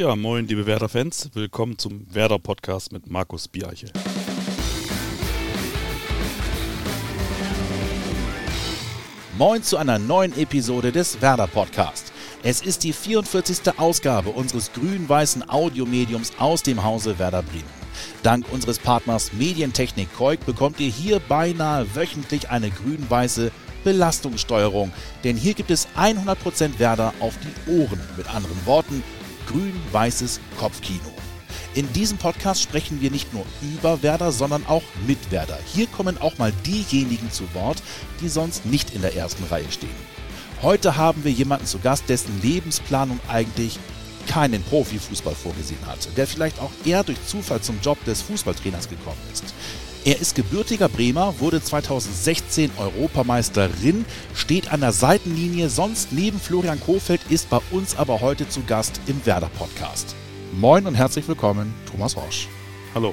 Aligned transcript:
Ja, 0.00 0.14
moin, 0.14 0.46
liebe 0.46 0.64
Werder-Fans. 0.64 1.30
Willkommen 1.34 1.76
zum 1.76 2.06
Werder-Podcast 2.14 2.92
mit 2.92 3.10
Markus 3.10 3.48
Biache. 3.48 3.86
Moin 9.36 9.60
zu 9.64 9.76
einer 9.76 9.98
neuen 9.98 10.38
Episode 10.38 10.92
des 10.92 11.20
Werder-Podcast. 11.20 12.12
Es 12.44 12.62
ist 12.62 12.84
die 12.84 12.92
44. 12.92 13.76
Ausgabe 13.76 14.28
unseres 14.30 14.72
grün-weißen 14.72 15.50
Audiomediums 15.50 16.30
aus 16.38 16.62
dem 16.62 16.84
Hause 16.84 17.18
Werder 17.18 17.42
Bremen. 17.42 17.64
Dank 18.22 18.46
unseres 18.52 18.78
Partners 18.78 19.32
Medientechnik 19.32 20.14
Koik 20.16 20.46
bekommt 20.46 20.78
ihr 20.78 20.90
hier 20.90 21.18
beinahe 21.18 21.92
wöchentlich 21.96 22.50
eine 22.50 22.70
grün-weiße 22.70 23.50
Belastungssteuerung. 23.82 24.92
Denn 25.24 25.36
hier 25.36 25.54
gibt 25.54 25.72
es 25.72 25.88
100% 25.96 26.78
Werder 26.78 27.14
auf 27.18 27.34
die 27.38 27.72
Ohren. 27.72 28.00
Mit 28.16 28.32
anderen 28.32 28.64
Worten, 28.64 29.02
grün-weißes 29.48 30.40
Kopfkino. 30.58 31.12
In 31.74 31.92
diesem 31.92 32.18
Podcast 32.18 32.62
sprechen 32.62 33.00
wir 33.00 33.10
nicht 33.10 33.32
nur 33.32 33.44
über 33.62 34.02
Werder, 34.02 34.32
sondern 34.32 34.66
auch 34.66 34.82
mit 35.06 35.30
Werder. 35.30 35.58
Hier 35.66 35.86
kommen 35.86 36.18
auch 36.18 36.38
mal 36.38 36.52
diejenigen 36.66 37.30
zu 37.30 37.44
Wort, 37.54 37.82
die 38.20 38.28
sonst 38.28 38.66
nicht 38.66 38.94
in 38.94 39.02
der 39.02 39.16
ersten 39.16 39.44
Reihe 39.44 39.70
stehen. 39.70 39.90
Heute 40.62 40.96
haben 40.96 41.24
wir 41.24 41.30
jemanden 41.30 41.66
zu 41.66 41.78
Gast, 41.78 42.08
dessen 42.08 42.40
Lebensplanung 42.42 43.20
eigentlich 43.28 43.78
keinen 44.26 44.62
Profifußball 44.62 45.34
vorgesehen 45.34 45.84
hatte, 45.86 46.10
der 46.16 46.26
vielleicht 46.26 46.58
auch 46.58 46.70
eher 46.84 47.04
durch 47.04 47.18
Zufall 47.26 47.60
zum 47.60 47.80
Job 47.80 48.02
des 48.04 48.22
Fußballtrainers 48.22 48.88
gekommen 48.88 49.20
ist. 49.32 49.54
Er 50.04 50.20
ist 50.20 50.34
gebürtiger 50.34 50.88
Bremer, 50.88 51.38
wurde 51.40 51.60
2016 51.60 52.70
Europameisterin, 52.78 54.04
steht 54.32 54.72
an 54.72 54.80
der 54.80 54.92
Seitenlinie, 54.92 55.68
sonst 55.68 56.12
neben 56.12 56.38
Florian 56.38 56.80
Kofeld, 56.80 57.20
ist 57.28 57.50
bei 57.50 57.58
uns 57.72 57.96
aber 57.96 58.20
heute 58.20 58.48
zu 58.48 58.62
Gast 58.62 59.00
im 59.06 59.26
Werder 59.26 59.50
Podcast. 59.58 60.14
Moin 60.52 60.86
und 60.86 60.94
herzlich 60.94 61.26
willkommen, 61.26 61.74
Thomas 61.90 62.16
Horsch. 62.16 62.48
Hallo. 62.94 63.12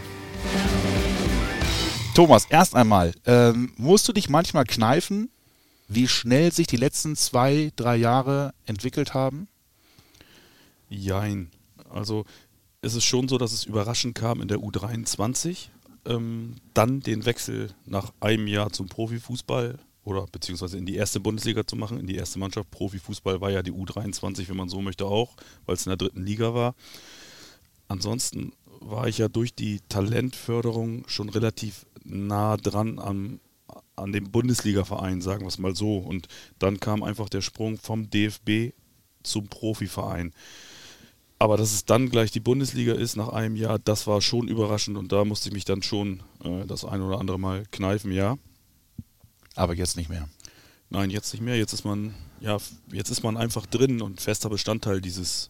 Thomas, 2.13 2.45
erst 2.49 2.75
einmal, 2.75 3.13
ähm, 3.25 3.73
musst 3.77 4.07
du 4.07 4.13
dich 4.13 4.29
manchmal 4.29 4.63
kneifen, 4.63 5.29
wie 5.87 6.07
schnell 6.07 6.53
sich 6.53 6.67
die 6.67 6.77
letzten 6.77 7.15
zwei, 7.15 7.71
drei 7.75 7.95
Jahre 7.97 8.53
entwickelt 8.65 9.13
haben? 9.13 9.47
Jein. 10.87 11.49
Also 11.89 12.25
es 12.81 12.93
ist 12.93 13.03
schon 13.05 13.27
so, 13.27 13.37
dass 13.37 13.51
es 13.51 13.65
überraschend 13.65 14.15
kam 14.15 14.41
in 14.41 14.47
der 14.47 14.59
U23 14.59 15.69
ähm, 16.05 16.55
dann 16.73 17.01
den 17.01 17.25
Wechsel 17.25 17.73
nach 17.85 18.13
einem 18.19 18.47
Jahr 18.47 18.71
zum 18.71 18.87
Profifußball 18.87 19.79
oder 20.03 20.27
beziehungsweise 20.31 20.77
in 20.77 20.85
die 20.85 20.95
erste 20.95 21.19
Bundesliga 21.19 21.65
zu 21.65 21.75
machen, 21.75 21.99
in 21.99 22.07
die 22.07 22.15
erste 22.15 22.39
Mannschaft. 22.39 22.69
Profifußball 22.71 23.41
war 23.41 23.49
ja 23.51 23.63
die 23.63 23.71
U23, 23.71 24.47
wenn 24.47 24.57
man 24.57 24.69
so 24.69 24.81
möchte, 24.81 25.05
auch, 25.05 25.35
weil 25.65 25.75
es 25.75 25.85
in 25.85 25.89
der 25.89 25.97
dritten 25.97 26.23
Liga 26.23 26.53
war. 26.53 26.75
Ansonsten 27.87 28.53
war 28.79 29.07
ich 29.07 29.17
ja 29.17 29.27
durch 29.27 29.55
die 29.55 29.81
Talentförderung 29.89 31.07
schon 31.07 31.29
relativ 31.29 31.87
nah 32.03 32.55
dran 32.57 32.99
am, 32.99 33.39
an 33.95 34.11
dem 34.11 34.31
Bundesliga-Verein, 34.31 35.21
sagen 35.21 35.41
wir 35.41 35.47
es 35.47 35.57
mal 35.57 35.75
so. 35.75 35.97
Und 35.97 36.27
dann 36.59 36.79
kam 36.79 37.01
einfach 37.01 37.29
der 37.29 37.41
Sprung 37.41 37.77
vom 37.77 38.09
DFB 38.09 38.73
zum 39.23 39.47
Profiverein. 39.47 40.33
Aber 41.37 41.57
dass 41.57 41.73
es 41.73 41.85
dann 41.85 42.09
gleich 42.09 42.31
die 42.31 42.39
Bundesliga 42.39 42.93
ist 42.93 43.17
nach 43.17 43.29
einem 43.29 43.55
Jahr, 43.55 43.77
das 43.77 44.07
war 44.07 44.21
schon 44.21 44.47
überraschend 44.47 44.97
und 44.97 45.11
da 45.11 45.25
musste 45.25 45.49
ich 45.49 45.53
mich 45.53 45.65
dann 45.65 45.83
schon 45.83 46.23
äh, 46.43 46.65
das 46.65 46.85
ein 46.85 47.01
oder 47.01 47.19
andere 47.19 47.39
Mal 47.39 47.65
kneifen, 47.71 48.11
ja. 48.11 48.37
Aber 49.55 49.75
jetzt 49.75 49.97
nicht 49.97 50.09
mehr. 50.09 50.29
Nein, 50.89 51.09
jetzt 51.09 51.33
nicht 51.33 51.41
mehr. 51.41 51.57
Jetzt 51.57 51.73
ist 51.73 51.83
man, 51.83 52.13
ja, 52.39 52.57
jetzt 52.91 53.09
ist 53.09 53.23
man 53.23 53.37
einfach 53.37 53.65
drin 53.65 54.01
und 54.01 54.21
fester 54.21 54.49
Bestandteil 54.49 55.01
dieses, 55.01 55.49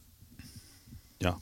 ja. 1.21 1.39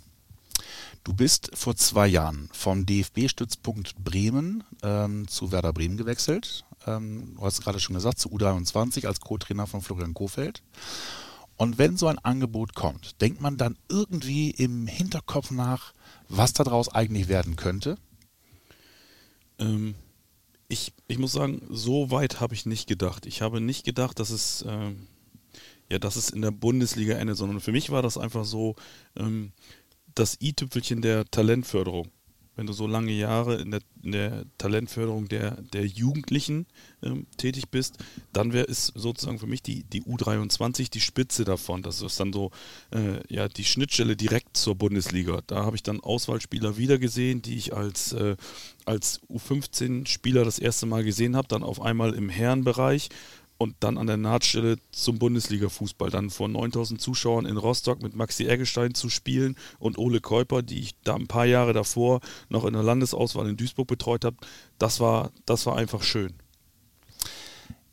Du 1.06 1.14
bist 1.14 1.52
vor 1.54 1.76
zwei 1.76 2.08
Jahren 2.08 2.50
vom 2.54 2.86
DFB-Stützpunkt 2.86 3.96
Bremen 4.04 4.64
ähm, 4.82 5.28
zu 5.28 5.52
Werder 5.52 5.74
Bremen 5.74 5.98
gewechselt. 5.98 6.64
Ähm, 6.86 7.36
du 7.36 7.46
hast 7.46 7.62
gerade 7.62 7.80
schon 7.80 7.96
gesagt, 7.96 8.20
zu 8.20 8.30
U23 8.30 9.06
als 9.06 9.20
Co-Trainer 9.20 9.68
von 9.68 9.82
Florian 9.82 10.14
Kofeld. 10.14 10.64
Und 11.56 11.78
wenn 11.78 11.98
so 11.98 12.08
ein 12.08 12.20
Angebot 12.20 12.74
kommt, 12.74 13.22
denkt 13.22 13.42
man 13.42 13.58
dann 13.58 13.78
irgendwie 13.90 14.52
im 14.52 14.88
Hinterkopf 14.88 15.52
nach, 15.52 15.94
was 16.28 16.54
daraus 16.54 16.90
eigentlich 16.90 17.28
werden 17.28 17.56
könnte? 17.56 17.98
Ähm, 19.60 19.96
ich, 20.68 20.94
ich 21.08 21.20
muss 21.20 21.34
sagen, 21.34 21.62
so 21.70 22.10
weit 22.12 22.40
habe 22.40 22.56
ich 22.56 22.66
nicht 22.66 22.88
gedacht. 22.88 23.26
Ich 23.26 23.42
habe 23.42 23.62
nicht 23.62 23.86
gedacht, 23.86 24.20
dass 24.20 24.32
es, 24.32 24.66
ähm, 24.68 25.08
ja, 25.90 26.00
dass 26.00 26.16
es 26.16 26.30
in 26.30 26.42
der 26.42 26.52
Bundesliga 26.52 27.16
endet, 27.16 27.38
sondern 27.38 27.60
für 27.60 27.72
mich 27.72 27.92
war 27.92 28.02
das 28.02 28.18
einfach 28.18 28.46
so 28.46 28.76
ähm, 29.16 29.52
das 30.16 30.38
i-Tüpfelchen 30.42 31.02
der 31.02 31.26
Talentförderung 31.26 32.10
wenn 32.56 32.68
du 32.68 32.74
so 32.74 32.88
lange 32.88 33.12
Jahre 33.12 33.56
in 33.56 33.72
der, 33.72 33.82
in 34.02 34.12
der 34.12 34.46
Talentförderung 34.58 35.28
der, 35.28 35.62
der 35.74 35.86
Jugendlichen 35.86 36.68
ähm, 37.02 37.26
tätig 37.38 37.70
bist, 37.70 37.98
dann 38.32 38.54
wäre 38.54 38.68
es 38.68 38.88
sozusagen 38.88 39.40
für 39.40 39.48
mich 39.48 39.64
die, 39.64 39.84
die 39.84 40.04
U23 40.04 40.92
die 40.92 41.02
Spitze 41.02 41.46
davon. 41.46 41.82
Das 41.82 42.02
ist 42.02 42.20
dann 42.20 42.32
so 42.32 42.52
äh, 42.92 43.22
ja, 43.34 43.48
die 43.48 43.66
Schnittstelle 43.66 44.16
direkt 44.16 44.56
zur 44.58 44.76
Bundesliga. 44.76 45.42
Da 45.48 45.66
habe 45.66 45.76
ich 45.76 45.84
dann 45.84 46.00
Auswahlspieler 46.00 46.78
wieder 46.78 47.00
gesehen, 47.00 47.42
die 47.42 47.56
ich 47.56 47.74
als, 47.74 48.14
äh, 48.14 48.36
als 48.86 49.22
U15-Spieler 49.30 50.46
das 50.46 50.60
erste 50.60 50.86
Mal 50.86 51.04
gesehen 51.04 51.36
habe, 51.36 51.48
dann 51.48 51.64
auf 51.64 51.82
einmal 51.82 52.14
im 52.14 52.30
Herrenbereich 52.30 53.10
und 53.64 53.76
dann 53.80 53.98
an 53.98 54.08
der 54.08 54.18
Nahtstelle 54.18 54.78
zum 54.92 55.18
Bundesliga-Fußball. 55.18 56.10
Dann 56.10 56.30
vor 56.30 56.50
9000 56.50 57.00
Zuschauern 57.00 57.46
in 57.46 57.58
Rostock 57.58 58.04
mit 58.04 58.16
Maxi 58.16 58.46
Eggestein 58.46 58.94
zu 58.94 59.10
spielen 59.10 59.56
und 59.80 59.98
Ole 59.98 60.20
Käuper, 60.20 60.62
die 60.62 60.80
ich 60.80 60.96
da 61.04 61.16
ein 61.16 61.28
paar 61.28 61.46
Jahre 61.46 61.74
davor 61.74 62.20
noch 62.50 62.66
in 62.66 62.74
der 62.74 62.84
Landesauswahl 62.84 63.50
in 63.50 63.58
Duisburg 63.58 63.88
betreut 63.88 64.26
habe. 64.26 64.36
Das 64.78 65.00
war, 65.00 65.32
das 65.46 65.66
war 65.66 65.78
einfach 65.78 66.04
schön. 66.04 66.34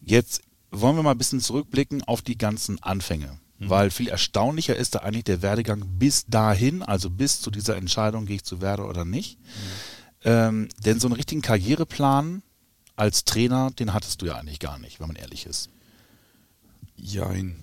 Jetzt 0.01 0.43
wollen 0.73 0.97
wir 0.97 1.03
mal 1.03 1.13
ein 1.13 1.19
bisschen 1.19 1.41
zurückblicken 1.41 2.03
auf 2.05 2.21
die 2.21 2.37
ganzen 2.37 2.83
Anfänge. 2.83 3.39
Mhm. 3.59 3.71
Weil 3.71 3.91
viel 3.91 4.09
erstaunlicher 4.09 4.75
ist 4.75 4.97
da 4.97 5.01
eigentlich 5.01 5.25
der 5.25 5.43
Werdegang 5.43 5.85
bis 5.99 6.27
dahin, 6.27 6.83
also 6.83 7.11
bis 7.11 7.41
zu 7.41 7.51
dieser 7.51 7.77
Entscheidung, 7.77 8.27
gehe 8.27 8.37
ich 8.37 8.45
zu 8.45 8.61
Werder 8.61 8.89
oder 8.89 9.05
nicht. 9.05 9.39
Mhm. 9.39 9.45
Ähm, 10.23 10.69
denn 10.85 11.01
so 11.01 11.07
einen 11.07 11.17
richtigen 11.17 11.43
Karriereplan 11.43 12.43
als 13.01 13.25
Trainer, 13.25 13.71
den 13.71 13.95
hattest 13.95 14.21
du 14.21 14.27
ja 14.27 14.35
eigentlich 14.35 14.59
gar 14.59 14.79
nicht, 14.79 15.01
wenn 15.01 15.07
man 15.07 15.17
ehrlich 15.17 15.47
ist. 15.47 15.71
Jein. 16.97 17.57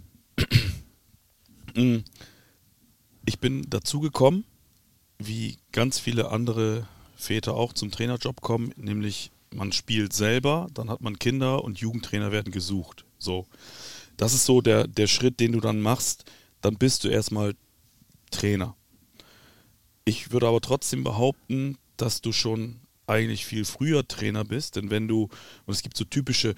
ich 3.23 3.39
bin 3.39 3.69
dazu 3.69 3.99
gekommen, 3.99 4.45
wie 5.19 5.59
ganz 5.71 5.99
viele 5.99 6.31
andere 6.31 6.87
Väter 7.15 7.53
auch 7.53 7.73
zum 7.73 7.91
Trainerjob 7.91 8.41
kommen, 8.41 8.73
nämlich 8.77 9.29
man 9.53 9.71
spielt 9.71 10.11
selber, 10.11 10.69
dann 10.73 10.89
hat 10.89 11.01
man 11.01 11.19
Kinder 11.19 11.63
und 11.63 11.77
Jugendtrainer 11.77 12.31
werden 12.31 12.51
gesucht. 12.51 13.05
So. 13.19 13.45
Das 14.17 14.33
ist 14.33 14.45
so 14.45 14.61
der, 14.61 14.87
der 14.87 15.05
Schritt, 15.05 15.39
den 15.39 15.51
du 15.51 15.59
dann 15.59 15.81
machst. 15.81 16.25
Dann 16.61 16.77
bist 16.77 17.03
du 17.03 17.09
erstmal 17.09 17.53
Trainer. 18.31 18.75
Ich 20.03 20.31
würde 20.31 20.47
aber 20.47 20.61
trotzdem 20.61 21.03
behaupten, 21.03 21.77
dass 21.95 22.21
du 22.21 22.31
schon 22.31 22.79
eigentlich 23.07 23.45
viel 23.45 23.65
früher 23.65 24.07
Trainer 24.07 24.43
bist, 24.43 24.75
denn 24.75 24.89
wenn 24.89 25.07
du, 25.07 25.23
und 25.65 25.73
es 25.73 25.81
gibt 25.81 25.97
so 25.97 26.05
typische 26.05 26.55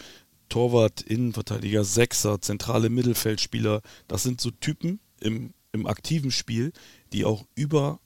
Torwart, 0.49 1.01
Innenverteidiger, 1.01 1.83
Sechser, 1.83 2.41
zentrale 2.41 2.89
Mittelfeldspieler, 2.89 3.81
das 4.07 4.23
sind 4.23 4.41
so 4.41 4.51
Typen 4.51 4.99
im, 5.19 5.53
im 5.71 5.87
aktiven 5.87 6.31
Spiel, 6.31 6.73
die 7.13 7.23
auch 7.23 7.45
über 7.55 7.99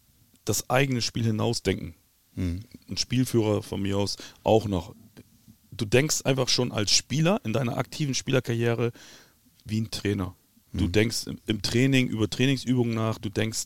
das 0.45 0.69
eigene 0.69 1.01
Spiel 1.01 1.23
hinausdenken. 1.23 1.95
Hm. 2.35 2.61
Ein 2.89 2.97
Spielführer 2.97 3.63
von 3.63 3.81
mir 3.81 3.97
aus 3.97 4.17
auch 4.43 4.65
noch. 4.65 4.93
Du 5.71 5.85
denkst 5.85 6.21
einfach 6.25 6.49
schon 6.49 6.71
als 6.71 6.91
Spieler 6.91 7.41
in 7.43 7.53
deiner 7.53 7.77
aktiven 7.77 8.13
Spielerkarriere 8.13 8.91
wie 9.65 9.81
ein 9.81 9.91
Trainer. 9.91 10.35
Du 10.73 10.85
mhm. 10.85 10.91
denkst 10.91 11.25
im, 11.45 11.61
Training 11.61 12.07
über 12.07 12.29
Trainingsübungen 12.29 12.95
nach, 12.95 13.19
du 13.19 13.29
denkst 13.29 13.65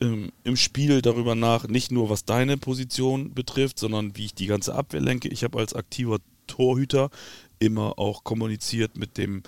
ähm, 0.00 0.32
im 0.44 0.56
Spiel 0.56 1.00
darüber 1.00 1.34
nach, 1.34 1.66
nicht 1.66 1.90
nur 1.90 2.10
was 2.10 2.26
deine 2.26 2.58
Position 2.58 3.32
betrifft, 3.32 3.78
sondern 3.78 4.16
wie 4.16 4.26
ich 4.26 4.34
die 4.34 4.46
ganze 4.46 4.74
Abwehr 4.74 5.00
lenke. 5.00 5.28
Ich 5.28 5.44
habe 5.44 5.58
als 5.58 5.74
aktiver 5.74 6.18
Torhüter 6.46 7.10
immer 7.58 7.98
auch 7.98 8.22
kommuniziert 8.22 8.98
mit 8.98 9.16
dem, 9.16 9.42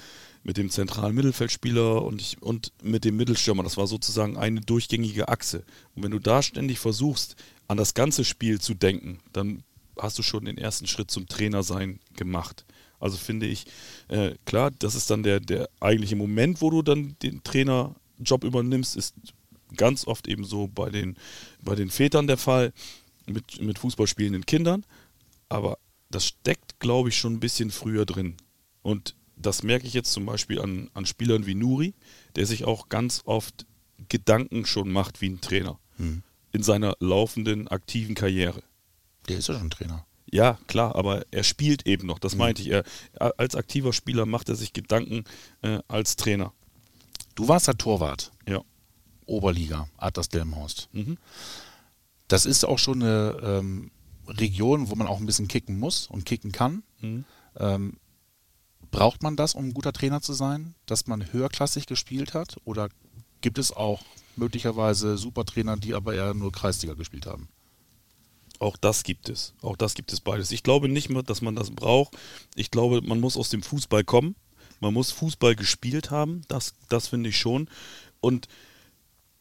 mit 0.44 0.56
dem 0.56 0.70
zentralen 0.70 1.14
Mittelfeldspieler 1.14 2.02
und, 2.02 2.22
ich, 2.22 2.40
und 2.40 2.72
mit 2.82 3.04
dem 3.04 3.16
Mittelstürmer. 3.16 3.62
Das 3.62 3.76
war 3.76 3.86
sozusagen 3.86 4.38
eine 4.38 4.62
durchgängige 4.62 5.28
Achse. 5.28 5.64
Und 5.94 6.04
wenn 6.04 6.10
du 6.10 6.18
da 6.18 6.42
ständig 6.42 6.78
versuchst, 6.78 7.36
an 7.68 7.76
das 7.76 7.92
ganze 7.92 8.24
Spiel 8.24 8.60
zu 8.60 8.72
denken, 8.72 9.18
dann 9.32 9.62
hast 9.98 10.18
du 10.18 10.22
schon 10.22 10.46
den 10.46 10.58
ersten 10.58 10.86
Schritt 10.86 11.10
zum 11.10 11.28
Trainersein 11.28 12.00
gemacht. 12.16 12.64
Also 13.04 13.18
finde 13.18 13.44
ich, 13.44 13.66
äh, 14.08 14.34
klar, 14.46 14.70
das 14.70 14.94
ist 14.94 15.10
dann 15.10 15.22
der, 15.22 15.38
der 15.38 15.68
eigentliche 15.78 16.16
Moment, 16.16 16.62
wo 16.62 16.70
du 16.70 16.80
dann 16.80 17.16
den 17.22 17.44
Trainerjob 17.44 18.44
übernimmst, 18.44 18.96
ist 18.96 19.14
ganz 19.76 20.06
oft 20.06 20.26
eben 20.26 20.44
so 20.44 20.68
bei 20.68 20.88
den, 20.88 21.18
bei 21.60 21.74
den 21.74 21.90
Vätern 21.90 22.26
der 22.26 22.38
Fall, 22.38 22.72
mit, 23.26 23.60
mit 23.60 23.78
Fußball 23.78 24.06
spielenden 24.06 24.46
Kindern. 24.46 24.86
Aber 25.50 25.76
das 26.10 26.24
steckt, 26.24 26.80
glaube 26.80 27.10
ich, 27.10 27.18
schon 27.18 27.34
ein 27.34 27.40
bisschen 27.40 27.70
früher 27.70 28.06
drin. 28.06 28.38
Und 28.80 29.14
das 29.36 29.62
merke 29.62 29.86
ich 29.86 29.92
jetzt 29.92 30.12
zum 30.12 30.24
Beispiel 30.24 30.58
an, 30.58 30.88
an 30.94 31.04
Spielern 31.04 31.44
wie 31.44 31.54
Nuri, 31.54 31.92
der 32.36 32.46
sich 32.46 32.64
auch 32.64 32.88
ganz 32.88 33.20
oft 33.26 33.66
Gedanken 34.08 34.64
schon 34.64 34.90
macht 34.90 35.20
wie 35.20 35.28
ein 35.28 35.42
Trainer. 35.42 35.78
hm. 35.98 36.22
in 36.52 36.62
seiner 36.62 36.96
laufenden 37.00 37.68
aktiven 37.68 38.14
Karriere. 38.14 38.62
Der 39.28 39.36
ist 39.36 39.48
ja 39.48 39.58
schon 39.58 39.68
Trainer. 39.68 40.06
Ja, 40.34 40.58
klar, 40.66 40.96
aber 40.96 41.24
er 41.30 41.44
spielt 41.44 41.86
eben 41.86 42.08
noch. 42.08 42.18
Das 42.18 42.32
hm. 42.32 42.38
meinte 42.40 42.60
ich. 42.60 42.68
Er, 42.68 42.82
als 43.38 43.54
aktiver 43.54 43.92
Spieler 43.92 44.26
macht 44.26 44.48
er 44.48 44.56
sich 44.56 44.72
Gedanken 44.72 45.22
äh, 45.62 45.78
als 45.86 46.16
Trainer. 46.16 46.52
Du 47.36 47.46
warst 47.46 47.68
der 47.68 47.78
Torwart. 47.78 48.32
Ja. 48.48 48.60
Oberliga, 49.26 49.86
Atlas 49.96 50.28
Delmenhorst. 50.28 50.88
Mhm. 50.92 51.18
Das 52.26 52.46
ist 52.46 52.64
auch 52.64 52.80
schon 52.80 53.00
eine 53.00 53.38
ähm, 53.44 53.92
Region, 54.26 54.90
wo 54.90 54.96
man 54.96 55.06
auch 55.06 55.20
ein 55.20 55.26
bisschen 55.26 55.46
kicken 55.46 55.78
muss 55.78 56.08
und 56.08 56.26
kicken 56.26 56.50
kann. 56.50 56.82
Mhm. 57.00 57.24
Ähm, 57.56 57.96
braucht 58.90 59.22
man 59.22 59.36
das, 59.36 59.54
um 59.54 59.66
ein 59.66 59.74
guter 59.74 59.92
Trainer 59.92 60.20
zu 60.20 60.32
sein, 60.32 60.74
dass 60.86 61.06
man 61.06 61.32
höherklassig 61.32 61.86
gespielt 61.86 62.34
hat? 62.34 62.56
Oder 62.64 62.88
gibt 63.40 63.58
es 63.58 63.70
auch 63.70 64.02
möglicherweise 64.34 65.16
Supertrainer, 65.16 65.76
die 65.76 65.94
aber 65.94 66.12
eher 66.12 66.34
nur 66.34 66.50
Kreisliga 66.50 66.94
gespielt 66.94 67.26
haben? 67.26 67.48
Auch 68.58 68.76
das 68.76 69.02
gibt 69.02 69.28
es. 69.28 69.54
Auch 69.62 69.76
das 69.76 69.94
gibt 69.94 70.12
es 70.12 70.20
beides. 70.20 70.50
Ich 70.50 70.62
glaube 70.62 70.88
nicht 70.88 71.10
mehr, 71.10 71.22
dass 71.22 71.42
man 71.42 71.56
das 71.56 71.70
braucht. 71.70 72.16
Ich 72.54 72.70
glaube, 72.70 73.02
man 73.02 73.20
muss 73.20 73.36
aus 73.36 73.50
dem 73.50 73.62
Fußball 73.62 74.04
kommen. 74.04 74.36
Man 74.80 74.94
muss 74.94 75.10
Fußball 75.10 75.56
gespielt 75.56 76.10
haben. 76.10 76.42
Das, 76.48 76.74
das 76.88 77.08
finde 77.08 77.30
ich 77.30 77.38
schon. 77.38 77.68
Und 78.20 78.48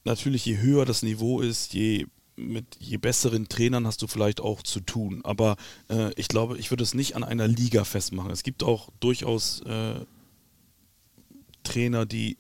natürlich, 0.03 0.45
je 0.45 0.57
höher 0.57 0.85
das 0.85 1.03
Niveau 1.03 1.41
ist, 1.41 1.73
je 1.73 2.07
mit 2.35 2.77
je 2.79 2.97
besseren 2.97 3.47
Trainern 3.47 3.85
hast 3.85 4.01
du 4.01 4.07
vielleicht 4.07 4.41
auch 4.41 4.63
zu 4.63 4.79
tun. 4.79 5.21
Aber 5.23 5.55
äh, 5.89 6.11
ich 6.15 6.27
glaube, 6.27 6.57
ich 6.57 6.71
würde 6.71 6.83
es 6.83 6.93
nicht 6.93 7.15
an 7.15 7.23
einer 7.23 7.47
Liga 7.47 7.83
festmachen. 7.83 8.31
Es 8.31 8.43
gibt 8.43 8.63
auch 8.63 8.89
durchaus 8.99 9.61
äh, 9.61 9.99
Trainer, 11.63 12.05
die 12.05 12.37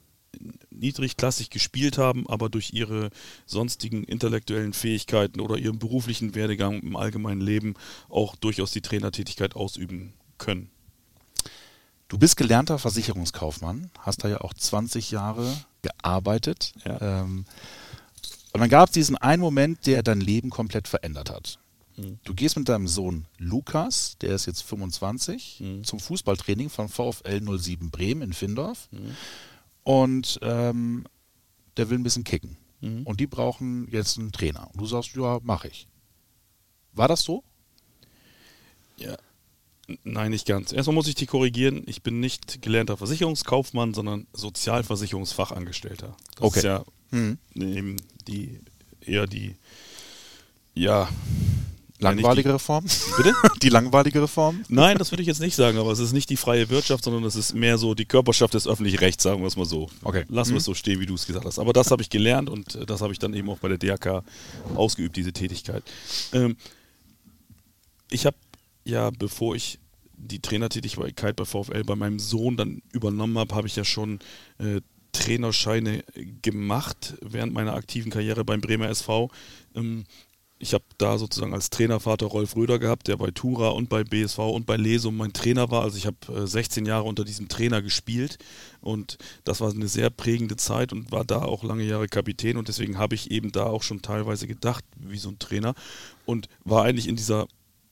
niedrigklassig 0.83 1.49
gespielt 1.49 1.97
haben, 1.97 2.29
aber 2.29 2.49
durch 2.49 2.73
ihre 2.73 3.09
sonstigen 3.45 4.03
intellektuellen 4.03 4.73
Fähigkeiten 4.73 5.39
oder 5.39 5.57
ihren 5.57 5.79
beruflichen 5.79 6.35
Werdegang 6.35 6.81
im 6.81 6.95
allgemeinen 6.95 7.41
Leben 7.41 7.73
auch 8.09 8.35
durchaus 8.35 8.71
die 8.71 8.81
Trainertätigkeit 8.81 9.55
ausüben 9.55 10.13
können. 10.37 10.69
Du 12.09 12.19
bist 12.19 12.37
gelernter 12.37 12.77
Versicherungskaufmann, 12.77 13.89
hast 13.99 14.23
da 14.23 14.27
ja 14.27 14.41
auch 14.41 14.53
20 14.53 15.09
Jahre 15.09 15.51
gearbeitet. 15.81 16.73
Ja. 16.85 17.21
Ähm, 17.21 17.45
und 18.51 18.59
dann 18.59 18.69
gab 18.69 18.89
es 18.89 18.93
diesen 18.93 19.17
einen 19.17 19.41
Moment, 19.41 19.87
der 19.87 20.03
dein 20.03 20.21
Leben 20.21 20.51
komplett 20.51 20.87
verändert 20.87 21.31
hat. 21.31 21.57
Mhm. 21.97 22.19
Du 22.23 22.33
gehst 22.33 22.57
mit 22.57 22.69
deinem 22.69 22.87
Sohn 22.87 23.25
Lukas, 23.37 24.17
der 24.21 24.35
ist 24.35 24.45
jetzt 24.45 24.61
25, 24.63 25.59
mhm. 25.59 25.83
zum 25.83 25.99
Fußballtraining 25.99 26.69
von 26.69 26.89
VfL 26.89 27.41
07 27.57 27.89
Bremen 27.89 28.21
in 28.21 28.33
Findorf. 28.33 28.89
Mhm. 28.91 29.15
Und 29.83 30.39
ähm, 30.41 31.05
der 31.77 31.89
will 31.89 31.99
ein 31.99 32.03
bisschen 32.03 32.23
kicken. 32.23 32.57
Mhm. 32.81 33.03
Und 33.03 33.19
die 33.19 33.27
brauchen 33.27 33.87
jetzt 33.91 34.17
einen 34.17 34.31
Trainer. 34.31 34.69
Und 34.71 34.81
du 34.81 34.85
sagst, 34.85 35.15
ja, 35.15 35.39
mache 35.43 35.67
ich. 35.67 35.87
War 36.93 37.07
das 37.07 37.21
so? 37.21 37.43
Ja, 38.97 39.17
Nein, 40.03 40.31
nicht 40.31 40.47
ganz. 40.47 40.71
Erstmal 40.71 40.95
muss 40.95 41.07
ich 41.07 41.15
dich 41.15 41.27
korrigieren. 41.27 41.83
Ich 41.87 42.03
bin 42.03 42.19
nicht 42.19 42.61
gelernter 42.61 42.95
Versicherungskaufmann, 42.95 43.93
sondern 43.93 44.27
Sozialversicherungsfachangestellter. 44.33 46.15
Das 46.35 46.43
okay. 46.43 46.59
ist 46.59 46.63
ja 46.63 46.83
hm. 47.09 47.37
eben 47.55 47.97
die 48.27 48.61
eher 49.01 49.27
die 49.27 49.55
ja 50.73 51.09
langweiligere 52.03 52.59
Form. 52.59 52.85
Bitte? 53.17 53.33
Die 53.61 53.69
langweiligere 53.69 54.27
Form? 54.27 54.63
Nein, 54.69 54.97
das 54.97 55.11
würde 55.11 55.21
ich 55.21 55.27
jetzt 55.27 55.41
nicht 55.41 55.55
sagen, 55.55 55.77
aber 55.77 55.91
es 55.91 55.99
ist 55.99 56.13
nicht 56.13 56.29
die 56.29 56.37
freie 56.37 56.69
Wirtschaft, 56.69 57.03
sondern 57.03 57.23
es 57.23 57.35
ist 57.35 57.53
mehr 57.53 57.77
so 57.77 57.95
die 57.95 58.05
Körperschaft 58.05 58.53
des 58.53 58.67
öffentlichen 58.67 58.99
Rechts, 58.99 59.23
sagen 59.23 59.41
wir 59.41 59.47
es 59.47 59.57
mal 59.57 59.65
so. 59.65 59.89
Okay. 60.03 60.25
Lassen 60.29 60.51
wir 60.51 60.57
es 60.57 60.67
hm. 60.67 60.73
so 60.73 60.75
stehen, 60.75 60.99
wie 60.99 61.05
du 61.05 61.15
es 61.15 61.25
gesagt 61.25 61.45
hast. 61.45 61.59
Aber 61.59 61.73
das 61.73 61.91
habe 61.91 62.01
ich 62.01 62.09
gelernt 62.09 62.49
und 62.49 62.77
das 62.87 63.01
habe 63.01 63.13
ich 63.13 63.19
dann 63.19 63.33
eben 63.33 63.49
auch 63.49 63.59
bei 63.59 63.69
der 63.69 63.77
DRK 63.77 64.23
ausgeübt, 64.75 65.15
diese 65.15 65.33
Tätigkeit. 65.33 65.83
Ähm, 66.33 66.55
ich 68.09 68.25
habe 68.25 68.37
ja, 68.85 69.09
bevor 69.09 69.55
ich 69.55 69.79
die 70.15 70.39
Trainertätigkeit 70.39 71.35
bei 71.35 71.45
VfL 71.45 71.83
bei 71.83 71.95
meinem 71.95 72.19
Sohn 72.19 72.57
dann 72.57 72.81
übernommen 72.91 73.37
habe, 73.37 73.55
habe 73.55 73.67
ich 73.67 73.75
ja 73.75 73.83
schon 73.83 74.19
äh, 74.57 74.81
Trainerscheine 75.11 76.03
gemacht 76.41 77.15
während 77.21 77.53
meiner 77.53 77.75
aktiven 77.75 78.11
Karriere 78.11 78.43
beim 78.43 78.61
Bremer 78.61 78.89
SV. 78.89 79.29
Ähm, 79.75 80.05
ich 80.59 80.73
habe 80.73 80.85
da 80.97 81.17
sozusagen 81.17 81.53
als 81.53 81.69
Trainervater 81.69 82.25
Rolf 82.25 82.55
Röder 82.55 82.79
gehabt, 82.79 83.07
der 83.07 83.17
bei 83.17 83.31
Tura 83.31 83.69
und 83.69 83.89
bei 83.89 84.03
BSV 84.03 84.39
und 84.39 84.65
bei 84.65 84.77
Lesum 84.77 85.17
mein 85.17 85.33
Trainer 85.33 85.69
war. 85.71 85.81
Also 85.81 85.97
ich 85.97 86.05
habe 86.05 86.17
äh, 86.33 86.47
16 86.47 86.85
Jahre 86.85 87.03
unter 87.03 87.25
diesem 87.25 87.49
Trainer 87.49 87.81
gespielt 87.81 88.37
und 88.79 89.17
das 89.43 89.59
war 89.61 89.71
eine 89.71 89.87
sehr 89.87 90.09
prägende 90.09 90.55
Zeit 90.55 90.93
und 90.93 91.11
war 91.11 91.25
da 91.25 91.41
auch 91.41 91.63
lange 91.63 91.83
Jahre 91.83 92.07
Kapitän 92.07 92.57
und 92.57 92.67
deswegen 92.69 92.97
habe 92.97 93.15
ich 93.15 93.31
eben 93.31 93.51
da 93.51 93.65
auch 93.65 93.83
schon 93.83 94.01
teilweise 94.01 94.47
gedacht 94.47 94.85
wie 94.97 95.17
so 95.17 95.29
ein 95.29 95.39
Trainer 95.39 95.73
und 96.25 96.47
war 96.63 96.83
eigentlich 96.83 97.07
in 97.07 97.15
dieser 97.15 97.47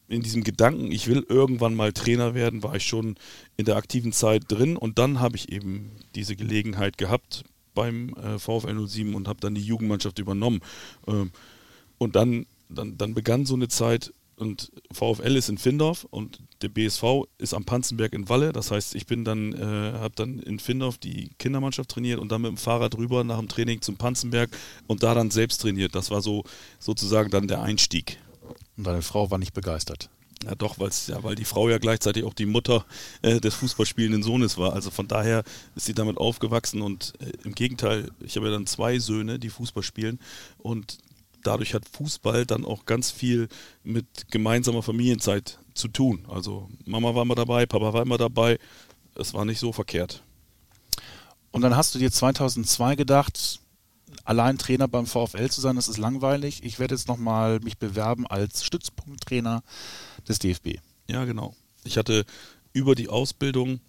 in 0.07 0.21
diesem 0.21 0.43
Gedanken, 0.43 0.91
ich 0.91 1.07
will 1.07 1.25
irgendwann 1.29 1.73
mal 1.73 1.93
Trainer 1.93 2.33
werden, 2.33 2.63
war 2.63 2.75
ich 2.75 2.85
schon 2.85 3.15
in 3.55 3.63
der 3.63 3.77
aktiven 3.77 4.11
Zeit 4.11 4.43
drin 4.49 4.75
und 4.75 4.99
dann 4.99 5.21
habe 5.21 5.37
ich 5.37 5.51
eben 5.51 5.91
diese 6.15 6.35
Gelegenheit 6.35 6.97
gehabt 6.97 7.45
beim 7.73 8.13
äh, 8.15 8.37
VfL 8.37 8.87
07 8.87 9.15
und 9.15 9.29
habe 9.29 9.39
dann 9.39 9.55
die 9.55 9.63
Jugendmannschaft 9.63 10.19
übernommen. 10.19 10.59
Ähm, 11.07 11.31
und 11.97 12.15
dann, 12.15 12.45
dann, 12.75 12.97
dann 12.97 13.13
begann 13.13 13.45
so 13.45 13.56
eine 13.56 13.68
Zeit 13.68 14.13
und 14.41 14.71
VfL 14.91 15.35
ist 15.35 15.50
in 15.50 15.59
Findorf 15.59 16.06
und 16.09 16.41
der 16.63 16.69
BSV 16.69 17.25
ist 17.38 17.53
am 17.53 17.63
Panzenberg 17.63 18.13
in 18.13 18.27
Walle. 18.27 18.53
Das 18.53 18.71
heißt, 18.71 18.95
ich 18.95 19.06
bin 19.06 19.23
dann, 19.23 19.53
äh, 19.53 19.94
habe 20.00 20.15
dann 20.15 20.39
in 20.39 20.59
Findorf 20.59 20.97
die 20.97 21.29
Kindermannschaft 21.38 21.91
trainiert 21.91 22.19
und 22.19 22.31
dann 22.31 22.41
mit 22.41 22.50
dem 22.50 22.57
Fahrrad 22.57 22.97
rüber 22.97 23.23
nach 23.23 23.38
dem 23.38 23.47
Training 23.47 23.81
zum 23.81 23.97
Panzenberg 23.97 24.50
und 24.88 25.03
da 25.03 25.13
dann 25.13 25.29
selbst 25.29 25.62
trainiert. 25.62 25.94
Das 25.94 26.09
war 26.09 26.21
so 26.21 26.44
sozusagen 26.79 27.29
dann 27.29 27.47
der 27.47 27.62
Einstieg. 27.62 28.18
Und 28.77 28.88
deine 28.88 29.03
Frau 29.03 29.29
war 29.29 29.38
nicht 29.38 29.53
begeistert. 29.53 30.09
Ja, 30.44 30.56
doch, 30.56 30.77
ja, 31.07 31.23
weil 31.23 31.35
die 31.35 31.45
Frau 31.45 31.69
ja 31.69 31.77
gleichzeitig 31.77 32.23
auch 32.23 32.33
die 32.33 32.47
Mutter 32.47 32.85
äh, 33.21 33.39
des 33.39 33.53
Fußballspielenden 33.53 34.23
Sohnes 34.23 34.57
war. 34.57 34.73
Also 34.73 34.89
von 34.89 35.07
daher 35.07 35.44
ist 35.75 35.85
sie 35.85 35.94
damit 35.94 36.18
aufgewachsen 36.18 36.81
und 36.81 37.13
äh, 37.19 37.31
im 37.44 37.53
Gegenteil, 37.53 38.09
ich 38.21 38.38
habe 38.38 38.47
ja 38.47 38.53
dann 38.53 38.65
zwei 38.65 38.97
Söhne, 38.97 39.38
die 39.38 39.50
Fußball 39.50 39.83
spielen 39.83 40.19
und 40.57 40.97
dadurch 41.43 41.73
hat 41.73 41.88
Fußball 41.89 42.45
dann 42.45 42.65
auch 42.65 42.85
ganz 42.85 43.11
viel 43.11 43.47
mit 43.83 44.31
gemeinsamer 44.31 44.83
Familienzeit 44.83 45.59
zu 45.73 45.88
tun. 45.88 46.25
Also 46.29 46.69
Mama 46.85 47.15
war 47.15 47.23
immer 47.23 47.35
dabei, 47.35 47.65
Papa 47.65 47.93
war 47.93 48.01
immer 48.01 48.17
dabei. 48.17 48.59
Es 49.15 49.33
war 49.33 49.45
nicht 49.45 49.59
so 49.59 49.71
verkehrt. 49.73 50.23
Und 51.51 51.61
dann 51.61 51.75
hast 51.75 51.93
du 51.93 51.99
dir 51.99 52.11
2002 52.11 52.95
gedacht, 52.95 53.59
allein 54.23 54.57
Trainer 54.57 54.88
beim 54.88 55.05
VfL 55.05 55.49
zu 55.49 55.61
sein, 55.61 55.75
das 55.75 55.88
ist 55.88 55.97
langweilig. 55.97 56.63
Ich 56.63 56.79
werde 56.79 56.95
jetzt 56.95 57.07
nochmal 57.07 57.59
mich 57.59 57.77
bewerben 57.77 58.25
als 58.27 58.63
Stützpunkttrainer 58.63 59.63
des 60.27 60.39
DFB. 60.39 60.80
Ja, 61.07 61.25
genau. 61.25 61.56
Ich 61.83 61.97
hatte 61.97 62.25
über 62.73 62.95
die 62.95 63.09
Ausbildung 63.09 63.81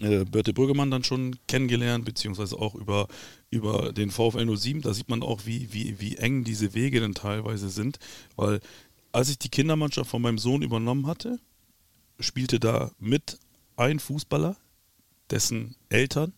äh, 0.00 0.24
Birte 0.24 0.52
Brüggemann 0.52 0.90
dann 0.90 1.04
schon 1.04 1.36
kennengelernt, 1.46 2.04
beziehungsweise 2.04 2.56
auch 2.56 2.74
über, 2.74 3.08
über 3.50 3.92
den 3.92 4.10
VfL 4.10 4.56
07. 4.56 4.82
Da 4.82 4.94
sieht 4.94 5.08
man 5.08 5.22
auch, 5.22 5.46
wie, 5.46 5.72
wie, 5.72 6.00
wie 6.00 6.16
eng 6.16 6.44
diese 6.44 6.74
Wege 6.74 7.00
dann 7.00 7.14
teilweise 7.14 7.68
sind, 7.68 7.98
weil 8.36 8.60
als 9.12 9.28
ich 9.28 9.38
die 9.38 9.48
Kindermannschaft 9.48 10.10
von 10.10 10.22
meinem 10.22 10.38
Sohn 10.38 10.62
übernommen 10.62 11.06
hatte, 11.06 11.38
spielte 12.20 12.60
da 12.60 12.92
mit 12.98 13.38
ein 13.76 13.98
Fußballer, 13.98 14.56
dessen 15.30 15.74
Eltern 15.88 16.32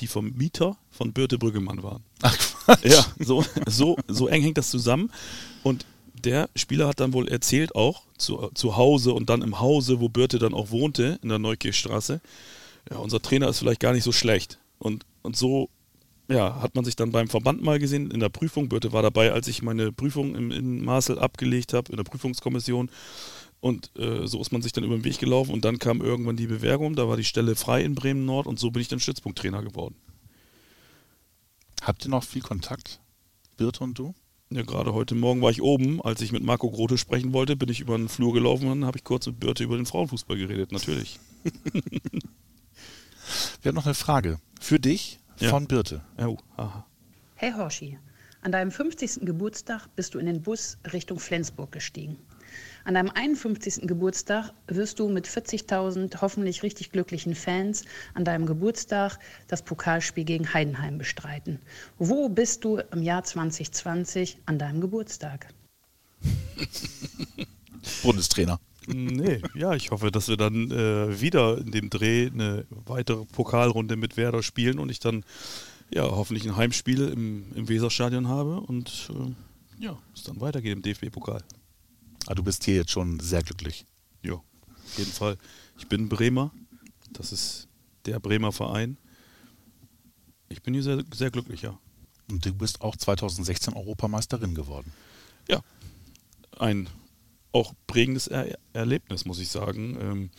die 0.00 0.06
vom 0.06 0.32
Mieter 0.32 0.76
von 0.90 1.12
Birte 1.12 1.38
Brüggemann 1.38 1.82
waren. 1.82 2.02
Ach 2.22 2.36
Quatsch. 2.36 2.84
Ja, 2.84 3.04
so, 3.18 3.44
so, 3.66 3.96
so 4.08 4.28
eng 4.28 4.42
hängt 4.42 4.58
das 4.58 4.70
zusammen. 4.70 5.10
Und 5.62 5.84
der 6.24 6.48
Spieler 6.56 6.88
hat 6.88 7.00
dann 7.00 7.12
wohl 7.12 7.28
erzählt 7.28 7.74
auch 7.74 8.02
zu, 8.18 8.50
zu 8.54 8.76
Hause 8.76 9.12
und 9.12 9.30
dann 9.30 9.42
im 9.42 9.60
Hause, 9.60 10.00
wo 10.00 10.08
Birte 10.08 10.38
dann 10.38 10.54
auch 10.54 10.70
wohnte, 10.70 11.18
in 11.22 11.28
der 11.28 11.38
Neukirchstraße, 11.38 12.20
ja, 12.90 12.98
unser 12.98 13.20
Trainer 13.20 13.48
ist 13.48 13.58
vielleicht 13.58 13.80
gar 13.80 13.92
nicht 13.92 14.04
so 14.04 14.12
schlecht. 14.12 14.58
Und, 14.78 15.04
und 15.22 15.36
so 15.36 15.70
ja, 16.30 16.62
hat 16.62 16.76
man 16.76 16.84
sich 16.84 16.96
dann 16.96 17.10
beim 17.10 17.28
Verband 17.28 17.62
mal 17.62 17.78
gesehen 17.78 18.10
in 18.10 18.20
der 18.20 18.28
Prüfung. 18.28 18.68
Birte 18.68 18.92
war 18.92 19.02
dabei, 19.02 19.32
als 19.32 19.48
ich 19.48 19.62
meine 19.62 19.90
Prüfung 19.90 20.36
im, 20.36 20.50
in 20.52 20.84
Marcel 20.84 21.18
abgelegt 21.18 21.72
habe, 21.72 21.90
in 21.90 21.96
der 21.96 22.04
Prüfungskommission. 22.04 22.88
Und 23.60 23.90
äh, 23.98 24.26
so 24.26 24.40
ist 24.40 24.52
man 24.52 24.62
sich 24.62 24.72
dann 24.72 24.84
über 24.84 24.96
den 24.96 25.04
Weg 25.04 25.18
gelaufen 25.18 25.52
und 25.52 25.64
dann 25.66 25.78
kam 25.78 26.00
irgendwann 26.00 26.36
die 26.36 26.46
Bewerbung, 26.46 26.94
da 26.94 27.08
war 27.08 27.18
die 27.18 27.24
Stelle 27.24 27.56
frei 27.56 27.82
in 27.82 27.94
Bremen 27.94 28.24
Nord 28.24 28.46
und 28.46 28.58
so 28.58 28.70
bin 28.70 28.80
ich 28.80 28.88
dann 28.88 29.00
Stützpunkttrainer 29.00 29.62
geworden. 29.62 29.96
Habt 31.82 32.06
ihr 32.06 32.10
noch 32.10 32.24
viel 32.24 32.40
Kontakt, 32.40 33.00
Birte 33.58 33.84
und 33.84 33.98
du? 33.98 34.14
Ja, 34.48 34.62
gerade 34.62 34.94
heute 34.94 35.14
Morgen 35.14 35.42
war 35.42 35.50
ich 35.50 35.60
oben, 35.60 36.00
als 36.00 36.22
ich 36.22 36.32
mit 36.32 36.42
Marco 36.42 36.70
Grote 36.70 36.96
sprechen 36.96 37.34
wollte, 37.34 37.54
bin 37.54 37.68
ich 37.68 37.80
über 37.80 37.98
den 37.98 38.08
Flur 38.08 38.32
gelaufen 38.32 38.64
und 38.64 38.80
dann 38.80 38.86
habe 38.86 38.96
ich 38.96 39.04
kurz 39.04 39.26
mit 39.26 39.38
Birte 39.40 39.62
über 39.64 39.76
den 39.76 39.86
Frauenfußball 39.86 40.38
geredet, 40.38 40.72
natürlich. 40.72 41.20
Wir 43.62 43.68
haben 43.68 43.76
noch 43.76 43.84
eine 43.84 43.94
Frage 43.94 44.38
für 44.58 44.80
dich 44.80 45.20
von 45.36 45.64
ja. 45.64 45.68
Birte. 45.68 46.00
Oh, 46.18 46.38
aha. 46.56 46.86
Hey 47.34 47.52
Horschi, 47.52 47.98
an 48.40 48.52
deinem 48.52 48.70
50. 48.70 49.26
Geburtstag 49.26 49.86
bist 49.96 50.14
du 50.14 50.18
in 50.18 50.24
den 50.24 50.40
Bus 50.40 50.78
Richtung 50.94 51.18
Flensburg 51.18 51.70
gestiegen. 51.70 52.16
An 52.84 52.94
deinem 52.94 53.10
51. 53.10 53.86
Geburtstag 53.86 54.54
wirst 54.66 54.98
du 54.98 55.10
mit 55.10 55.28
40.000 55.28 56.22
hoffentlich 56.22 56.62
richtig 56.62 56.90
glücklichen 56.90 57.34
Fans 57.34 57.84
an 58.14 58.24
deinem 58.24 58.46
Geburtstag 58.46 59.18
das 59.46 59.60
Pokalspiel 59.62 60.24
gegen 60.24 60.54
Heidenheim 60.54 60.96
bestreiten. 60.96 61.60
Wo 61.98 62.30
bist 62.30 62.64
du 62.64 62.78
im 62.78 63.02
Jahr 63.02 63.24
2020 63.24 64.38
an 64.46 64.58
deinem 64.58 64.80
Geburtstag? 64.80 65.48
Bundestrainer. 68.02 68.58
Nee, 68.86 69.42
ja, 69.54 69.74
ich 69.74 69.90
hoffe, 69.90 70.10
dass 70.10 70.28
wir 70.28 70.36
dann 70.36 70.70
äh, 70.70 71.20
wieder 71.20 71.58
in 71.58 71.70
dem 71.70 71.90
Dreh 71.90 72.26
eine 72.26 72.66
weitere 72.70 73.24
Pokalrunde 73.26 73.96
mit 73.96 74.16
Werder 74.16 74.42
spielen 74.42 74.78
und 74.78 74.90
ich 74.90 75.00
dann 75.00 75.24
ja 75.92 76.02
hoffentlich 76.04 76.46
ein 76.46 76.56
Heimspiel 76.56 77.08
im, 77.08 77.44
im 77.54 77.68
Weserstadion 77.68 78.28
habe 78.28 78.60
und 78.60 79.10
äh, 79.10 79.84
ja, 79.84 79.98
es 80.14 80.22
dann 80.22 80.40
weitergeht 80.40 80.72
im 80.72 80.82
DFB-Pokal. 80.82 81.42
Ah, 82.26 82.34
du 82.34 82.42
bist 82.42 82.64
hier 82.64 82.76
jetzt 82.76 82.90
schon 82.90 83.18
sehr 83.20 83.42
glücklich. 83.42 83.86
Ja, 84.22 84.34
auf 84.34 84.98
jeden 84.98 85.12
Fall. 85.12 85.36
Ich 85.78 85.86
bin 85.86 86.08
Bremer. 86.08 86.52
Das 87.12 87.32
ist 87.32 87.68
der 88.06 88.20
Bremer 88.20 88.52
Verein. 88.52 88.96
Ich 90.48 90.62
bin 90.62 90.74
hier 90.74 90.82
sehr, 90.82 91.02
sehr 91.14 91.30
glücklich, 91.30 91.62
ja. 91.62 91.78
Und 92.30 92.44
du 92.44 92.52
bist 92.52 92.82
auch 92.82 92.96
2016 92.96 93.74
Europameisterin 93.74 94.54
geworden. 94.54 94.92
Ja, 95.48 95.62
ein 96.58 96.88
auch 97.52 97.72
prägendes 97.86 98.26
er 98.26 98.58
Erlebnis, 98.72 99.24
muss 99.24 99.38
ich 99.38 99.48
sagen. 99.48 99.98
Ähm, 100.00 100.30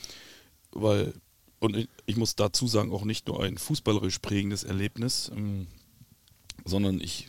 weil, 0.71 1.13
und 1.59 1.75
ich, 1.75 1.89
ich, 2.05 2.17
muss 2.17 2.35
dazu 2.35 2.67
sagen, 2.67 2.91
auch 2.91 3.03
nicht 3.03 3.27
nur 3.27 3.43
ein 3.43 3.57
fußballerisch 3.57 4.19
prägendes 4.19 4.63
Erlebnis, 4.63 5.31
ähm, 5.35 5.67
sondern 6.65 6.99
ich 7.01 7.27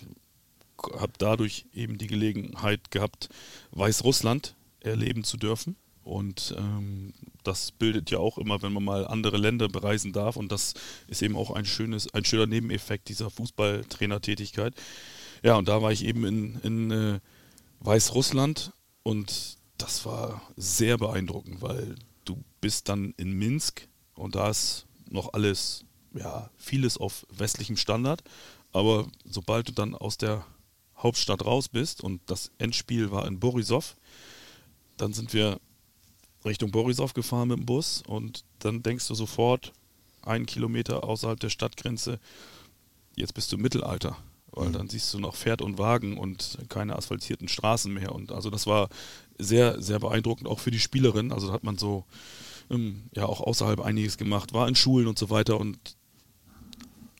habe 0.98 1.12
dadurch 1.18 1.66
eben 1.74 1.98
die 1.98 2.06
Gelegenheit 2.06 2.90
gehabt, 2.90 3.28
Weißrussland 3.70 4.54
erleben 4.80 5.24
zu 5.24 5.36
dürfen. 5.36 5.76
Und 6.04 6.54
ähm, 6.58 7.14
das 7.44 7.70
bildet 7.70 8.10
ja 8.10 8.18
auch 8.18 8.38
immer, 8.38 8.60
wenn 8.62 8.72
man 8.72 8.84
mal 8.84 9.06
andere 9.06 9.36
Länder 9.36 9.68
bereisen 9.68 10.12
darf. 10.12 10.36
Und 10.36 10.50
das 10.50 10.74
ist 11.06 11.22
eben 11.22 11.36
auch 11.36 11.50
ein 11.52 11.64
schönes, 11.64 12.12
ein 12.12 12.24
schöner 12.24 12.46
Nebeneffekt 12.46 13.08
dieser 13.08 13.30
Fußballtrainertätigkeit. 13.30 14.74
Ja, 15.44 15.56
und 15.56 15.68
da 15.68 15.80
war 15.80 15.92
ich 15.92 16.04
eben 16.04 16.24
in, 16.24 16.60
in 16.62 16.90
äh, 16.90 17.20
Weißrussland 17.80 18.72
und 19.02 19.58
das 19.82 20.06
war 20.06 20.40
sehr 20.56 20.96
beeindruckend, 20.96 21.60
weil 21.60 21.96
du 22.24 22.42
bist 22.60 22.88
dann 22.88 23.14
in 23.16 23.32
Minsk 23.32 23.88
und 24.14 24.36
da 24.36 24.48
ist 24.48 24.86
noch 25.10 25.32
alles, 25.32 25.84
ja, 26.14 26.50
vieles 26.56 26.96
auf 26.98 27.26
westlichem 27.30 27.76
Standard. 27.76 28.22
Aber 28.72 29.08
sobald 29.24 29.68
du 29.68 29.72
dann 29.72 29.94
aus 29.94 30.16
der 30.16 30.46
Hauptstadt 30.96 31.44
raus 31.44 31.68
bist 31.68 32.00
und 32.00 32.20
das 32.26 32.52
Endspiel 32.58 33.10
war 33.10 33.26
in 33.26 33.40
Borisov, 33.40 33.96
dann 34.96 35.12
sind 35.12 35.34
wir 35.34 35.58
Richtung 36.44 36.70
Borisov 36.70 37.12
gefahren 37.12 37.48
mit 37.48 37.58
dem 37.58 37.66
Bus 37.66 38.02
und 38.06 38.44
dann 38.60 38.82
denkst 38.82 39.08
du 39.08 39.14
sofort, 39.14 39.72
einen 40.22 40.46
Kilometer 40.46 41.02
außerhalb 41.02 41.40
der 41.40 41.50
Stadtgrenze, 41.50 42.20
jetzt 43.16 43.34
bist 43.34 43.50
du 43.50 43.56
im 43.56 43.62
Mittelalter 43.62 44.16
weil 44.52 44.68
mhm. 44.68 44.72
dann 44.72 44.88
siehst 44.88 45.12
du 45.12 45.18
noch 45.18 45.34
Pferd 45.34 45.62
und 45.62 45.78
Wagen 45.78 46.18
und 46.18 46.58
keine 46.68 46.96
asphaltierten 46.96 47.48
Straßen 47.48 47.92
mehr. 47.92 48.14
Und 48.14 48.32
also 48.32 48.50
das 48.50 48.66
war 48.66 48.88
sehr, 49.38 49.80
sehr 49.82 49.98
beeindruckend, 49.98 50.48
auch 50.48 50.60
für 50.60 50.70
die 50.70 50.78
Spielerin. 50.78 51.32
Also 51.32 51.48
da 51.48 51.52
hat 51.52 51.64
man 51.64 51.78
so 51.78 52.04
ähm, 52.70 53.04
ja 53.14 53.26
auch 53.26 53.40
außerhalb 53.40 53.80
einiges 53.80 54.18
gemacht, 54.18 54.52
war 54.52 54.68
in 54.68 54.74
Schulen 54.74 55.06
und 55.06 55.18
so 55.18 55.30
weiter 55.30 55.58
und 55.58 55.78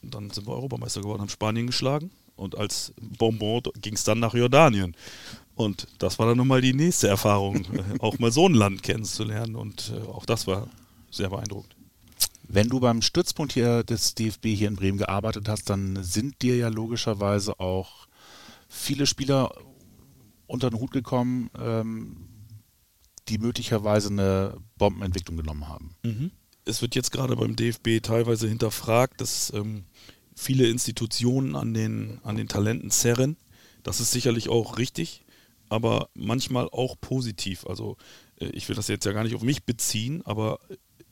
dann 0.03 0.31
sind 0.31 0.47
wir 0.47 0.55
Europameister 0.55 1.01
geworden, 1.01 1.21
haben 1.21 1.29
Spanien 1.29 1.67
geschlagen 1.67 2.11
und 2.37 2.57
als 2.59 2.93
Bonbon 3.01 3.63
ging 3.81 3.95
es 3.95 4.05
dann 4.05 4.19
nach 4.19 4.35
Jordanien. 4.35 4.97
Und 5.55 5.87
das 5.99 6.19
war 6.19 6.27
dann 6.27 6.39
nochmal 6.39 6.61
die 6.61 6.73
nächste 6.73 7.09
Erfahrung, 7.09 7.65
auch 8.01 8.19
mal 8.19 8.33
so 8.33 8.49
ein 8.49 8.55
Land 8.55 8.83
kennenzulernen 8.83 9.55
und 9.55 9.93
äh, 9.95 10.09
auch 10.09 10.27
das 10.27 10.47
war 10.47 10.69
sehr 11.11 11.31
beeindruckend. 11.31 11.77
Wenn 12.53 12.69
du 12.69 12.81
beim 12.81 13.01
Stützpunkt 13.01 13.55
hier 13.55 13.83
des 13.83 14.15
DFB 14.15 14.49
hier 14.49 14.69
in 14.69 14.77
Bremen 14.77 14.99
gearbeitet 14.99 15.49
hast, 15.49 15.71
dann 15.71 16.05
sind 16.05 16.43
dir 16.43 16.55
ja 16.55 16.69
logischerweise 16.69 17.59
auch 17.59 18.07
viele 18.69 19.07
Spieler 19.07 19.55
unter 20.47 20.69
den 20.69 20.79
Hut 20.79 20.91
gekommen, 20.91 21.49
ähm, 21.59 22.29
die 23.29 23.39
möglicherweise 23.39 24.11
eine 24.11 24.59
Bombenentwicklung 24.77 25.39
genommen 25.39 25.67
haben. 25.67 25.95
Mhm. 26.03 26.31
Es 26.67 26.83
wird 26.83 26.95
jetzt 26.95 27.11
gerade 27.11 27.37
beim 27.37 27.57
DFB 27.57 28.03
teilweise 28.03 28.49
hinterfragt, 28.49 29.23
dass 29.23 29.51
ähm, 29.55 29.85
viele 30.37 30.67
Institutionen 30.67 31.57
an 31.57 31.73
den, 31.73 32.21
an 32.23 32.37
den 32.37 32.49
Talenten 32.49 32.91
zerren. 32.91 33.39
Das 33.83 33.99
ist 33.99 34.11
sicherlich 34.11 34.51
auch 34.51 34.77
richtig, 34.77 35.25
aber 35.71 36.11
manchmal 36.13 36.69
auch 36.69 36.97
positiv. 37.01 37.67
Also 37.67 37.97
äh, 38.39 38.49
ich 38.49 38.69
will 38.69 38.77
das 38.77 38.89
jetzt 38.89 39.07
ja 39.07 39.13
gar 39.13 39.25
nicht 39.25 39.35
auf 39.35 39.43
mich 39.43 39.65
beziehen, 39.65 40.21
aber 40.27 40.61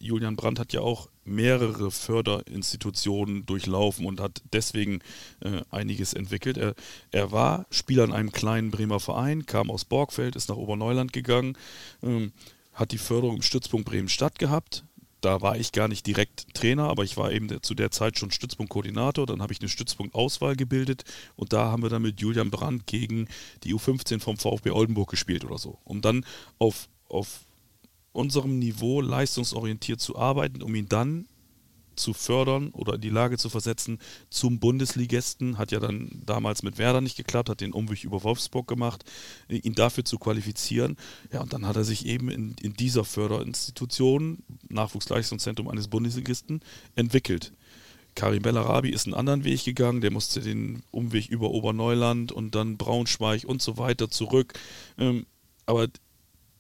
Julian 0.01 0.35
Brandt 0.35 0.59
hat 0.59 0.73
ja 0.73 0.81
auch 0.81 1.09
mehrere 1.25 1.91
Förderinstitutionen 1.91 3.45
durchlaufen 3.47 4.07
und 4.07 4.19
hat 4.21 4.43
deswegen 4.53 5.01
äh, 5.41 5.61
einiges 5.71 6.15
entwickelt. 6.15 6.57
Er, 6.57 6.75
er, 7.11 7.33
war 7.33 7.67
Spieler 7.71 8.05
in 8.05 8.13
einem 8.13 8.33
kleinen 8.33 8.71
Bremer 8.71 8.99
Verein, 8.99 9.47
kam 9.47 9.71
aus 9.71 9.85
Borgfeld, 9.85 10.37
ist 10.37 10.49
nach 10.49 10.57
Oberneuland 10.57 11.13
gegangen, 11.13 11.57
ähm, 12.03 12.33
hat 12.73 12.93
die 12.93 12.99
Förderung 12.99 13.37
im 13.37 13.43
Stützpunkt 13.43 13.89
Bremen-Stadt 13.89 14.39
gehabt. 14.39 14.85
Da 15.21 15.43
war 15.43 15.59
ich 15.59 15.73
gar 15.73 15.87
nicht 15.87 16.07
direkt 16.07 16.55
Trainer, 16.55 16.85
aber 16.85 17.05
ich 17.05 17.19
war 17.19 17.31
eben 17.31 17.63
zu 17.63 17.75
der 17.75 17.91
Zeit 17.91 18.19
schon 18.19 18.31
Stützpunktkoordinator. 18.31 19.27
Dann 19.27 19.43
habe 19.43 19.53
ich 19.53 19.61
eine 19.61 19.69
Stützpunktauswahl 19.69 20.57
gebildet 20.57 21.05
und 21.37 21.53
da 21.53 21.71
haben 21.71 21.83
wir 21.83 21.91
dann 21.91 22.01
mit 22.01 22.23
Julian 22.23 22.51
Brandt 22.51 22.87
gegen 22.87 23.29
die 23.65 23.75
U15 23.75 24.21
vom 24.21 24.39
VfB 24.39 24.71
Oldenburg 24.71 25.11
gespielt 25.11 25.45
oder 25.45 25.59
so, 25.59 25.79
um 25.85 26.01
dann 26.01 26.25
auf, 26.59 26.89
auf 27.11 27.41
unserem 28.13 28.59
Niveau 28.59 29.01
leistungsorientiert 29.01 30.01
zu 30.01 30.17
arbeiten, 30.17 30.63
um 30.63 30.75
ihn 30.75 30.89
dann 30.89 31.27
zu 31.97 32.13
fördern 32.13 32.71
oder 32.71 32.95
in 32.95 33.01
die 33.01 33.11
Lage 33.11 33.37
zu 33.37 33.49
versetzen 33.49 33.99
zum 34.31 34.59
Bundesligisten. 34.59 35.59
Hat 35.59 35.71
ja 35.71 35.81
dann 35.81 36.23
damals 36.25 36.63
mit 36.63 36.79
Werder 36.79 37.01
nicht 37.01 37.17
geklappt, 37.17 37.49
hat 37.49 37.61
den 37.61 37.73
Umweg 37.73 38.05
über 38.05 38.25
Wolfsburg 38.25 38.67
gemacht, 38.67 39.05
ihn 39.49 39.75
dafür 39.75 40.05
zu 40.05 40.19
qualifizieren. 40.19 40.97
Ja, 41.33 41.41
und 41.41 41.53
dann 41.53 41.67
hat 41.67 41.77
er 41.77 41.85
sich 41.85 42.07
eben 42.07 42.31
in, 42.31 42.55
in 42.61 42.75
dieser 42.75 43.05
Förderinstitution, 43.05 44.39
Nachwuchsleistungszentrum 44.69 45.69
eines 45.69 45.89
Bundesligisten, 45.89 46.61
entwickelt. 46.97 47.53
Karim 48.17 48.43
Bellarabi 48.43 48.91
ist 48.91 49.07
einen 49.07 49.15
anderen 49.15 49.45
Weg 49.45 49.65
gegangen, 49.65 50.01
der 50.01 50.11
musste 50.11 50.41
den 50.41 50.83
Umweg 50.91 51.29
über 51.29 51.51
Oberneuland 51.51 52.33
und 52.33 52.55
dann 52.55 52.77
Braunschweig 52.77 53.45
und 53.45 53.63
so 53.63 53.79
weiter 53.79 54.11
zurück. 54.11 54.55
Ähm, 54.99 55.27
aber 55.67 55.89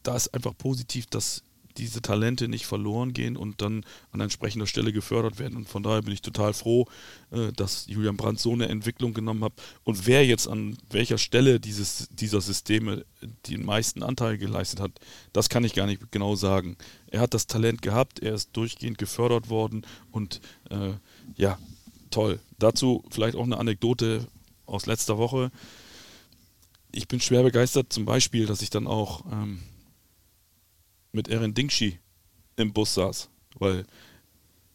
da 0.03 0.17
ist 0.17 0.35
einfach 0.35 0.57
positiv, 0.57 1.07
dass 1.07 1.43
diese 1.77 2.03
Talente 2.03 2.49
nicht 2.49 2.67
verloren 2.67 3.13
gehen 3.13 3.37
und 3.37 3.63
dann 3.63 3.85
an 4.13 4.21
entsprechender 4.21 4.67
Stelle 4.67 4.93
gefördert 4.93 5.39
werden. 5.39 5.57
Und 5.57 5.69
von 5.69 5.83
daher 5.83 6.03
bin 6.03 6.13
ich 6.13 6.23
total 6.23 6.53
froh, 6.53 6.87
äh, 7.31 7.53
dass 7.53 7.87
Julian 7.87 8.17
Brandt 8.17 8.41
so 8.41 8.53
eine 8.53 8.69
Entwicklung 8.69 9.15
genommen 9.15 9.45
hat. 9.45 9.53
Und 9.85 10.07
wer 10.07 10.27
jetzt 10.27 10.49
an 10.49 10.77
welcher 10.91 11.19
Stelle 11.19 11.61
dieses, 11.61 12.09
dieser 12.11 12.41
Systeme 12.41 13.05
den 13.47 13.65
meisten 13.65 14.03
Anteil 14.03 14.39
geleistet 14.39 14.81
hat, 14.81 14.93
das 15.33 15.49
kann 15.49 15.65
ich 15.65 15.75
gar 15.75 15.87
nicht 15.87 16.11
genau 16.11 16.35
sagen. 16.35 16.77
Er 17.09 17.21
hat 17.21 17.35
das 17.35 17.47
Talent 17.47 17.83
gehabt, 17.83 18.21
er 18.21 18.35
ist 18.35 18.51
durchgehend 18.53 18.99
gefördert 18.99 19.49
worden 19.49 19.83
und 20.11 20.41
äh, 20.71 20.93
ja, 21.37 21.59
toll. 22.11 22.41
Dazu 22.59 23.05
vielleicht 23.11 23.37
auch 23.37 23.45
eine 23.45 23.59
Anekdote 23.59 24.27
aus 24.67 24.87
letzter 24.87 25.19
Woche. 25.19 25.51
Ich 26.93 27.07
bin 27.07 27.21
schwer 27.21 27.43
begeistert, 27.43 27.93
zum 27.93 28.05
Beispiel, 28.05 28.47
dass 28.47 28.63
ich 28.63 28.71
dann 28.71 28.87
auch 28.87 29.25
ähm, 29.31 29.61
mit 31.13 31.29
Erin 31.29 31.55
Dingshi 31.55 31.99
im 32.57 32.73
Bus 32.73 32.95
saß, 32.95 33.29
weil 33.59 33.87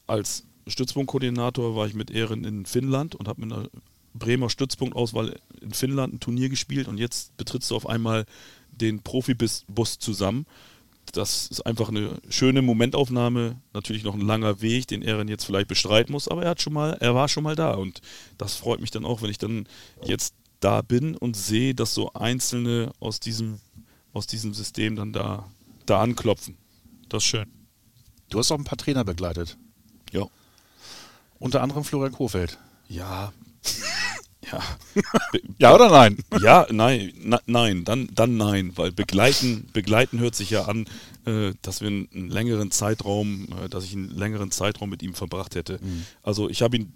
als 0.08 0.46
Stützpunktkoordinator 0.68 1.76
war 1.76 1.88
ich 1.88 1.94
mit 1.94 2.12
Erin 2.12 2.44
in 2.44 2.66
Finnland 2.66 3.16
und 3.16 3.28
habe 3.28 3.42
mit 3.42 3.54
einer 3.54 3.70
Bremer 4.14 4.50
Stützpunktauswahl 4.50 5.36
in 5.62 5.74
Finnland 5.74 6.14
ein 6.14 6.20
Turnier 6.20 6.50
gespielt. 6.50 6.88
Und 6.88 6.98
jetzt 6.98 7.36
betrittst 7.38 7.70
du 7.70 7.76
auf 7.76 7.88
einmal 7.88 8.26
den 8.72 9.02
Profibus 9.02 9.66
zusammen. 10.00 10.46
Das 11.12 11.48
ist 11.48 11.62
einfach 11.62 11.90
eine 11.90 12.20
schöne 12.30 12.62
Momentaufnahme, 12.62 13.62
natürlich 13.74 14.04
noch 14.04 14.16
ein 14.16 14.22
langer 14.22 14.62
Weg, 14.62 14.88
den 14.88 15.04
Erin 15.04 15.28
jetzt 15.28 15.46
vielleicht 15.46 15.68
bestreiten 15.68 16.12
muss, 16.12 16.28
aber 16.28 16.44
er 16.44 16.50
hat 16.52 16.62
schon 16.62 16.74
mal, 16.74 16.94
er 17.00 17.14
war 17.14 17.28
schon 17.28 17.44
mal 17.44 17.56
da. 17.56 17.76
Und 17.76 18.02
das 18.38 18.56
freut 18.56 18.82
mich 18.82 18.92
dann 18.92 19.06
auch, 19.06 19.22
wenn 19.22 19.30
ich 19.30 19.38
dann 19.38 19.68
jetzt 20.04 20.34
da 20.62 20.82
bin 20.82 21.16
und 21.16 21.38
sehe, 21.38 21.76
dass 21.76 21.94
so 21.94 22.12
einzelne 22.14 22.92
aus 23.00 23.20
diesem, 23.20 23.60
aus 24.14 24.26
diesem 24.26 24.54
System 24.54 24.96
dann 24.96 25.14
da 25.14 25.48
da 25.86 26.02
anklopfen. 26.02 26.58
Das 27.10 27.24
ist 27.24 27.30
schön. 27.30 27.46
Du 28.30 28.40
hast 28.40 28.52
auch 28.52 28.58
ein 28.58 28.64
paar 28.64 28.78
Trainer 28.78 29.04
begleitet. 29.04 29.58
Ja. 30.12 30.28
Unter 31.40 31.62
anderem 31.62 31.84
Florian 31.84 32.14
Kofeld. 32.14 32.58
Ja. 32.88 33.34
ja. 34.52 34.62
ja 35.58 35.76
oder 35.76 35.90
nein? 35.90 36.18
Ja, 36.42 36.68
nein, 36.72 37.14
na, 37.22 37.40
nein, 37.46 37.84
dann, 37.84 38.08
dann 38.14 38.38
nein, 38.38 38.72
weil 38.76 38.92
begleiten, 38.92 39.70
begleiten 39.74 40.20
hört 40.20 40.36
sich 40.36 40.50
ja 40.50 40.66
an, 40.66 40.86
äh, 41.26 41.54
dass 41.62 41.82
wir 41.82 41.88
einen 41.88 42.30
längeren 42.30 42.72
Zeitraum, 42.72 43.48
äh, 43.64 43.70
dass 43.70 43.86
ich 43.86 43.94
einen 43.94 44.10
längeren 44.10 44.52
Zeitraum 44.52 44.90
mit 44.90 45.02
ihm 45.02 45.14
verbracht 45.14 45.56
hätte. 45.56 45.80
Mhm. 45.82 46.06
Also 46.24 46.50
ich 46.50 46.62
habe 46.62 46.78
ihn 46.78 46.94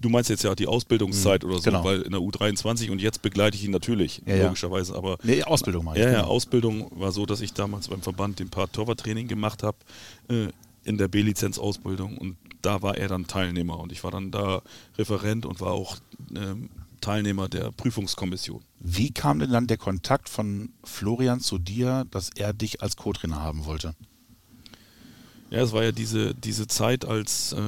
Du 0.00 0.08
meinst 0.08 0.30
jetzt 0.30 0.42
ja 0.44 0.54
die 0.54 0.66
Ausbildungszeit 0.66 1.44
oder 1.44 1.56
so, 1.58 1.62
genau. 1.62 1.84
weil 1.84 2.00
in 2.02 2.12
der 2.12 2.20
U23 2.20 2.90
und 2.90 3.00
jetzt 3.02 3.20
begleite 3.22 3.56
ich 3.56 3.64
ihn 3.64 3.70
natürlich, 3.70 4.22
Ja, 4.26 4.34
ja. 4.36 4.44
logischerweise. 4.44 4.94
Aber 4.94 5.18
Nee, 5.22 5.42
Ausbildung 5.42 5.84
meine 5.84 5.98
ich. 5.98 6.04
ja, 6.04 6.10
ja, 6.10 6.20
genau. 6.22 6.30
Ausbildung 6.32 6.90
war 6.98 7.12
so, 7.12 7.26
dass 7.26 7.40
ich 7.42 7.52
damals 7.52 7.88
beim 7.88 8.00
Verband 8.00 8.38
den 8.38 8.48
Part 8.48 8.72
Torwarttraining 8.72 9.28
gemacht 9.28 9.62
habe 9.62 9.76
äh, 10.28 10.48
in 10.84 10.96
der 10.96 11.08
B-Lizenz-Ausbildung 11.08 12.16
und 12.16 12.36
da 12.62 12.80
war 12.82 12.96
er 12.96 13.08
dann 13.08 13.26
Teilnehmer 13.26 13.78
und 13.78 13.92
ich 13.92 14.02
war 14.04 14.10
dann 14.10 14.30
da 14.30 14.62
Referent 14.98 15.44
und 15.46 15.60
war 15.60 15.72
auch 15.72 15.96
ähm, 16.34 16.70
Teilnehmer 17.02 17.48
der 17.48 17.70
Prüfungskommission. 17.72 18.62
Wie 18.78 19.10
kam 19.10 19.38
denn 19.38 19.50
dann 19.50 19.66
der 19.66 19.76
Kontakt 19.78 20.28
von 20.28 20.70
Florian 20.84 21.40
zu 21.40 21.58
dir, 21.58 22.06
dass 22.10 22.30
er 22.36 22.52
dich 22.52 22.82
als 22.82 22.96
Co-Trainer 22.96 23.40
haben 23.40 23.64
wollte? 23.66 23.94
Ja, 25.50 25.60
es 25.62 25.72
war 25.72 25.82
ja 25.82 25.92
diese, 25.92 26.34
diese 26.34 26.66
Zeit, 26.66 27.04
als 27.04 27.52
äh, 27.52 27.58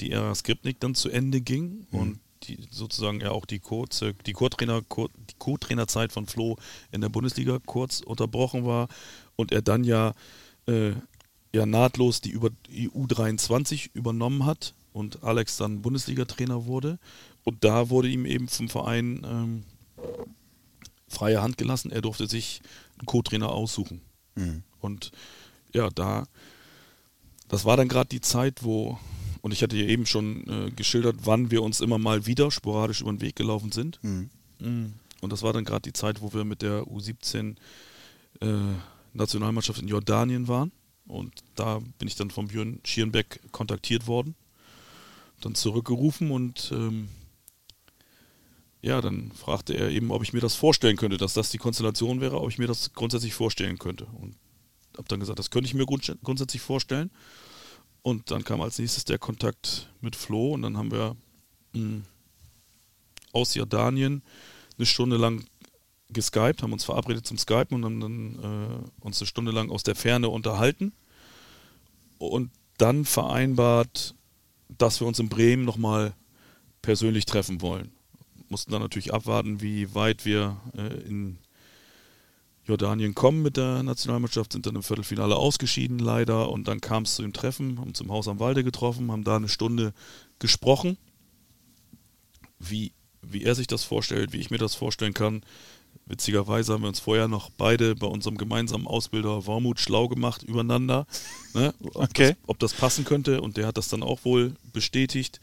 die 0.00 0.10
Ära 0.12 0.34
Skripnik 0.34 0.80
dann 0.80 0.94
zu 0.94 1.10
Ende 1.10 1.40
ging 1.40 1.86
und 1.90 2.20
die, 2.44 2.58
sozusagen 2.70 3.20
ja 3.20 3.30
auch 3.30 3.46
die 3.46 3.58
kurze, 3.58 4.14
die 4.26 4.32
Co-Trainer, 4.32 4.82
Co- 4.82 5.08
die 5.08 5.34
Co-Trainerzeit 5.38 6.12
von 6.12 6.26
Flo 6.26 6.56
in 6.92 7.00
der 7.00 7.08
Bundesliga 7.08 7.58
kurz 7.64 8.00
unterbrochen 8.00 8.66
war 8.66 8.88
und 9.36 9.50
er 9.52 9.62
dann 9.62 9.82
ja, 9.84 10.12
äh, 10.66 10.92
ja 11.54 11.64
nahtlos 11.66 12.20
die, 12.20 12.30
über, 12.30 12.50
die 12.68 12.90
U23 12.90 13.90
übernommen 13.94 14.44
hat 14.44 14.74
und 14.92 15.22
Alex 15.24 15.56
dann 15.56 15.80
Bundesliga-Trainer 15.82 16.66
wurde. 16.66 16.98
Und 17.44 17.64
da 17.64 17.88
wurde 17.90 18.08
ihm 18.08 18.26
eben 18.26 18.48
vom 18.48 18.68
Verein 18.68 19.22
ähm, 19.24 19.64
freie 21.08 21.42
Hand 21.42 21.58
gelassen. 21.58 21.90
Er 21.90 22.00
durfte 22.02 22.26
sich 22.26 22.60
einen 22.98 23.06
Co-Trainer 23.06 23.50
aussuchen. 23.50 24.00
Und 24.80 25.12
ja, 25.72 25.88
da, 25.90 26.26
das 27.48 27.64
war 27.64 27.76
dann 27.76 27.88
gerade 27.88 28.08
die 28.08 28.20
Zeit, 28.20 28.62
wo, 28.64 28.98
und 29.44 29.52
ich 29.52 29.62
hatte 29.62 29.76
ja 29.76 29.84
eben 29.84 30.06
schon 30.06 30.48
äh, 30.48 30.70
geschildert, 30.70 31.16
wann 31.24 31.50
wir 31.50 31.62
uns 31.62 31.82
immer 31.82 31.98
mal 31.98 32.24
wieder 32.24 32.50
sporadisch 32.50 33.02
über 33.02 33.12
den 33.12 33.20
Weg 33.20 33.36
gelaufen 33.36 33.72
sind. 33.72 34.02
Mm. 34.02 34.86
Und 35.20 35.32
das 35.34 35.42
war 35.42 35.52
dann 35.52 35.66
gerade 35.66 35.82
die 35.82 35.92
Zeit, 35.92 36.22
wo 36.22 36.32
wir 36.32 36.44
mit 36.44 36.62
der 36.62 36.84
U17 36.84 37.56
äh, 38.40 38.46
Nationalmannschaft 39.12 39.82
in 39.82 39.88
Jordanien 39.88 40.48
waren. 40.48 40.72
Und 41.06 41.30
da 41.56 41.80
bin 41.98 42.08
ich 42.08 42.16
dann 42.16 42.30
von 42.30 42.48
Björn 42.48 42.80
Schierenbeck 42.84 43.52
kontaktiert 43.52 44.06
worden, 44.06 44.34
dann 45.42 45.54
zurückgerufen 45.54 46.30
und 46.30 46.72
ähm, 46.72 47.10
ja, 48.80 49.02
dann 49.02 49.30
fragte 49.32 49.74
er 49.74 49.90
eben, 49.90 50.10
ob 50.10 50.22
ich 50.22 50.32
mir 50.32 50.40
das 50.40 50.54
vorstellen 50.54 50.96
könnte, 50.96 51.18
dass 51.18 51.34
das 51.34 51.50
die 51.50 51.58
Konstellation 51.58 52.22
wäre, 52.22 52.40
ob 52.40 52.48
ich 52.48 52.56
mir 52.56 52.66
das 52.66 52.94
grundsätzlich 52.94 53.34
vorstellen 53.34 53.78
könnte. 53.78 54.06
Und 54.06 54.36
habe 54.96 55.08
dann 55.08 55.20
gesagt, 55.20 55.38
das 55.38 55.50
könnte 55.50 55.66
ich 55.66 55.74
mir 55.74 55.84
grunds- 55.84 56.16
grundsätzlich 56.22 56.62
vorstellen. 56.62 57.10
Und 58.04 58.30
dann 58.30 58.44
kam 58.44 58.60
als 58.60 58.78
nächstes 58.78 59.06
der 59.06 59.18
Kontakt 59.18 59.88
mit 60.02 60.14
Flo 60.14 60.52
und 60.52 60.60
dann 60.60 60.76
haben 60.76 60.90
wir 60.90 61.16
mh, 61.72 62.02
aus 63.32 63.54
Jordanien 63.54 64.22
eine 64.76 64.84
Stunde 64.84 65.16
lang 65.16 65.46
geskypt, 66.10 66.62
haben 66.62 66.74
uns 66.74 66.84
verabredet 66.84 67.26
zum 67.26 67.38
Skypen 67.38 67.82
und 67.82 67.84
haben 67.86 68.00
dann 68.00 68.34
äh, 68.42 69.04
uns 69.06 69.22
eine 69.22 69.26
Stunde 69.26 69.52
lang 69.52 69.70
aus 69.70 69.84
der 69.84 69.94
Ferne 69.94 70.28
unterhalten 70.28 70.92
und 72.18 72.50
dann 72.76 73.06
vereinbart, 73.06 74.14
dass 74.68 75.00
wir 75.00 75.06
uns 75.06 75.18
in 75.18 75.30
Bremen 75.30 75.64
nochmal 75.64 76.12
persönlich 76.82 77.24
treffen 77.24 77.62
wollen. 77.62 77.90
Mussten 78.50 78.70
dann 78.70 78.82
natürlich 78.82 79.14
abwarten, 79.14 79.62
wie 79.62 79.94
weit 79.94 80.26
wir 80.26 80.60
äh, 80.76 81.08
in 81.08 81.38
Jordanien 82.66 83.14
kommen 83.14 83.42
mit 83.42 83.56
der 83.56 83.82
Nationalmannschaft, 83.82 84.52
sind 84.52 84.66
dann 84.66 84.76
im 84.76 84.82
Viertelfinale 84.82 85.36
ausgeschieden 85.36 85.98
leider 85.98 86.50
und 86.50 86.66
dann 86.66 86.80
kam 86.80 87.02
es 87.02 87.14
zu 87.16 87.22
dem 87.22 87.32
Treffen, 87.32 87.78
haben 87.78 87.92
im 87.98 88.10
Haus 88.10 88.26
am 88.28 88.40
Walde 88.40 88.64
getroffen, 88.64 89.12
haben 89.12 89.24
da 89.24 89.36
eine 89.36 89.48
Stunde 89.48 89.92
gesprochen, 90.38 90.96
wie, 92.58 92.92
wie 93.22 93.42
er 93.44 93.54
sich 93.54 93.66
das 93.66 93.84
vorstellt, 93.84 94.32
wie 94.32 94.38
ich 94.38 94.50
mir 94.50 94.58
das 94.58 94.74
vorstellen 94.74 95.12
kann. 95.14 95.42
Witzigerweise 96.06 96.72
haben 96.72 96.82
wir 96.82 96.88
uns 96.88 97.00
vorher 97.00 97.28
noch 97.28 97.50
beide 97.50 97.94
bei 97.94 98.06
unserem 98.06 98.36
gemeinsamen 98.36 98.86
Ausbilder 98.86 99.46
Wormut 99.46 99.78
schlau 99.78 100.08
gemacht 100.08 100.42
übereinander, 100.42 101.06
ne, 101.54 101.74
ob, 101.82 101.96
Okay. 101.96 102.28
das, 102.30 102.36
ob 102.46 102.58
das 102.58 102.72
passen 102.74 103.04
könnte 103.04 103.40
und 103.40 103.56
der 103.56 103.66
hat 103.66 103.78
das 103.78 103.88
dann 103.88 104.02
auch 104.02 104.24
wohl 104.24 104.54
bestätigt. 104.72 105.40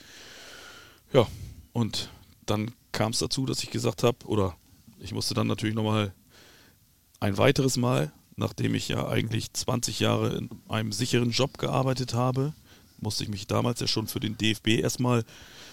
Ja, 1.13 1.27
und 1.73 2.09
dann 2.45 2.71
kam 2.91 3.11
es 3.11 3.19
dazu, 3.19 3.45
dass 3.45 3.63
ich 3.63 3.69
gesagt 3.71 4.03
habe, 4.03 4.25
oder 4.25 4.55
ich 4.99 5.13
musste 5.13 5.33
dann 5.33 5.47
natürlich 5.47 5.75
nochmal 5.75 6.13
ein 7.21 7.37
weiteres 7.37 7.77
Mal, 7.77 8.11
nachdem 8.35 8.75
ich 8.75 8.89
ja 8.89 9.07
eigentlich 9.07 9.53
20 9.53 9.99
Jahre 10.01 10.35
in 10.35 10.49
einem 10.67 10.91
sicheren 10.91 11.31
Job 11.31 11.57
gearbeitet 11.57 12.13
habe, 12.13 12.53
musste 12.99 13.23
ich 13.23 13.29
mich 13.29 13.47
damals 13.47 13.79
ja 13.79 13.87
schon 13.87 14.07
für 14.07 14.19
den 14.19 14.37
DFB 14.37 14.79
erstmal, 14.79 15.23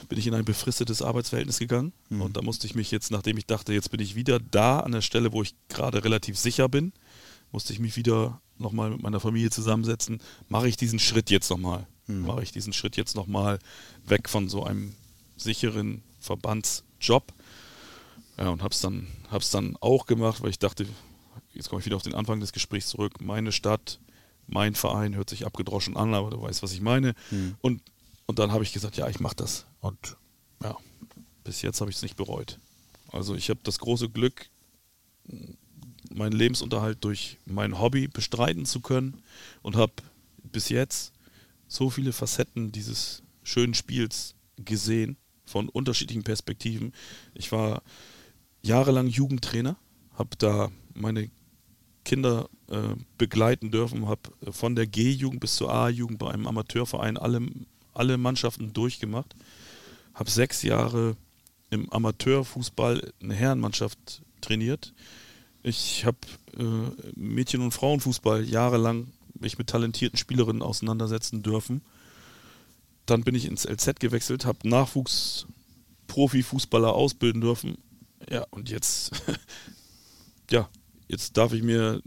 bin 0.08 0.18
ich 0.18 0.26
in 0.26 0.34
ein 0.34 0.44
befristetes 0.44 1.02
Arbeitsverhältnis 1.02 1.58
gegangen. 1.58 1.92
Und 2.10 2.36
da 2.36 2.42
musste 2.42 2.66
ich 2.66 2.74
mich 2.74 2.90
jetzt, 2.90 3.10
nachdem 3.10 3.36
ich 3.36 3.46
dachte, 3.46 3.72
jetzt 3.72 3.90
bin 3.90 4.00
ich 4.00 4.14
wieder 4.14 4.38
da 4.38 4.80
an 4.80 4.92
der 4.92 5.00
Stelle, 5.00 5.32
wo 5.32 5.42
ich 5.42 5.54
gerade 5.68 6.04
relativ 6.04 6.38
sicher 6.38 6.68
bin, 6.68 6.92
musste 7.50 7.72
ich 7.72 7.80
mich 7.80 7.96
wieder 7.96 8.40
nochmal 8.58 8.90
mit 8.90 9.02
meiner 9.02 9.20
Familie 9.20 9.50
zusammensetzen. 9.50 10.20
Mache 10.48 10.68
ich 10.68 10.76
diesen 10.76 10.98
Schritt 10.98 11.30
jetzt 11.30 11.50
nochmal? 11.50 11.86
Mache 12.06 12.42
ich 12.42 12.52
diesen 12.52 12.72
Schritt 12.72 12.96
jetzt 12.96 13.16
nochmal 13.16 13.58
weg 14.06 14.28
von 14.30 14.48
so 14.48 14.64
einem 14.64 14.94
sicheren 15.36 16.02
Verbandsjob? 16.20 17.32
Ja, 18.38 18.48
und 18.48 18.62
hab's 18.62 18.80
dann, 18.80 19.06
hab's 19.30 19.50
dann 19.50 19.76
auch 19.80 20.06
gemacht, 20.06 20.42
weil 20.42 20.50
ich 20.50 20.58
dachte, 20.58 20.86
jetzt 21.58 21.68
komme 21.68 21.80
ich 21.80 21.86
wieder 21.86 21.96
auf 21.96 22.02
den 22.02 22.14
Anfang 22.14 22.40
des 22.40 22.52
Gesprächs 22.52 22.88
zurück. 22.88 23.20
Meine 23.20 23.52
Stadt, 23.52 24.00
mein 24.46 24.74
Verein 24.74 25.14
hört 25.14 25.28
sich 25.28 25.44
abgedroschen 25.44 25.96
an, 25.96 26.14
aber 26.14 26.30
du 26.30 26.40
weißt, 26.40 26.62
was 26.62 26.72
ich 26.72 26.80
meine. 26.80 27.14
Und, 27.60 27.82
und 28.26 28.38
dann 28.38 28.52
habe 28.52 28.64
ich 28.64 28.72
gesagt, 28.72 28.96
ja, 28.96 29.08
ich 29.08 29.20
mache 29.20 29.36
das. 29.36 29.66
Und 29.80 30.16
ja, 30.62 30.76
bis 31.44 31.60
jetzt 31.60 31.80
habe 31.80 31.90
ich 31.90 31.96
es 31.96 32.02
nicht 32.02 32.16
bereut. 32.16 32.58
Also 33.12 33.34
ich 33.34 33.50
habe 33.50 33.60
das 33.64 33.78
große 33.78 34.08
Glück, 34.08 34.48
meinen 36.10 36.32
Lebensunterhalt 36.32 37.04
durch 37.04 37.36
mein 37.44 37.78
Hobby 37.78 38.08
bestreiten 38.08 38.64
zu 38.64 38.80
können 38.80 39.22
und 39.62 39.76
habe 39.76 39.92
bis 40.42 40.70
jetzt 40.70 41.12
so 41.66 41.90
viele 41.90 42.12
Facetten 42.12 42.72
dieses 42.72 43.22
schönen 43.42 43.74
Spiels 43.74 44.34
gesehen, 44.56 45.16
von 45.44 45.68
unterschiedlichen 45.68 46.22
Perspektiven. 46.22 46.92
Ich 47.34 47.50
war 47.52 47.82
jahrelang 48.62 49.08
Jugendtrainer, 49.08 49.76
habe 50.14 50.36
da 50.36 50.70
meine 50.94 51.30
Kinder 52.08 52.48
äh, 52.70 52.96
begleiten 53.18 53.70
dürfen, 53.70 54.08
habe 54.08 54.22
von 54.50 54.74
der 54.74 54.86
G-Jugend 54.86 55.40
bis 55.40 55.56
zur 55.56 55.70
A-Jugend 55.70 56.18
bei 56.18 56.30
einem 56.30 56.46
Amateurverein 56.46 57.18
alle, 57.18 57.42
alle 57.92 58.16
Mannschaften 58.16 58.72
durchgemacht, 58.72 59.36
habe 60.14 60.30
sechs 60.30 60.62
Jahre 60.62 61.18
im 61.68 61.92
Amateurfußball 61.92 63.12
eine 63.22 63.34
Herrenmannschaft 63.34 64.22
trainiert. 64.40 64.94
Ich 65.62 66.06
habe 66.06 66.16
äh, 66.56 67.12
Mädchen- 67.14 67.60
und 67.60 67.72
Frauenfußball 67.72 68.48
jahrelang 68.48 69.08
mich 69.38 69.58
mit 69.58 69.66
talentierten 69.66 70.16
Spielerinnen 70.16 70.62
auseinandersetzen 70.62 71.42
dürfen. 71.42 71.82
Dann 73.04 73.22
bin 73.22 73.34
ich 73.34 73.44
ins 73.44 73.66
LZ 73.66 74.00
gewechselt, 74.00 74.46
habe 74.46 74.66
Nachwuchs-Profi-Fußballer 74.66 76.94
ausbilden 76.94 77.42
dürfen. 77.42 77.76
Ja, 78.30 78.46
und 78.48 78.70
jetzt, 78.70 79.10
ja, 80.50 80.70
jetzt 81.08 81.36
darf 81.36 81.52
ich 81.52 81.62
mir, 81.62 82.02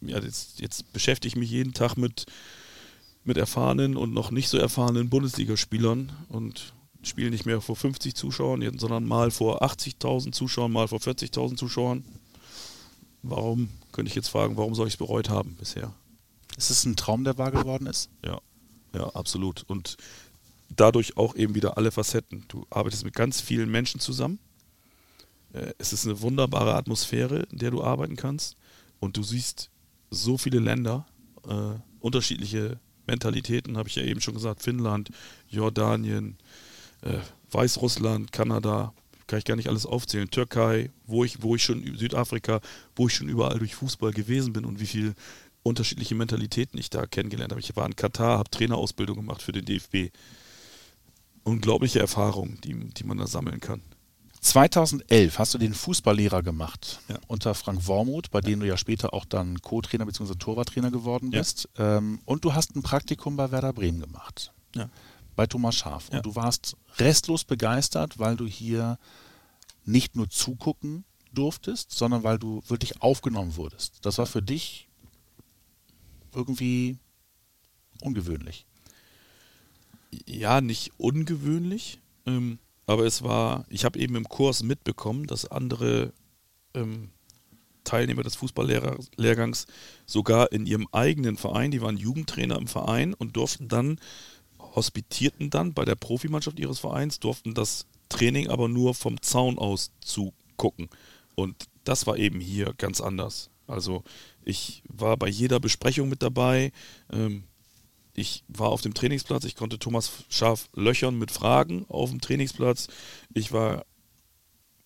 ja, 0.00 0.18
jetzt, 0.20 0.60
jetzt 0.60 0.92
beschäftige 0.92 1.28
ich 1.28 1.36
mich 1.36 1.50
jeden 1.50 1.74
Tag 1.74 1.96
mit, 1.96 2.26
mit 3.24 3.36
erfahrenen 3.36 3.96
und 3.96 4.14
noch 4.14 4.30
nicht 4.30 4.48
so 4.48 4.58
erfahrenen 4.58 5.10
Bundesligaspielern 5.10 6.12
und 6.28 6.72
spiele 7.02 7.30
nicht 7.30 7.46
mehr 7.46 7.60
vor 7.60 7.76
50 7.76 8.14
Zuschauern, 8.14 8.78
sondern 8.78 9.04
mal 9.04 9.30
vor 9.30 9.62
80.000 9.62 10.32
Zuschauern, 10.32 10.72
mal 10.72 10.88
vor 10.88 10.98
40.000 10.98 11.56
Zuschauern. 11.56 12.04
Warum, 13.22 13.68
könnte 13.92 14.08
ich 14.08 14.14
jetzt 14.14 14.28
fragen, 14.28 14.56
warum 14.56 14.74
soll 14.74 14.86
ich 14.86 14.94
es 14.94 14.98
bereut 14.98 15.28
haben 15.28 15.56
bisher? 15.56 15.92
Ist 16.56 16.70
es 16.70 16.84
ein 16.84 16.96
Traum, 16.96 17.24
der 17.24 17.38
wahr 17.38 17.50
geworden 17.50 17.86
ist? 17.86 18.08
Ja, 18.24 18.40
ja, 18.94 19.08
absolut. 19.10 19.64
Und 19.66 19.96
dadurch 20.74 21.16
auch 21.16 21.34
eben 21.34 21.54
wieder 21.54 21.76
alle 21.76 21.90
Facetten. 21.90 22.44
Du 22.48 22.66
arbeitest 22.70 23.04
mit 23.04 23.14
ganz 23.14 23.40
vielen 23.40 23.70
Menschen 23.70 24.00
zusammen. 24.00 24.38
Äh, 25.52 25.72
Es 25.78 25.92
ist 25.92 26.06
eine 26.06 26.20
wunderbare 26.20 26.74
Atmosphäre, 26.74 27.46
in 27.50 27.58
der 27.58 27.70
du 27.70 27.82
arbeiten 27.82 28.16
kannst. 28.16 28.56
Und 29.00 29.16
du 29.16 29.22
siehst 29.22 29.70
so 30.10 30.38
viele 30.38 30.58
Länder, 30.58 31.06
äh, 31.48 31.78
unterschiedliche 32.00 32.78
Mentalitäten, 33.06 33.76
habe 33.76 33.88
ich 33.88 33.96
ja 33.96 34.02
eben 34.02 34.20
schon 34.20 34.34
gesagt. 34.34 34.62
Finnland, 34.62 35.10
Jordanien, 35.48 36.38
äh, 37.02 37.18
Weißrussland, 37.50 38.32
Kanada, 38.32 38.92
kann 39.26 39.38
ich 39.38 39.44
gar 39.44 39.56
nicht 39.56 39.68
alles 39.68 39.86
aufzählen. 39.86 40.30
Türkei, 40.30 40.90
wo 41.06 41.24
ich, 41.24 41.42
wo 41.42 41.56
ich 41.56 41.64
schon, 41.64 41.96
Südafrika, 41.96 42.60
wo 42.94 43.08
ich 43.08 43.14
schon 43.14 43.28
überall 43.28 43.58
durch 43.58 43.74
Fußball 43.74 44.12
gewesen 44.12 44.52
bin 44.52 44.64
und 44.64 44.80
wie 44.80 44.86
viel 44.86 45.14
unterschiedliche 45.62 46.14
Mentalitäten 46.14 46.78
ich 46.78 46.90
da 46.90 47.06
kennengelernt 47.06 47.52
habe. 47.52 47.60
Ich 47.60 47.74
war 47.74 47.86
in 47.86 47.96
Katar, 47.96 48.38
habe 48.38 48.50
Trainerausbildung 48.50 49.16
gemacht 49.16 49.42
für 49.42 49.52
den 49.52 49.64
DFB. 49.64 50.12
Unglaubliche 51.42 51.98
Erfahrungen, 51.98 52.58
die, 52.62 52.74
die 52.74 53.04
man 53.04 53.18
da 53.18 53.26
sammeln 53.26 53.60
kann. 53.60 53.82
2011 54.46 55.38
hast 55.38 55.54
du 55.54 55.58
den 55.58 55.74
Fußballlehrer 55.74 56.42
gemacht 56.42 57.00
Ja. 57.08 57.18
unter 57.26 57.54
Frank 57.54 57.86
Wormuth, 57.86 58.30
bei 58.30 58.40
dem 58.40 58.60
du 58.60 58.66
ja 58.66 58.76
später 58.76 59.12
auch 59.12 59.24
dann 59.24 59.60
Co-Trainer 59.60 60.06
bzw. 60.06 60.34
Torwarttrainer 60.36 60.90
geworden 60.90 61.32
Ja. 61.32 61.40
bist. 61.40 61.68
Ähm, 61.76 62.20
und 62.24 62.44
du 62.44 62.54
hast 62.54 62.76
ein 62.76 62.82
Praktikum 62.82 63.36
bei 63.36 63.50
Werder 63.50 63.72
Bremen 63.72 64.00
gemacht. 64.00 64.52
Ja. 64.74 64.88
bei 65.36 65.46
Thomas 65.46 65.74
Schaf. 65.74 66.08
Ja. 66.10 66.16
Und 66.18 66.26
du 66.26 66.34
warst 66.34 66.76
restlos 66.98 67.44
begeistert, 67.44 68.18
weil 68.18 68.36
du 68.36 68.46
hier 68.46 68.98
nicht 69.84 70.16
nur 70.16 70.30
zugucken 70.30 71.04
durftest, 71.32 71.90
sondern 71.92 72.22
weil 72.22 72.38
du 72.38 72.62
wirklich 72.68 73.02
aufgenommen 73.02 73.56
wurdest. 73.56 73.98
Das 74.02 74.16
war 74.16 74.24
für 74.24 74.40
dich 74.40 74.88
irgendwie 76.34 76.96
ungewöhnlich. 78.00 78.64
Ja, 80.26 80.62
nicht 80.62 80.92
ungewöhnlich, 80.98 81.98
ähm, 82.24 82.58
aber 82.86 83.04
es 83.04 83.22
war, 83.22 83.64
ich 83.68 83.84
habe 83.84 83.98
eben 83.98 84.16
im 84.16 84.28
Kurs 84.28 84.62
mitbekommen, 84.62 85.26
dass 85.26 85.50
andere 85.50 86.12
ähm, 86.74 87.10
Teilnehmer 87.84 88.22
des 88.22 88.36
Fußballlehrgangs 88.36 89.66
sogar 90.06 90.52
in 90.52 90.66
ihrem 90.66 90.86
eigenen 90.92 91.36
Verein, 91.36 91.70
die 91.70 91.82
waren 91.82 91.96
Jugendtrainer 91.96 92.58
im 92.58 92.66
Verein 92.66 93.14
und 93.14 93.36
durften 93.36 93.68
dann, 93.68 93.98
hospitierten 94.58 95.50
dann 95.50 95.74
bei 95.74 95.84
der 95.84 95.94
Profimannschaft 95.94 96.58
ihres 96.58 96.78
Vereins, 96.78 97.20
durften 97.20 97.54
das 97.54 97.86
Training 98.08 98.48
aber 98.48 98.68
nur 98.68 98.94
vom 98.94 99.20
Zaun 99.22 99.58
aus 99.58 99.92
zugucken. 100.00 100.88
Und 101.34 101.66
das 101.84 102.06
war 102.06 102.16
eben 102.16 102.40
hier 102.40 102.74
ganz 102.76 103.00
anders. 103.00 103.50
Also 103.66 104.02
ich 104.44 104.82
war 104.88 105.16
bei 105.16 105.28
jeder 105.28 105.60
Besprechung 105.60 106.08
mit 106.08 106.22
dabei. 106.22 106.72
Ähm, 107.12 107.44
ich 108.16 108.44
war 108.48 108.68
auf 108.68 108.80
dem 108.80 108.94
Trainingsplatz, 108.94 109.44
ich 109.44 109.56
konnte 109.56 109.78
Thomas 109.78 110.10
Schaf 110.28 110.68
löchern 110.74 111.18
mit 111.18 111.30
Fragen 111.30 111.84
auf 111.88 112.10
dem 112.10 112.20
Trainingsplatz. 112.20 112.88
Ich 113.34 113.52
war 113.52 113.84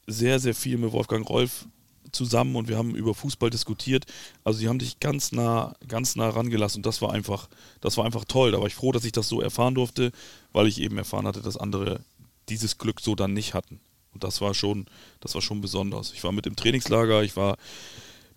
sehr, 0.06 0.40
sehr 0.40 0.54
viel 0.54 0.78
mit 0.78 0.92
Wolfgang 0.92 1.28
Rolf 1.28 1.66
zusammen 2.10 2.56
und 2.56 2.66
wir 2.66 2.76
haben 2.76 2.96
über 2.96 3.14
Fußball 3.14 3.48
diskutiert. 3.48 4.06
Also 4.42 4.58
sie 4.58 4.68
haben 4.68 4.80
dich 4.80 4.98
ganz 4.98 5.30
nah, 5.30 5.74
ganz 5.86 6.16
nah 6.16 6.28
rangelassen 6.28 6.80
und 6.80 6.86
das 6.86 7.00
war 7.02 7.12
einfach, 7.12 7.48
das 7.80 7.96
war 7.96 8.04
einfach 8.04 8.24
toll. 8.24 8.50
Da 8.50 8.58
war 8.58 8.66
ich 8.66 8.74
froh, 8.74 8.90
dass 8.90 9.04
ich 9.04 9.12
das 9.12 9.28
so 9.28 9.40
erfahren 9.40 9.76
durfte, 9.76 10.10
weil 10.52 10.66
ich 10.66 10.80
eben 10.80 10.98
erfahren 10.98 11.26
hatte, 11.26 11.40
dass 11.40 11.56
andere 11.56 12.00
dieses 12.48 12.78
Glück 12.78 13.00
so 13.00 13.14
dann 13.14 13.32
nicht 13.32 13.54
hatten. 13.54 13.78
Und 14.12 14.24
das 14.24 14.40
war 14.40 14.54
schon, 14.54 14.86
das 15.20 15.34
war 15.36 15.42
schon 15.42 15.60
besonders. 15.60 16.12
Ich 16.12 16.24
war 16.24 16.32
mit 16.32 16.48
im 16.48 16.56
Trainingslager, 16.56 17.22
ich 17.22 17.36
war 17.36 17.56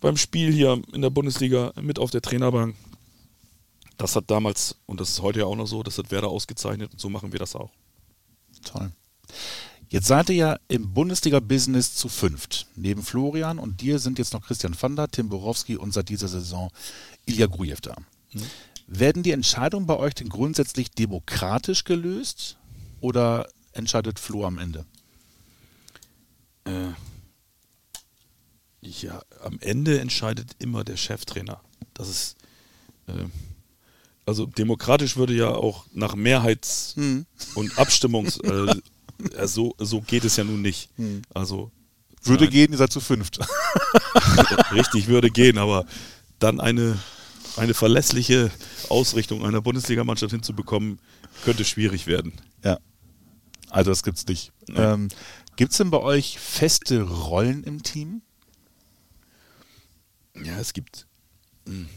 beim 0.00 0.16
Spiel 0.16 0.52
hier 0.52 0.80
in 0.92 1.02
der 1.02 1.10
Bundesliga 1.10 1.72
mit 1.80 1.98
auf 1.98 2.12
der 2.12 2.22
Trainerbank. 2.22 2.76
Das 3.96 4.16
hat 4.16 4.30
damals, 4.30 4.76
und 4.86 5.00
das 5.00 5.10
ist 5.10 5.22
heute 5.22 5.40
ja 5.40 5.46
auch 5.46 5.56
noch 5.56 5.66
so, 5.66 5.82
das 5.82 5.98
hat 5.98 6.10
Werder 6.10 6.28
ausgezeichnet 6.28 6.92
und 6.92 7.00
so 7.00 7.08
machen 7.08 7.32
wir 7.32 7.38
das 7.38 7.54
auch. 7.54 7.70
Toll. 8.64 8.90
Jetzt 9.88 10.08
seid 10.08 10.28
ihr 10.30 10.34
ja 10.34 10.58
im 10.68 10.92
Bundesliga-Business 10.92 11.94
zu 11.94 12.08
fünft. 12.08 12.66
Neben 12.74 13.02
Florian 13.02 13.58
und 13.58 13.80
dir 13.80 13.98
sind 13.98 14.18
jetzt 14.18 14.32
noch 14.32 14.44
Christian 14.44 14.74
Vander, 14.74 15.08
Tim 15.08 15.28
Borowski 15.28 15.76
und 15.76 15.92
seit 15.92 16.08
dieser 16.08 16.28
Saison 16.28 16.70
Ilja 17.26 17.46
Grujew 17.46 17.76
da. 17.80 17.94
Mhm. 18.32 18.42
Werden 18.86 19.22
die 19.22 19.30
Entscheidungen 19.30 19.86
bei 19.86 19.96
euch 19.96 20.14
denn 20.14 20.28
grundsätzlich 20.28 20.90
demokratisch 20.90 21.84
gelöst 21.84 22.58
oder 23.00 23.48
entscheidet 23.72 24.18
Flo 24.18 24.44
am 24.44 24.58
Ende? 24.58 24.84
Äh, 26.64 26.90
ja, 28.82 29.22
am 29.42 29.58
Ende 29.60 30.00
entscheidet 30.00 30.56
immer 30.58 30.84
der 30.84 30.96
Cheftrainer. 30.96 31.60
Das 31.94 32.08
ist 32.08 32.36
äh, 33.06 33.24
also 34.26 34.46
demokratisch 34.46 35.16
würde 35.16 35.34
ja 35.34 35.48
auch 35.48 35.86
nach 35.92 36.14
Mehrheits- 36.14 36.94
hm. 36.96 37.26
und 37.54 37.78
Abstimmungs 37.78 38.38
äh, 38.38 38.74
so, 39.46 39.74
so 39.78 40.00
geht 40.00 40.24
es 40.24 40.36
ja 40.36 40.44
nun 40.44 40.62
nicht. 40.62 40.90
Hm. 40.96 41.22
Also 41.32 41.70
würde 42.22 42.44
nein. 42.44 42.52
gehen, 42.52 42.72
ihr 42.72 42.78
seid 42.78 42.92
zu 42.92 43.00
fünft. 43.00 43.38
Richtig, 44.72 45.08
würde 45.08 45.30
gehen, 45.30 45.58
aber 45.58 45.86
dann 46.38 46.60
eine, 46.60 46.98
eine 47.56 47.74
verlässliche 47.74 48.50
Ausrichtung 48.88 49.44
einer 49.44 49.60
Bundesligamannschaft 49.60 50.32
hinzubekommen, 50.32 51.00
könnte 51.44 51.64
schwierig 51.64 52.06
werden. 52.06 52.32
Ja. 52.62 52.78
Also 53.70 53.90
das 53.90 54.02
gibt's 54.02 54.26
nicht. 54.26 54.52
Ähm, 54.74 55.08
Gibt 55.56 55.72
es 55.72 55.78
denn 55.78 55.90
bei 55.90 56.00
euch 56.00 56.38
feste 56.38 57.02
Rollen 57.02 57.62
im 57.64 57.82
Team? 57.82 58.22
Ja, 60.42 60.58
es 60.58 60.72
gibt. 60.72 61.06
Hm. 61.66 61.88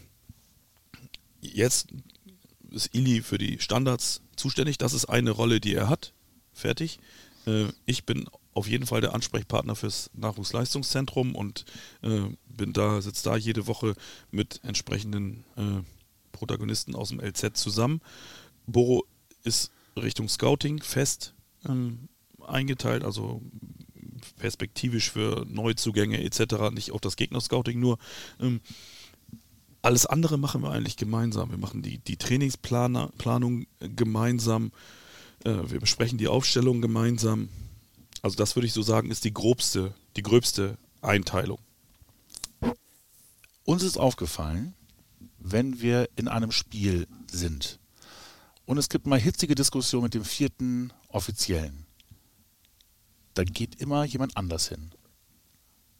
Jetzt 1.41 1.87
ist 2.77 2.95
Ili 2.95 3.21
für 3.21 3.37
die 3.37 3.59
Standards 3.59 4.21
zuständig. 4.35 4.77
Das 4.77 4.93
ist 4.93 5.05
eine 5.05 5.31
Rolle, 5.31 5.59
die 5.59 5.73
er 5.73 5.89
hat. 5.89 6.13
Fertig. 6.53 6.99
Äh, 7.45 7.65
ich 7.85 8.05
bin 8.05 8.27
auf 8.53 8.67
jeden 8.67 8.87
Fall 8.87 9.01
der 9.01 9.13
Ansprechpartner 9.13 9.75
fürs 9.75 10.09
Nachwuchsleistungszentrum 10.13 11.35
und 11.35 11.65
äh, 12.01 12.21
bin 12.47 12.73
da, 12.73 13.01
sitze 13.01 13.23
da 13.25 13.35
jede 13.35 13.67
Woche 13.67 13.95
mit 14.31 14.61
entsprechenden 14.63 15.43
äh, 15.55 15.83
Protagonisten 16.31 16.95
aus 16.95 17.09
dem 17.09 17.19
LZ 17.19 17.55
zusammen. 17.55 18.01
Boro 18.65 19.05
ist 19.43 19.71
Richtung 19.95 20.27
Scouting 20.29 20.81
fest 20.81 21.33
ähm, 21.67 22.09
eingeteilt, 22.45 23.03
also 23.03 23.41
perspektivisch 24.37 25.11
für 25.11 25.45
Neuzugänge 25.47 26.23
etc., 26.23 26.71
nicht 26.71 26.91
auf 26.91 27.01
das 27.01 27.15
Gegner-Scouting 27.15 27.79
nur. 27.79 27.97
Alles 29.87 30.05
andere 30.05 30.37
machen 30.37 30.63
wir 30.63 30.71
eigentlich 30.71 30.97
gemeinsam. 30.97 31.49
Wir 31.49 31.57
machen 31.57 31.81
die, 31.81 31.99
die 31.99 32.17
Trainingsplanung 32.17 33.67
gemeinsam. 33.79 34.73
Äh, 35.45 35.53
wir 35.67 35.79
besprechen 35.79 36.17
die 36.17 36.27
Aufstellung 36.27 36.81
gemeinsam. 36.81 37.47
Also 38.21 38.35
das 38.35 38.57
würde 38.57 38.67
ich 38.67 38.73
so 38.73 38.81
sagen, 38.81 39.11
ist 39.11 39.23
die 39.23 39.33
grobste, 39.33 39.93
die 40.17 40.23
gröbste 40.23 40.77
Einteilung. 41.01 41.59
Uns 43.63 43.81
ist 43.81 43.97
aufgefallen, 43.97 44.73
wenn 45.39 45.79
wir 45.79 46.09
in 46.17 46.27
einem 46.27 46.51
Spiel 46.51 47.07
sind 47.31 47.79
und 48.65 48.77
es 48.77 48.89
gibt 48.89 49.07
mal 49.07 49.21
hitzige 49.21 49.55
Diskussionen 49.55 50.03
mit 50.03 50.15
dem 50.15 50.25
vierten 50.25 50.91
Offiziellen, 51.07 51.85
dann 53.35 53.45
geht 53.45 53.79
immer 53.79 54.03
jemand 54.03 54.35
anders 54.35 54.67
hin. 54.67 54.91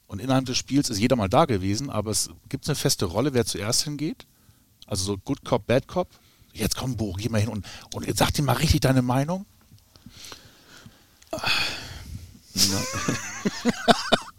Und 0.08 0.20
innerhalb 0.20 0.46
des 0.46 0.58
Spiels 0.58 0.90
ist 0.90 1.00
jeder 1.00 1.16
mal 1.16 1.28
da 1.28 1.46
gewesen, 1.46 1.90
aber 1.90 2.12
es 2.12 2.30
gibt 2.50 2.68
eine 2.68 2.76
feste 2.76 3.06
Rolle, 3.06 3.34
wer 3.34 3.46
zuerst 3.46 3.84
hingeht. 3.84 4.26
Also 4.86 5.04
so 5.04 5.18
Good 5.18 5.44
Cop, 5.44 5.68
Bad 5.68 5.88
Cop. 5.88 6.08
Jetzt 6.54 6.78
komm, 6.78 6.96
Bo, 6.96 7.14
geh 7.14 7.30
mal 7.30 7.42
hin 7.42 7.50
und, 7.50 7.66
und 7.94 8.08
jetzt 8.08 8.20
sag 8.20 8.32
dir 8.34 8.42
mal 8.42 8.54
richtig 8.54 8.80
deine 8.80 9.02
Meinung. 9.02 9.46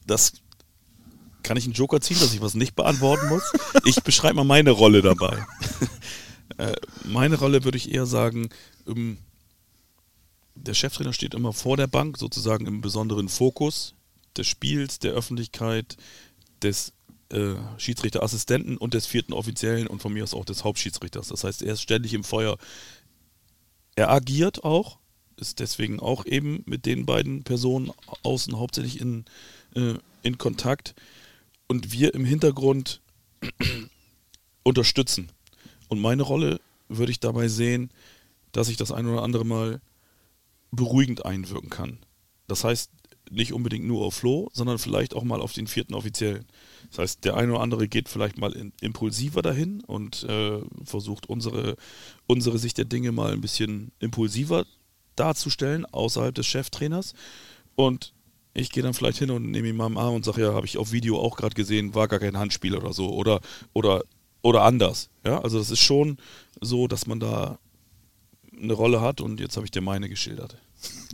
das 0.06 0.32
kann 1.42 1.56
ich 1.56 1.64
einen 1.64 1.74
Joker 1.74 2.00
ziehen, 2.00 2.18
dass 2.18 2.32
ich 2.32 2.40
was 2.40 2.54
nicht 2.54 2.74
beantworten 2.74 3.28
muss. 3.28 3.52
Ich 3.84 4.02
beschreibe 4.02 4.36
mal 4.36 4.44
meine 4.44 4.70
Rolle 4.70 5.02
dabei. 5.02 5.46
Äh, 6.56 6.74
meine 7.04 7.36
Rolle 7.36 7.62
würde 7.62 7.76
ich 7.76 7.92
eher 7.92 8.06
sagen, 8.06 8.48
ähm, 8.88 9.18
der 10.56 10.74
Cheftrainer 10.74 11.12
steht 11.12 11.34
immer 11.34 11.52
vor 11.52 11.76
der 11.76 11.86
Bank, 11.86 12.18
sozusagen 12.18 12.66
im 12.66 12.80
besonderen 12.80 13.28
Fokus 13.28 13.94
des 14.36 14.46
Spiels, 14.46 14.98
der 14.98 15.12
Öffentlichkeit, 15.12 15.96
des 16.62 16.92
äh, 17.30 17.54
Schiedsrichterassistenten 17.76 18.76
und 18.76 18.94
des 18.94 19.06
vierten 19.06 19.32
Offiziellen 19.32 19.86
und 19.86 20.00
von 20.00 20.12
mir 20.12 20.24
aus 20.24 20.34
auch 20.34 20.44
des 20.44 20.64
Hauptschiedsrichters. 20.64 21.28
Das 21.28 21.44
heißt, 21.44 21.62
er 21.62 21.74
ist 21.74 21.82
ständig 21.82 22.14
im 22.14 22.24
Feuer. 22.24 22.56
Er 23.96 24.10
agiert 24.10 24.64
auch, 24.64 24.98
ist 25.36 25.60
deswegen 25.60 26.00
auch 26.00 26.24
eben 26.24 26.62
mit 26.66 26.86
den 26.86 27.06
beiden 27.06 27.44
Personen 27.44 27.92
außen 28.22 28.58
hauptsächlich 28.58 29.00
in, 29.00 29.24
äh, 29.74 29.94
in 30.22 30.38
Kontakt 30.38 30.94
und 31.66 31.92
wir 31.92 32.14
im 32.14 32.24
Hintergrund 32.24 33.00
unterstützen. 34.62 35.30
Und 35.88 36.00
meine 36.00 36.22
Rolle 36.22 36.60
würde 36.88 37.12
ich 37.12 37.20
dabei 37.20 37.48
sehen, 37.48 37.90
dass 38.52 38.68
ich 38.68 38.76
das 38.76 38.92
ein 38.92 39.06
oder 39.06 39.22
andere 39.22 39.44
Mal 39.44 39.80
beruhigend 40.70 41.24
einwirken 41.24 41.70
kann. 41.70 41.98
Das 42.46 42.64
heißt, 42.64 42.90
nicht 43.30 43.52
unbedingt 43.52 43.86
nur 43.86 44.04
auf 44.04 44.14
Flo, 44.14 44.50
sondern 44.52 44.78
vielleicht 44.78 45.14
auch 45.14 45.24
mal 45.24 45.40
auf 45.40 45.52
den 45.52 45.66
vierten 45.66 45.94
Offiziellen. 45.94 46.46
Das 46.90 46.98
heißt, 46.98 47.24
der 47.24 47.36
eine 47.36 47.52
oder 47.52 47.60
andere 47.60 47.88
geht 47.88 48.08
vielleicht 48.08 48.38
mal 48.38 48.52
in, 48.52 48.72
impulsiver 48.80 49.42
dahin 49.42 49.80
und 49.86 50.24
äh, 50.24 50.60
versucht 50.84 51.28
unsere, 51.28 51.76
unsere 52.26 52.58
Sicht 52.58 52.78
der 52.78 52.84
Dinge 52.84 53.12
mal 53.12 53.32
ein 53.32 53.40
bisschen 53.40 53.92
impulsiver 53.98 54.66
darzustellen, 55.16 55.84
außerhalb 55.86 56.34
des 56.34 56.46
Cheftrainers. 56.46 57.14
Und 57.74 58.12
ich 58.54 58.70
gehe 58.70 58.82
dann 58.82 58.94
vielleicht 58.94 59.18
hin 59.18 59.30
und 59.30 59.50
nehme 59.50 59.68
ihn 59.68 59.76
mal 59.76 59.86
am 59.86 59.98
Arm 59.98 60.14
und 60.14 60.24
sage, 60.24 60.42
ja, 60.42 60.54
habe 60.54 60.66
ich 60.66 60.78
auf 60.78 60.92
Video 60.92 61.20
auch 61.20 61.36
gerade 61.36 61.54
gesehen, 61.54 61.94
war 61.94 62.08
gar 62.08 62.18
kein 62.18 62.38
Handspiel 62.38 62.76
oder 62.76 62.92
so. 62.92 63.10
Oder, 63.10 63.40
oder, 63.72 64.02
oder 64.42 64.62
anders. 64.62 65.10
Ja, 65.24 65.40
also 65.40 65.58
das 65.58 65.70
ist 65.70 65.80
schon 65.80 66.18
so, 66.60 66.88
dass 66.88 67.06
man 67.06 67.20
da 67.20 67.58
eine 68.60 68.72
Rolle 68.72 69.00
hat 69.00 69.20
und 69.20 69.40
jetzt 69.40 69.56
habe 69.56 69.66
ich 69.66 69.70
dir 69.70 69.80
meine 69.80 70.08
geschildert. 70.08 70.56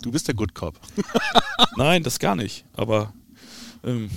Du 0.02 0.12
bist 0.12 0.28
der 0.28 0.34
Good 0.34 0.54
Cop. 0.54 0.78
Nein, 1.76 2.02
das 2.02 2.18
gar 2.18 2.36
nicht. 2.36 2.64
Aber 2.72 3.14
ähm, 3.82 4.10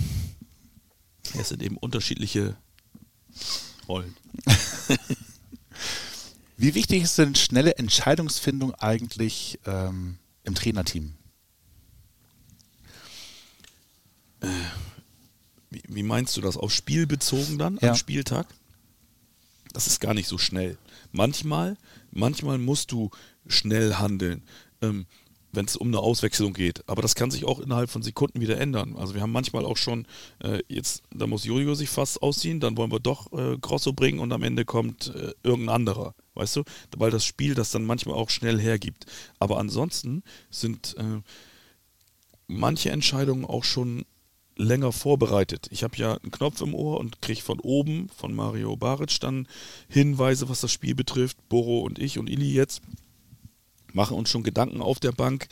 es 1.38 1.48
sind 1.48 1.62
eben 1.62 1.76
unterschiedliche 1.76 2.56
Rollen. 3.88 4.14
Wie 6.56 6.74
wichtig 6.74 7.04
ist 7.04 7.18
denn 7.18 7.34
schnelle 7.34 7.76
Entscheidungsfindung 7.76 8.74
eigentlich 8.74 9.60
ähm, 9.64 10.18
im 10.44 10.54
Trainerteam? 10.54 11.14
Äh, 14.40 14.48
wie, 15.70 15.82
wie, 15.88 16.02
meinst 16.02 16.36
du 16.36 16.40
das? 16.40 16.56
Auf 16.56 16.72
Spiel 16.72 17.06
bezogen 17.06 17.58
dann, 17.58 17.78
ja. 17.80 17.90
am 17.90 17.96
Spieltag? 17.96 18.46
das 19.72 19.86
ist 19.86 20.00
gar 20.00 20.14
nicht 20.14 20.28
so 20.28 20.38
schnell. 20.38 20.76
Manchmal, 21.12 21.76
manchmal 22.10 22.58
musst 22.58 22.92
du 22.92 23.10
schnell 23.46 23.94
handeln. 23.94 24.42
Ähm, 24.82 25.06
wenn 25.52 25.64
es 25.64 25.76
um 25.76 25.88
eine 25.88 25.98
Auswechslung 26.00 26.52
geht. 26.52 26.82
Aber 26.88 27.02
das 27.02 27.14
kann 27.14 27.30
sich 27.30 27.44
auch 27.44 27.60
innerhalb 27.60 27.90
von 27.90 28.02
Sekunden 28.02 28.40
wieder 28.40 28.58
ändern. 28.58 28.96
Also 28.96 29.14
wir 29.14 29.22
haben 29.22 29.32
manchmal 29.32 29.64
auch 29.64 29.76
schon, 29.76 30.06
äh, 30.42 30.60
jetzt, 30.68 31.02
da 31.10 31.26
muss 31.26 31.44
Jojo 31.44 31.74
sich 31.74 31.88
fast 31.88 32.22
ausziehen, 32.22 32.60
dann 32.60 32.76
wollen 32.76 32.92
wir 32.92 33.00
doch 33.00 33.32
äh, 33.32 33.56
Grosso 33.58 33.92
bringen 33.92 34.18
und 34.18 34.32
am 34.32 34.42
Ende 34.42 34.64
kommt 34.64 35.12
äh, 35.14 35.32
irgendein 35.42 35.76
anderer. 35.76 36.14
Weißt 36.34 36.56
du? 36.56 36.64
Weil 36.96 37.10
das 37.10 37.24
Spiel 37.24 37.54
das 37.54 37.70
dann 37.70 37.84
manchmal 37.84 38.16
auch 38.16 38.30
schnell 38.30 38.60
hergibt. 38.60 39.06
Aber 39.38 39.58
ansonsten 39.58 40.22
sind 40.50 40.94
äh, 40.98 41.20
manche 42.46 42.90
Entscheidungen 42.90 43.44
auch 43.44 43.64
schon 43.64 44.04
länger 44.56 44.92
vorbereitet. 44.92 45.68
Ich 45.70 45.84
habe 45.84 45.96
ja 45.96 46.14
einen 46.16 46.32
Knopf 46.32 46.60
im 46.60 46.74
Ohr 46.74 46.98
und 46.98 47.22
kriege 47.22 47.40
von 47.40 47.60
oben, 47.60 48.08
von 48.08 48.34
Mario 48.34 48.76
Baric, 48.76 49.20
dann 49.20 49.46
Hinweise, 49.88 50.48
was 50.48 50.60
das 50.60 50.72
Spiel 50.72 50.94
betrifft. 50.94 51.36
Boro 51.48 51.80
und 51.80 51.98
ich 51.98 52.18
und 52.18 52.28
Ili 52.28 52.52
jetzt 52.52 52.82
machen 53.98 54.16
uns 54.16 54.30
schon 54.30 54.44
Gedanken 54.44 54.80
auf 54.80 55.00
der 55.00 55.12
Bank. 55.12 55.48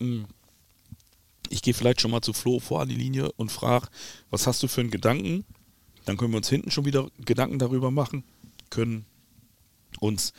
Hm. 0.00 0.24
Ich 1.50 1.60
gehe 1.60 1.74
vielleicht 1.74 2.00
schon 2.00 2.10
mal 2.10 2.22
zu 2.22 2.32
Flo 2.32 2.58
vor 2.58 2.80
an 2.80 2.88
die 2.88 2.94
Linie 2.96 3.30
und 3.32 3.52
frage, 3.52 3.88
was 4.30 4.46
hast 4.46 4.62
du 4.62 4.68
für 4.68 4.80
einen 4.80 4.90
Gedanken? 4.90 5.44
Dann 6.06 6.16
können 6.16 6.32
wir 6.32 6.38
uns 6.38 6.48
hinten 6.48 6.70
schon 6.70 6.86
wieder 6.86 7.10
Gedanken 7.24 7.58
darüber 7.58 7.90
machen, 7.90 8.24
können 8.70 9.04
uns 10.00 10.32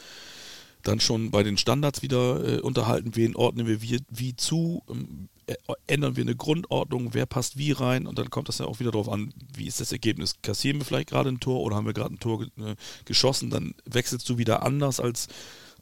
dann 0.82 1.00
schon 1.00 1.30
bei 1.32 1.44
den 1.44 1.58
Standards 1.58 2.02
wieder 2.02 2.44
äh, 2.44 2.60
unterhalten, 2.62 3.16
wen 3.16 3.36
ordnen 3.36 3.68
wir 3.68 3.82
wie, 3.82 4.00
wie 4.10 4.36
zu, 4.36 4.84
ähm, 4.90 5.30
äh, 5.46 5.56
ändern 5.86 6.16
wir 6.16 6.24
eine 6.24 6.36
Grundordnung, 6.36 7.14
wer 7.14 7.28
passt 7.28 7.58
wie 7.58 7.72
rein 7.72 8.08
und 8.08 8.18
dann 8.18 8.32
kommt 8.32 8.50
das 8.50 8.58
ja 8.58 8.66
auch 8.66 8.80
wieder 8.80 8.92
darauf 8.92 9.10
an, 9.10 9.34
wie 9.54 9.68
ist 9.68 9.80
das 9.80 9.92
Ergebnis. 9.92 10.36
Kassieren 10.42 10.80
wir 10.80 10.86
vielleicht 10.86 11.10
gerade 11.10 11.30
ein 11.30 11.40
Tor 11.40 11.62
oder 11.62 11.76
haben 11.76 11.86
wir 11.86 11.94
gerade 11.94 12.16
ein 12.16 12.20
Tor 12.20 12.44
äh, 12.44 12.76
geschossen, 13.06 13.52
dann 13.52 13.76
wechselst 13.86 14.28
du 14.30 14.40
wieder 14.40 14.64
anders 14.64 15.00
als 15.00 15.28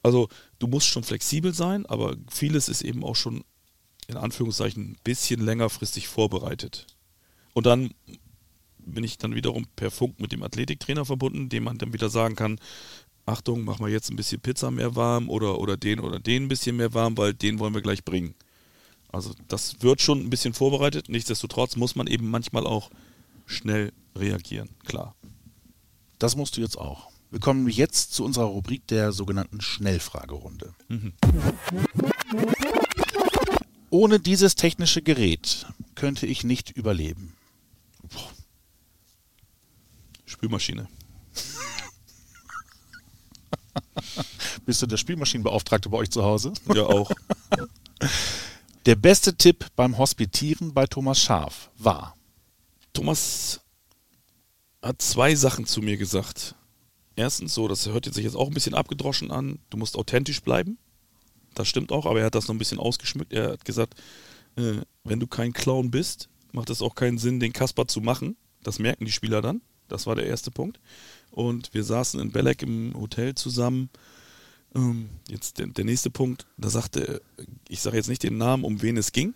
also 0.03 0.27
du 0.59 0.67
musst 0.67 0.87
schon 0.87 1.03
flexibel 1.03 1.53
sein, 1.53 1.85
aber 1.85 2.15
vieles 2.29 2.69
ist 2.69 2.81
eben 2.81 3.03
auch 3.03 3.15
schon 3.15 3.43
in 4.07 4.17
Anführungszeichen 4.17 4.91
ein 4.91 4.97
bisschen 5.03 5.41
längerfristig 5.41 6.07
vorbereitet. 6.07 6.87
Und 7.53 7.65
dann 7.65 7.93
bin 8.77 9.03
ich 9.03 9.17
dann 9.17 9.33
wiederum 9.33 9.65
per 9.75 9.91
Funk 9.91 10.19
mit 10.19 10.33
dem 10.33 10.43
Athletiktrainer 10.43 11.05
verbunden, 11.05 11.49
dem 11.49 11.63
man 11.63 11.77
dann 11.77 11.93
wieder 11.93 12.09
sagen 12.09 12.35
kann, 12.35 12.59
Achtung, 13.25 13.63
mach 13.63 13.79
mal 13.79 13.89
jetzt 13.89 14.09
ein 14.09 14.17
bisschen 14.17 14.41
Pizza 14.41 14.69
mehr 14.69 14.97
warm 14.97 15.29
oder, 15.29 15.59
oder 15.59 15.77
den 15.77 16.01
oder 16.01 16.19
den 16.19 16.43
ein 16.43 16.47
bisschen 16.49 16.75
mehr 16.75 16.93
warm, 16.93 17.17
weil 17.17 17.33
den 17.33 17.59
wollen 17.59 17.73
wir 17.73 17.81
gleich 17.81 18.03
bringen. 18.03 18.35
Also 19.09 19.33
das 19.47 19.81
wird 19.81 20.01
schon 20.01 20.19
ein 20.19 20.29
bisschen 20.29 20.53
vorbereitet. 20.53 21.07
Nichtsdestotrotz 21.07 21.77
muss 21.77 21.95
man 21.95 22.07
eben 22.07 22.29
manchmal 22.29 22.67
auch 22.67 22.89
schnell 23.45 23.93
reagieren, 24.15 24.69
klar. 24.85 25.15
Das 26.19 26.35
musst 26.35 26.57
du 26.57 26.61
jetzt 26.61 26.77
auch. 26.77 27.12
Wir 27.33 27.39
kommen 27.39 27.67
jetzt 27.67 28.13
zu 28.13 28.23
unserer 28.23 28.45
Rubrik 28.45 28.85
der 28.85 29.11
sogenannten 29.11 29.59
Schnellfragerunde. 29.59 30.75
Mhm. 30.87 31.13
Ohne 33.89 34.19
dieses 34.19 34.53
technische 34.53 35.01
Gerät 35.01 35.65
könnte 35.95 36.27
ich 36.27 36.43
nicht 36.43 36.69
überleben. 36.69 37.35
Boah. 38.03 38.29
Spülmaschine. 40.25 40.87
Bist 44.67 44.83
du 44.83 44.85
der 44.85 44.97
Spülmaschinenbeauftragte 44.97 45.89
bei 45.89 45.97
euch 45.97 46.11
zu 46.11 46.23
Hause? 46.23 46.53
Ja, 46.71 46.83
auch. 46.83 47.09
Der 48.85 48.95
beste 48.95 49.35
Tipp 49.35 49.65
beim 49.75 49.97
Hospitieren 49.97 50.71
bei 50.71 50.85
Thomas 50.85 51.19
Schaf 51.19 51.71
war. 51.79 52.15
Thomas 52.93 53.61
hat 54.83 55.01
zwei 55.01 55.33
Sachen 55.33 55.65
zu 55.65 55.81
mir 55.81 55.97
gesagt 55.97 56.53
erstens 57.15 57.53
so, 57.53 57.67
das 57.67 57.87
hört 57.87 58.05
sich 58.05 58.23
jetzt 58.23 58.35
auch 58.35 58.47
ein 58.47 58.53
bisschen 58.53 58.73
abgedroschen 58.73 59.31
an, 59.31 59.59
du 59.69 59.77
musst 59.77 59.97
authentisch 59.97 60.41
bleiben. 60.41 60.77
Das 61.53 61.67
stimmt 61.67 61.91
auch, 61.91 62.05
aber 62.05 62.19
er 62.19 62.25
hat 62.25 62.35
das 62.35 62.47
noch 62.47 62.55
ein 62.55 62.59
bisschen 62.59 62.79
ausgeschmückt. 62.79 63.31
Er 63.31 63.51
hat 63.53 63.65
gesagt, 63.65 63.95
äh, 64.55 64.81
wenn 65.03 65.19
du 65.19 65.27
kein 65.27 65.53
Clown 65.53 65.91
bist, 65.91 66.29
macht 66.51 66.69
es 66.69 66.81
auch 66.81 66.95
keinen 66.95 67.17
Sinn, 67.17 67.39
den 67.39 67.53
Kasper 67.53 67.87
zu 67.87 68.01
machen. 68.01 68.35
Das 68.63 68.79
merken 68.79 69.05
die 69.05 69.11
Spieler 69.11 69.41
dann. 69.41 69.61
Das 69.87 70.07
war 70.07 70.15
der 70.15 70.25
erste 70.25 70.49
Punkt. 70.49 70.79
Und 71.31 71.73
wir 71.73 71.83
saßen 71.83 72.19
in 72.19 72.31
Belek 72.31 72.63
im 72.63 72.93
Hotel 72.95 73.35
zusammen. 73.35 73.89
Ähm, 74.73 75.09
jetzt 75.27 75.59
der, 75.59 75.67
der, 75.67 75.85
nächste 75.85 76.09
Punkt, 76.09 76.47
da 76.57 76.69
sagte, 76.69 77.21
ich 77.67 77.81
sage 77.81 77.97
jetzt 77.97 78.09
nicht 78.09 78.23
den 78.23 78.37
Namen, 78.37 78.63
um 78.63 78.81
wen 78.81 78.97
es 78.97 79.11
ging, 79.11 79.35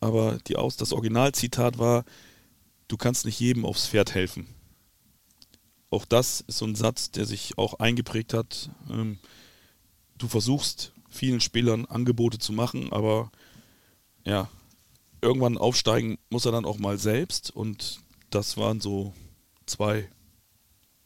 aber 0.00 0.38
die 0.48 0.56
Aus, 0.56 0.76
das 0.76 0.92
Originalzitat 0.92 1.78
war, 1.78 2.04
du 2.88 2.96
kannst 2.96 3.24
nicht 3.24 3.38
jedem 3.38 3.64
aufs 3.64 3.86
Pferd 3.86 4.14
helfen 4.14 4.48
auch 5.90 6.04
das 6.04 6.42
ist 6.42 6.58
so 6.58 6.66
ein 6.66 6.74
Satz, 6.74 7.10
der 7.10 7.26
sich 7.26 7.58
auch 7.58 7.74
eingeprägt 7.78 8.34
hat. 8.34 8.70
Ähm, 8.90 9.18
du 10.18 10.28
versuchst 10.28 10.92
vielen 11.08 11.40
Spielern 11.40 11.84
Angebote 11.86 12.38
zu 12.38 12.52
machen, 12.52 12.92
aber 12.92 13.30
ja, 14.24 14.48
irgendwann 15.20 15.58
aufsteigen 15.58 16.18
muss 16.30 16.44
er 16.44 16.52
dann 16.52 16.64
auch 16.64 16.78
mal 16.78 16.98
selbst 16.98 17.50
und 17.50 18.00
das 18.30 18.56
waren 18.56 18.80
so 18.80 19.14
zwei 19.66 20.08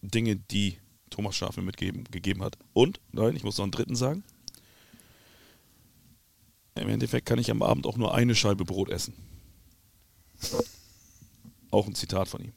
Dinge, 0.02 0.36
die 0.36 0.78
Thomas 1.10 1.36
Schaf 1.36 1.56
mitgegeben 1.56 2.42
hat. 2.42 2.56
Und, 2.72 3.00
nein, 3.12 3.36
ich 3.36 3.44
muss 3.44 3.58
noch 3.58 3.64
einen 3.64 3.72
dritten 3.72 3.96
sagen. 3.96 4.24
Im 6.76 6.88
Endeffekt 6.88 7.26
kann 7.26 7.38
ich 7.38 7.50
am 7.50 7.62
Abend 7.62 7.86
auch 7.86 7.96
nur 7.96 8.14
eine 8.14 8.34
Scheibe 8.34 8.64
Brot 8.64 8.88
essen. 8.88 9.14
Auch 11.70 11.86
ein 11.86 11.94
Zitat 11.94 12.28
von 12.28 12.42
ihm. 12.42 12.52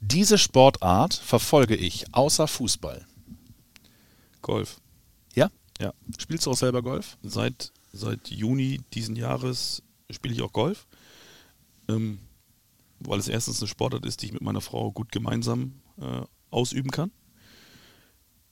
Diese 0.00 0.38
Sportart 0.38 1.14
verfolge 1.14 1.74
ich 1.74 2.14
außer 2.14 2.46
Fußball. 2.46 3.06
Golf. 4.42 4.80
Ja? 5.34 5.50
Ja. 5.80 5.92
Spielst 6.18 6.46
du 6.46 6.50
auch 6.50 6.56
selber 6.56 6.82
Golf? 6.82 7.18
Seit, 7.22 7.72
seit 7.92 8.28
Juni 8.28 8.80
diesen 8.94 9.16
Jahres 9.16 9.82
spiele 10.10 10.34
ich 10.34 10.42
auch 10.42 10.52
Golf. 10.52 10.86
Ähm, 11.88 12.20
weil 13.00 13.18
es 13.18 13.28
erstens 13.28 13.60
eine 13.60 13.68
Sportart 13.68 14.04
ist, 14.06 14.22
die 14.22 14.26
ich 14.26 14.32
mit 14.32 14.42
meiner 14.42 14.60
Frau 14.60 14.90
gut 14.90 15.12
gemeinsam 15.12 15.80
äh, 16.00 16.22
ausüben 16.50 16.90
kann. 16.90 17.10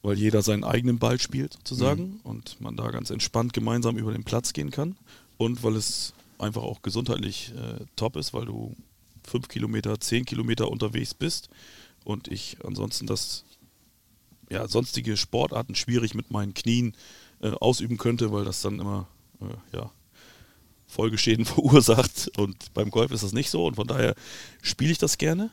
Weil 0.02 0.18
jeder 0.18 0.42
seinen 0.42 0.64
eigenen 0.64 0.98
Ball 0.98 1.20
spielt 1.20 1.54
sozusagen 1.54 2.02
mhm. 2.02 2.20
und 2.22 2.60
man 2.60 2.76
da 2.76 2.90
ganz 2.90 3.10
entspannt 3.10 3.52
gemeinsam 3.52 3.96
über 3.96 4.12
den 4.12 4.24
Platz 4.24 4.52
gehen 4.52 4.70
kann. 4.70 4.96
Und 5.36 5.62
weil 5.62 5.76
es 5.76 6.14
einfach 6.38 6.62
auch 6.62 6.82
gesundheitlich 6.82 7.52
äh, 7.56 7.84
top 7.96 8.16
ist, 8.16 8.32
weil 8.32 8.46
du 8.46 8.74
fünf 9.26 9.48
Kilometer, 9.48 10.00
zehn 10.00 10.24
Kilometer 10.24 10.70
unterwegs 10.70 11.14
bist 11.14 11.48
und 12.04 12.28
ich 12.28 12.58
ansonsten 12.64 13.06
das 13.06 13.44
ja, 14.50 14.68
sonstige 14.68 15.16
Sportarten 15.16 15.74
schwierig 15.74 16.14
mit 16.14 16.30
meinen 16.30 16.54
Knien 16.54 16.94
äh, 17.40 17.50
ausüben 17.50 17.98
könnte, 17.98 18.32
weil 18.32 18.44
das 18.44 18.62
dann 18.62 18.78
immer 18.78 19.08
äh, 19.40 19.76
ja, 19.76 19.90
Folgeschäden 20.86 21.44
verursacht. 21.44 22.30
Und 22.38 22.72
beim 22.74 22.90
Golf 22.90 23.10
ist 23.10 23.24
das 23.24 23.32
nicht 23.32 23.50
so 23.50 23.66
und 23.66 23.76
von 23.76 23.86
daher 23.86 24.14
spiele 24.62 24.92
ich 24.92 24.98
das 24.98 25.18
gerne, 25.18 25.50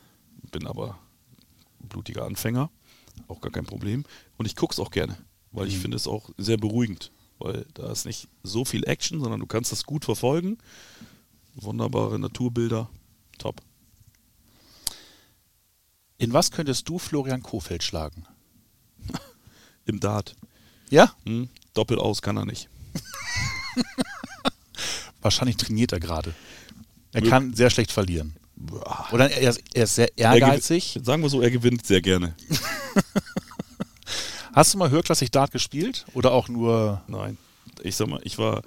bin 0.51 0.67
aber 0.67 0.99
blutiger 1.79 2.25
Anfänger, 2.25 2.69
auch 3.27 3.41
gar 3.41 3.51
kein 3.51 3.65
Problem. 3.65 4.05
Und 4.37 4.45
ich 4.45 4.55
gucke 4.55 4.73
es 4.73 4.79
auch 4.79 4.91
gerne, 4.91 5.17
weil 5.51 5.67
ich 5.67 5.77
mhm. 5.77 5.81
finde 5.81 5.97
es 5.97 6.07
auch 6.07 6.29
sehr 6.37 6.57
beruhigend, 6.57 7.11
weil 7.39 7.65
da 7.73 7.91
ist 7.91 8.05
nicht 8.05 8.27
so 8.43 8.63
viel 8.65 8.87
Action, 8.87 9.19
sondern 9.19 9.39
du 9.39 9.47
kannst 9.47 9.71
das 9.71 9.85
gut 9.85 10.05
verfolgen. 10.05 10.57
Wunderbare 11.55 12.17
Naturbilder, 12.17 12.89
Top. 13.43 13.61
In 16.17 16.31
was 16.31 16.49
könntest 16.49 16.87
du 16.87 16.97
Florian 16.97 17.43
Kofeld 17.43 17.83
schlagen? 17.83 18.25
Im 19.85 19.99
Dart. 19.99 20.37
Ja? 20.89 21.13
Hm, 21.25 21.49
doppelt 21.73 21.99
aus 21.99 22.21
kann 22.21 22.37
er 22.37 22.45
nicht. 22.45 22.69
Wahrscheinlich 25.21 25.57
trainiert 25.57 25.91
er 25.91 25.99
gerade. 25.99 26.33
Er 27.11 27.21
kann 27.21 27.53
sehr 27.53 27.69
schlecht 27.69 27.91
verlieren. 27.91 28.33
Oder 29.11 29.29
er 29.29 29.49
ist, 29.49 29.61
er 29.73 29.83
ist 29.83 29.95
sehr 29.95 30.17
ehrgeizig. 30.17 30.99
sagen 31.03 31.21
wir 31.21 31.29
so, 31.29 31.41
er 31.41 31.51
gewinnt 31.51 31.85
sehr 31.85 32.01
gerne. 32.01 32.35
Hast 34.53 34.73
du 34.73 34.77
mal 34.77 34.89
höherklassig 34.89 35.31
Dart 35.31 35.51
gespielt? 35.51 36.05
Oder 36.13 36.31
auch 36.31 36.47
nur. 36.47 37.01
Nein. 37.07 37.37
Ich 37.81 37.97
sag 37.97 38.07
mal, 38.07 38.21
ich 38.23 38.37
war 38.37 38.61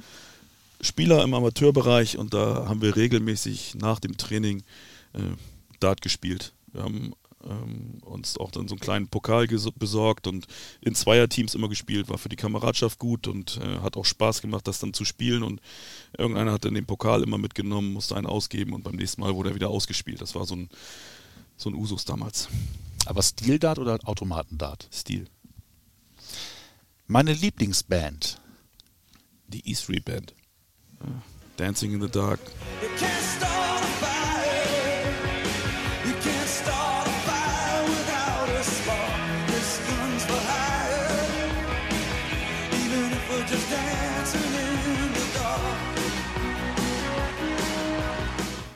Spieler 0.81 1.23
im 1.25 1.35
Amateurbereich 1.35 2.19
und 2.19 2.35
da 2.35 2.67
haben 2.69 2.83
wir 2.83 2.97
regelmäßig 2.97 3.77
nach 3.77 3.99
dem 3.99 4.17
Training 4.17 4.63
äh, 5.13 5.21
Dart 5.81 6.03
gespielt. 6.03 6.53
Wir 6.73 6.83
haben 6.83 7.15
ähm, 7.45 7.99
uns 8.03 8.37
auch 8.39 8.51
dann 8.51 8.69
so 8.69 8.75
einen 8.75 8.81
kleinen 8.81 9.09
Pokal 9.09 9.47
besorgt 9.47 10.27
und 10.27 10.47
in 10.81 10.95
Zweierteams 10.95 11.55
immer 11.55 11.69
gespielt, 11.69 12.09
war 12.09 12.19
für 12.19 12.29
die 12.29 12.37
Kameradschaft 12.37 12.99
gut 12.99 13.29
und 13.29 13.59
äh, 13.63 13.81
hat 13.81 13.97
auch 13.97 14.05
Spaß 14.05 14.43
gemacht, 14.43 14.67
das 14.67 14.79
dann 14.79 14.95
zu 14.95 15.05
spielen 15.05 15.43
und 15.43 15.61
irgendeiner 16.17 16.53
hat 16.53 16.65
dann 16.65 16.75
den 16.75 16.87
Pokal 16.87 17.23
immer 17.23 17.39
mitgenommen, 17.39 17.93
musste 17.93 18.17
einen 18.17 18.27
ausgeben 18.27 18.73
und 18.73 18.83
beim 18.85 18.97
nächsten 18.97 19.21
Mal 19.21 19.35
wurde 19.35 19.51
er 19.51 19.55
wieder 19.55 19.71
ausgespielt. 19.71 20.21
Das 20.21 20.35
war 20.35 20.45
so 20.45 20.57
ein, 20.57 20.69
so 21.57 21.71
ein 21.71 21.75
Usus 21.75 22.05
damals. 22.05 22.49
Aber 23.07 23.23
Stil-Dart 23.23 23.79
oder 23.79 23.99
Automatendart? 24.05 24.89
Stil. 24.93 25.29
Meine 27.07 27.33
Lieblingsband. 27.33 28.41
Die 29.49 29.71
E 29.71 29.75
Street 29.77 30.05
Band. 30.05 30.35
Dancing 31.57 31.93
in 31.93 32.01
the 32.01 32.09
Dark. 32.09 32.41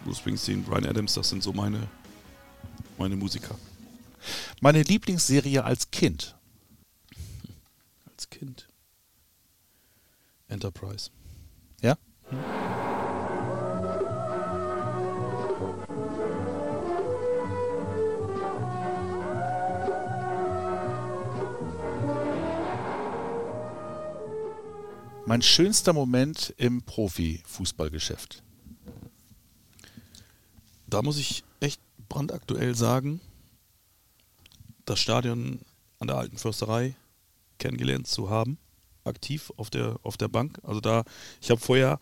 Bruce 0.05 0.19
Springsteen, 0.19 0.65
Brian 0.65 0.87
Adams, 0.87 1.15
das 1.15 1.29
sind 1.29 1.43
so 1.43 1.53
meine, 1.53 1.87
meine 2.99 3.15
Musiker. 3.15 3.55
Meine 4.61 4.83
Lieblingsserie 4.83 5.63
als 5.63 5.91
Kind. 5.91 6.37
Als 8.07 8.29
Kind. 8.29 8.67
Enterprise. 10.49 11.11
Mein 25.27 25.43
schönster 25.43 25.93
Moment 25.93 26.55
im 26.57 26.83
Profifußballgeschäft. 26.83 28.45
Da 30.87 31.03
muss 31.03 31.19
ich 31.19 31.43
echt 31.59 31.81
brandaktuell 32.09 32.77
sagen, 32.77 33.21
das 34.85 35.01
Stadion 35.01 35.61
an 35.99 36.07
der 36.07 36.17
alten 36.17 36.37
Försterei 36.37 36.95
kennengelernt 37.59 38.07
zu 38.07 38.31
haben, 38.31 38.59
aktiv 39.05 39.53
auf 39.57 39.71
der, 39.71 39.97
auf 40.03 40.17
der 40.17 40.29
Bank. 40.29 40.59
Also 40.63 40.81
da, 40.81 41.05
ich 41.41 41.51
habe 41.51 41.61
vorher 41.61 41.99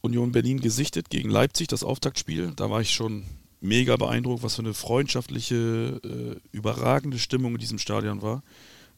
Union 0.00 0.32
Berlin 0.32 0.60
gesichtet 0.60 1.10
gegen 1.10 1.30
Leipzig, 1.30 1.68
das 1.68 1.82
Auftaktspiel. 1.82 2.52
Da 2.54 2.70
war 2.70 2.80
ich 2.80 2.92
schon 2.92 3.24
mega 3.60 3.96
beeindruckt, 3.96 4.42
was 4.42 4.56
für 4.56 4.62
eine 4.62 4.74
freundschaftliche, 4.74 6.00
äh, 6.04 6.56
überragende 6.56 7.18
Stimmung 7.18 7.54
in 7.54 7.58
diesem 7.58 7.78
Stadion 7.78 8.22
war. 8.22 8.42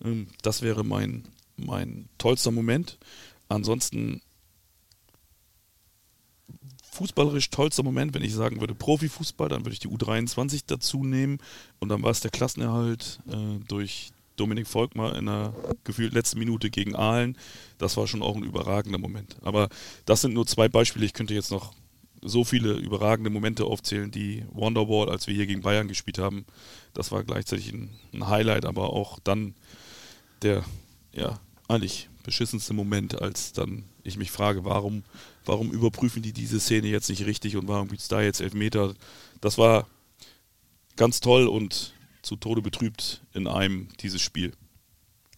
Ähm, 0.04 0.28
das 0.42 0.62
wäre 0.62 0.84
mein, 0.84 1.24
mein 1.56 2.08
tollster 2.18 2.50
Moment. 2.50 2.98
Ansonsten 3.48 4.20
fußballerisch 6.92 7.50
tollster 7.50 7.82
Moment, 7.82 8.14
wenn 8.14 8.22
ich 8.22 8.34
sagen 8.34 8.60
würde 8.60 8.74
Profifußball, 8.74 9.48
dann 9.48 9.64
würde 9.64 9.72
ich 9.72 9.78
die 9.78 9.88
U23 9.88 10.64
dazu 10.66 11.04
nehmen 11.04 11.38
und 11.78 11.88
dann 11.88 12.02
war 12.02 12.10
es 12.10 12.20
der 12.20 12.30
Klassenerhalt 12.30 13.20
äh, 13.28 13.64
durch 13.66 14.12
Dominik 14.36 14.66
Volkmar 14.66 15.16
in 15.16 15.26
der 15.26 15.54
gefühlt 15.84 16.12
letzten 16.12 16.38
Minute 16.38 16.70
gegen 16.70 16.96
Aalen. 16.96 17.36
Das 17.78 17.96
war 17.96 18.06
schon 18.06 18.22
auch 18.22 18.36
ein 18.36 18.42
überragender 18.42 18.98
Moment. 18.98 19.36
Aber 19.42 19.68
das 20.06 20.22
sind 20.22 20.34
nur 20.34 20.46
zwei 20.46 20.68
Beispiele. 20.68 21.04
Ich 21.04 21.12
könnte 21.12 21.34
jetzt 21.34 21.50
noch 21.50 21.74
so 22.22 22.44
viele 22.44 22.74
überragende 22.74 23.30
Momente 23.30 23.64
aufzählen, 23.64 24.10
die 24.10 24.44
Wonderwall, 24.52 25.08
als 25.08 25.26
wir 25.26 25.34
hier 25.34 25.46
gegen 25.46 25.62
Bayern 25.62 25.88
gespielt 25.88 26.18
haben, 26.18 26.44
das 26.92 27.12
war 27.12 27.24
gleichzeitig 27.24 27.72
ein, 27.72 27.90
ein 28.12 28.28
Highlight, 28.28 28.66
aber 28.66 28.92
auch 28.92 29.18
dann 29.20 29.54
der, 30.42 30.64
ja, 31.12 31.40
eigentlich 31.68 32.08
beschissenste 32.22 32.74
Moment, 32.74 33.20
als 33.20 33.52
dann 33.52 33.84
ich 34.02 34.16
mich 34.16 34.30
frage, 34.30 34.64
warum, 34.64 35.02
warum 35.44 35.70
überprüfen 35.70 36.22
die 36.22 36.32
diese 36.32 36.60
Szene 36.60 36.88
jetzt 36.88 37.08
nicht 37.08 37.24
richtig 37.26 37.56
und 37.56 37.68
warum 37.68 37.88
gibt 37.88 38.00
es 38.00 38.08
da 38.08 38.20
jetzt 38.20 38.40
Elfmeter? 38.40 38.94
Das 39.40 39.56
war 39.56 39.86
ganz 40.96 41.20
toll 41.20 41.46
und 41.46 41.94
zu 42.30 42.36
Tode 42.36 42.62
betrübt 42.62 43.22
in 43.34 43.48
einem 43.48 43.88
dieses 43.98 44.22
Spiel. 44.22 44.52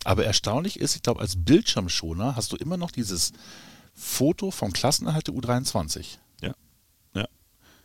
Aber 0.05 0.27
erstaunlich 0.27 0.79
ist, 0.79 0.95
ich 0.95 1.03
glaube, 1.03 1.21
als 1.21 1.43
Bildschirmschoner 1.43 2.37
hast 2.37 2.53
du 2.53 2.57
immer 2.57 2.77
noch 2.77 2.91
dieses 2.91 3.33
Foto 3.95 4.51
vom 4.51 4.75
Klassenerhalt 4.75 5.27
der 5.27 5.35
U23. 5.35 6.19
Ja. 6.43 6.55
Ja. 7.15 7.29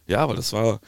Ja, 0.08 0.28
weil 0.28 0.36
das 0.36 0.52
war, 0.52 0.82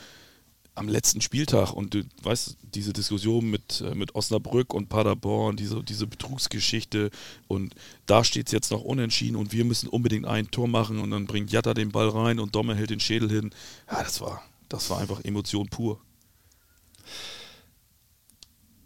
am 0.76 0.90
letzten 0.90 1.22
Spieltag 1.22 1.72
und 1.72 1.94
du 1.94 2.04
weißt, 2.24 2.58
diese 2.74 2.92
Diskussion 2.92 3.50
mit, 3.50 3.80
äh, 3.80 3.96
mit 3.96 4.16
Osnabrück 4.16 4.74
und 4.74 4.90
Paderborn, 4.90 5.56
diese, 5.56 5.82
diese 5.82 6.06
Betrugsgeschichte 6.06 7.12
und 7.48 7.76
da 8.06 8.26
steht 8.26 8.48
es 8.48 8.52
jetzt 8.52 8.72
noch 8.72 8.82
unentschieden 8.82 9.38
und 9.38 9.54
wir 9.54 9.64
müssen 9.64 9.88
unbedingt 9.88 10.26
ein 10.26 10.52
Tor 10.52 10.68
machen 10.68 11.00
und 11.00 11.12
dann 11.12 11.26
bringt 11.26 11.52
Jatta 11.52 11.74
den 11.74 11.94
Ball 11.94 12.10
rein 12.10 12.40
und 12.40 12.54
Domme 12.54 12.76
hält 12.76 12.90
den 12.90 13.00
Schädel 13.00 13.30
hin. 13.30 13.52
Ja, 13.90 14.04
das 14.04 14.20
war, 14.20 14.42
das 14.68 14.90
war 14.90 15.00
einfach 15.00 15.24
Emotion 15.24 15.70
pur. 15.70 16.02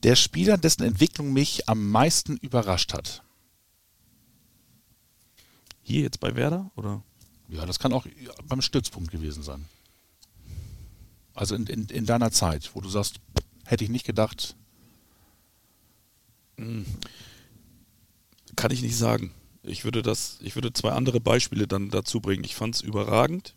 Der 0.04 0.16
Spieler, 0.16 0.58
dessen 0.58 0.84
Entwicklung 0.84 1.32
mich 1.32 1.70
am 1.70 1.90
meisten 1.90 2.38
überrascht 2.38 2.94
hat. 2.94 3.24
Hier 5.82 6.02
jetzt 6.02 6.20
bei 6.20 6.36
Werder 6.36 6.72
oder? 6.76 7.04
Ja, 7.48 7.66
das 7.66 7.80
kann 7.80 7.94
auch 7.94 8.06
beim 8.48 8.62
Stützpunkt 8.62 9.12
gewesen 9.12 9.44
sein. 9.44 9.66
Also 11.34 11.56
in, 11.56 11.68
in, 11.68 11.86
in 11.88 12.06
deiner 12.06 12.32
Zeit, 12.32 12.72
wo 12.74 12.82
du 12.82 12.90
sagst, 12.90 13.20
hätte 13.66 13.84
ich 13.84 13.90
nicht 13.90 14.06
gedacht. 14.06 14.56
Hm. 16.58 16.86
Kann 18.56 18.72
ich 18.72 18.82
nicht 18.82 18.98
sagen. 18.98 19.34
Ich 19.64 19.86
würde 19.86 20.02
das, 20.02 20.38
ich 20.42 20.56
würde 20.56 20.74
zwei 20.74 20.92
andere 20.92 21.20
Beispiele 21.20 21.68
dann 21.68 21.90
dazu 21.90 22.20
bringen. 22.20 22.44
Ich 22.44 22.56
fand 22.56 22.76
es 22.76 22.82
überragend, 22.82 23.56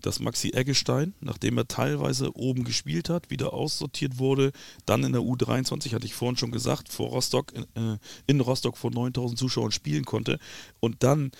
dass 0.00 0.20
Maxi 0.20 0.50
Eggestein, 0.50 1.14
nachdem 1.20 1.58
er 1.58 1.68
teilweise 1.68 2.34
oben 2.34 2.64
gespielt 2.64 3.10
hat, 3.10 3.30
wieder 3.30 3.52
aussortiert 3.52 4.18
wurde, 4.18 4.52
dann 4.86 5.04
in 5.04 5.12
der 5.12 5.20
U23, 5.20 5.92
hatte 5.92 6.06
ich 6.06 6.14
vorhin 6.14 6.38
schon 6.38 6.50
gesagt, 6.50 6.90
vor 6.90 7.10
Rostock, 7.10 7.52
äh, 7.54 7.98
in 8.26 8.40
Rostock 8.40 8.78
vor 8.78 8.90
9000 8.90 9.38
Zuschauern 9.38 9.72
spielen 9.72 10.04
konnte 10.04 10.38
und 10.80 11.02
dann 11.02 11.30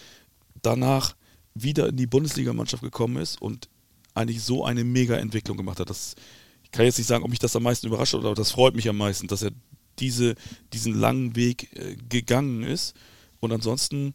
danach 0.62 1.16
wieder 1.55 1.88
in 1.88 1.96
die 1.96 2.07
Bundesligamannschaft 2.07 2.83
gekommen 2.83 3.16
ist 3.16 3.40
und 3.40 3.68
eigentlich 4.14 4.42
so 4.42 4.64
eine 4.64 4.85
Mega-Entwicklung 4.85 5.57
gemacht 5.57 5.81
hat. 5.81 5.88
Das, 5.88 6.14
ich 6.62 6.70
kann 6.70 6.85
jetzt 6.85 6.99
nicht 6.99 7.07
sagen, 7.07 7.25
ob 7.25 7.31
mich 7.31 7.38
das 7.38 7.57
am 7.57 7.62
meisten 7.62 7.87
überrascht 7.87 8.14
hat, 8.14 8.25
aber 8.25 8.35
das 8.35 8.51
freut 8.51 8.75
mich 8.75 8.88
am 8.88 8.99
meisten, 8.99 9.29
dass 9.29 9.42
er 9.42 9.53
diese, 9.99 10.35
diesen 10.72 10.94
langen 10.99 11.37
Weg 11.37 11.75
äh, 11.75 11.96
gegangen 12.09 12.62
ist. 12.62 12.94
Und 13.40 13.53
ansonsten 13.53 14.14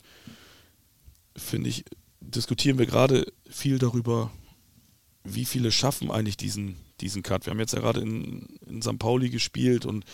finde 1.36 1.69
ich, 1.69 1.86
diskutieren 2.21 2.77
wir 2.77 2.86
gerade 2.86 3.31
viel 3.49 3.77
darüber, 3.77 4.31
wie 5.23 5.45
viele 5.45 5.71
schaffen 5.71 6.10
eigentlich 6.10 6.38
diesen, 6.38 6.77
diesen 6.99 7.23
Cut. 7.23 7.45
Wir 7.45 7.51
haben 7.51 7.60
jetzt 7.60 7.73
ja 7.73 7.79
gerade 7.79 8.01
in, 8.01 8.47
in 8.67 8.81
St. 8.81 8.97
Pauli 8.97 9.29
gespielt 9.29 9.86
und 9.86 10.05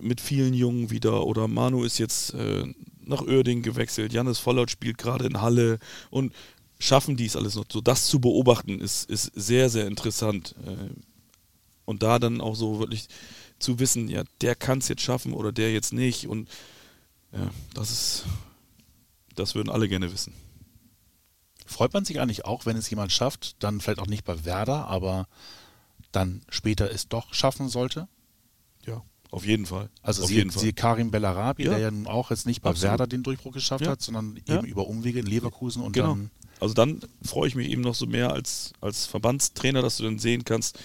mit 0.00 0.20
vielen 0.20 0.54
Jungen 0.54 0.90
wieder. 0.90 1.26
Oder 1.26 1.48
Manu 1.48 1.84
ist 1.84 1.98
jetzt 1.98 2.34
äh, 2.34 2.64
nach 3.04 3.22
Oerding 3.22 3.62
gewechselt. 3.62 4.12
Janis 4.12 4.38
Vollert 4.38 4.70
spielt 4.70 4.98
gerade 4.98 5.26
in 5.26 5.40
Halle. 5.40 5.78
Und 6.10 6.32
schaffen 6.78 7.16
die 7.16 7.26
es 7.26 7.36
alles 7.36 7.54
noch. 7.54 7.64
So 7.70 7.80
das 7.80 8.06
zu 8.06 8.20
beobachten 8.20 8.80
ist, 8.80 9.08
ist 9.10 9.32
sehr, 9.34 9.70
sehr 9.70 9.86
interessant. 9.86 10.54
Äh, 10.66 10.90
und 11.84 12.02
da 12.02 12.18
dann 12.18 12.40
auch 12.40 12.54
so 12.54 12.78
wirklich 12.78 13.08
zu 13.58 13.78
wissen, 13.78 14.08
ja, 14.08 14.24
der 14.40 14.54
kann 14.54 14.78
es 14.78 14.88
jetzt 14.88 15.02
schaffen 15.02 15.32
oder 15.32 15.52
der 15.52 15.72
jetzt 15.72 15.92
nicht. 15.92 16.26
Und 16.26 16.48
ja, 17.32 17.50
das 17.74 17.90
ist, 17.90 18.24
das 19.34 19.54
würden 19.54 19.70
alle 19.70 19.88
gerne 19.88 20.12
wissen. 20.12 20.32
Freut 21.66 21.94
man 21.94 22.04
sich 22.04 22.20
eigentlich 22.20 22.44
auch, 22.44 22.66
wenn 22.66 22.76
es 22.76 22.90
jemand 22.90 23.12
schafft, 23.12 23.56
dann 23.62 23.80
vielleicht 23.80 24.00
auch 24.00 24.06
nicht 24.06 24.24
bei 24.24 24.44
Werder, 24.44 24.86
aber 24.86 25.26
dann 26.12 26.42
später 26.48 26.90
es 26.90 27.08
doch 27.08 27.32
schaffen 27.34 27.68
sollte? 27.68 28.06
Ja, 28.86 29.02
auf 29.30 29.46
jeden 29.46 29.66
Fall. 29.66 29.88
Also 30.02 30.22
auf 30.24 30.28
sie, 30.28 30.46
sie 30.50 30.72
Karim 30.72 31.10
Bellarabi, 31.10 31.64
ja. 31.64 31.70
der 31.70 31.78
ja 31.78 31.90
nun 31.90 32.06
auch 32.06 32.30
jetzt 32.30 32.46
nicht 32.46 32.60
bei 32.62 32.70
Absolut. 32.70 32.90
Werder 32.92 33.06
den 33.06 33.22
Durchbruch 33.22 33.52
geschafft 33.52 33.84
Ja. 33.86 33.92
hat, 33.92 34.02
sondern 34.02 34.38
Ja. 34.46 34.56
eben 34.58 34.66
über 34.66 34.86
Umwege 34.86 35.20
in 35.20 35.26
Leverkusen 35.26 35.82
und 35.82 35.92
Genau. 35.92 36.08
dann 36.08 36.30
Also 36.60 36.72
dann 36.74 37.00
freue 37.24 37.48
ich 37.48 37.56
mich 37.56 37.68
eben 37.68 37.82
noch 37.82 37.94
so 37.96 38.06
mehr 38.06 38.32
als, 38.32 38.72
als 38.80 39.06
Verbandstrainer, 39.06 39.82
dass 39.82 39.96
du 39.96 40.04
dann 40.04 40.18
sehen 40.20 40.44
kannst, 40.44 40.78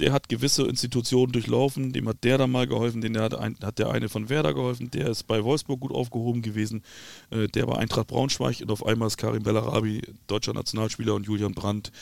der 0.00 0.12
hat 0.12 0.28
gewisse 0.28 0.64
Institutionen 0.64 1.32
durchlaufen, 1.32 1.92
dem 1.92 2.08
hat 2.08 2.24
der 2.24 2.38
da 2.38 2.46
mal 2.46 2.66
geholfen, 2.66 3.00
den 3.00 3.18
hat, 3.18 3.34
ein, 3.34 3.56
hat 3.62 3.78
der 3.78 3.90
eine 3.90 4.08
von 4.08 4.28
Werder 4.28 4.54
geholfen, 4.54 4.90
der 4.90 5.08
ist 5.08 5.26
bei 5.26 5.44
Wolfsburg 5.44 5.80
gut 5.80 5.92
aufgehoben 5.92 6.42
gewesen, 6.42 6.82
äh, 7.30 7.46
der 7.48 7.68
war 7.68 7.78
Eintracht 7.78 8.08
Braunschweig 8.08 8.60
und 8.62 8.70
auf 8.70 8.84
einmal 8.84 9.08
ist 9.08 9.18
Karim 9.18 9.42
Bellarabi 9.42 10.02
deutscher 10.26 10.54
Nationalspieler 10.54 11.14
und 11.14 11.26
Julian 11.26 11.54
Brandt 11.54 11.92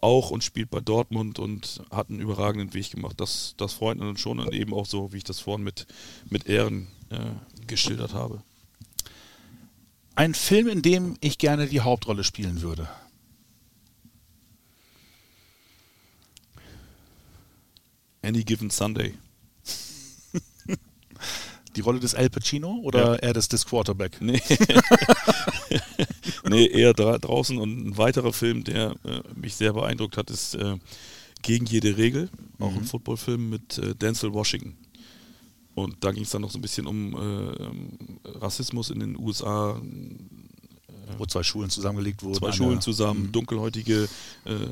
auch 0.00 0.30
und 0.30 0.44
spielt 0.44 0.70
bei 0.70 0.80
Dortmund 0.80 1.38
und 1.38 1.82
hat 1.90 2.10
einen 2.10 2.20
überragenden 2.20 2.74
Weg 2.74 2.90
gemacht. 2.90 3.20
Das, 3.20 3.54
das 3.56 3.72
freut 3.72 4.00
dann 4.00 4.16
schon 4.16 4.38
und 4.38 4.52
eben 4.52 4.74
auch 4.74 4.86
so, 4.86 5.12
wie 5.12 5.18
ich 5.18 5.24
das 5.24 5.40
vorhin 5.40 5.64
mit, 5.64 5.86
mit 6.28 6.46
Ehren 6.46 6.88
äh, 7.10 7.16
geschildert 7.66 8.12
habe. 8.12 8.42
ein 10.14 10.34
Film, 10.34 10.68
in 10.68 10.82
dem 10.82 11.16
ich 11.20 11.38
gerne 11.38 11.66
die 11.66 11.80
Hauptrolle 11.80 12.24
spielen 12.24 12.60
würde. 12.60 12.88
Any 18.22 18.44
Given 18.44 18.70
Sunday. 18.70 19.14
Die 21.76 21.80
Rolle 21.80 22.00
des 22.00 22.14
Al 22.14 22.30
Pacino 22.30 22.80
oder 22.82 23.14
Ja. 23.14 23.16
eher 23.16 23.32
des, 23.34 23.48
des 23.48 23.64
Quarterback? 23.64 24.20
Nee. 24.20 24.40
nee, 26.48 26.66
eher 26.66 26.94
dra 26.94 27.18
draußen. 27.18 27.58
Und 27.58 27.86
ein 27.88 27.96
weiterer 27.96 28.32
Film, 28.32 28.64
der 28.64 28.94
äh, 29.04 29.20
mich 29.34 29.54
sehr 29.54 29.72
beeindruckt 29.72 30.16
hat, 30.16 30.30
ist 30.30 30.54
äh, 30.54 30.76
Gegen 31.42 31.66
jede 31.66 31.96
Regel. 31.96 32.30
Auch 32.58 32.74
ein 32.74 32.84
Footballfilm 32.84 33.50
mit 33.50 33.78
äh, 33.78 33.94
Denzel 33.94 34.32
Washington. 34.34 34.76
Und 35.74 36.02
da 36.02 36.10
ging 36.10 36.24
es 36.24 36.30
dann 36.30 36.42
noch 36.42 36.50
so 36.50 36.58
ein 36.58 36.62
bisschen 36.62 36.88
um 36.88 37.14
äh, 37.14 37.18
ähm, 37.62 38.18
Rassismus 38.24 38.90
in 38.90 38.98
den 38.98 39.16
USA. 39.16 39.80
Wo 41.16 41.26
zwei 41.26 41.42
Schulen 41.42 41.70
zusammengelegt 41.70 42.22
wurden. 42.22 42.34
Zwei 42.34 42.52
Schulen 42.52 42.80
zusammen, 42.80 43.32
dunkelhäutige 43.32 44.08
äh, 44.44 44.52
äh, 44.52 44.66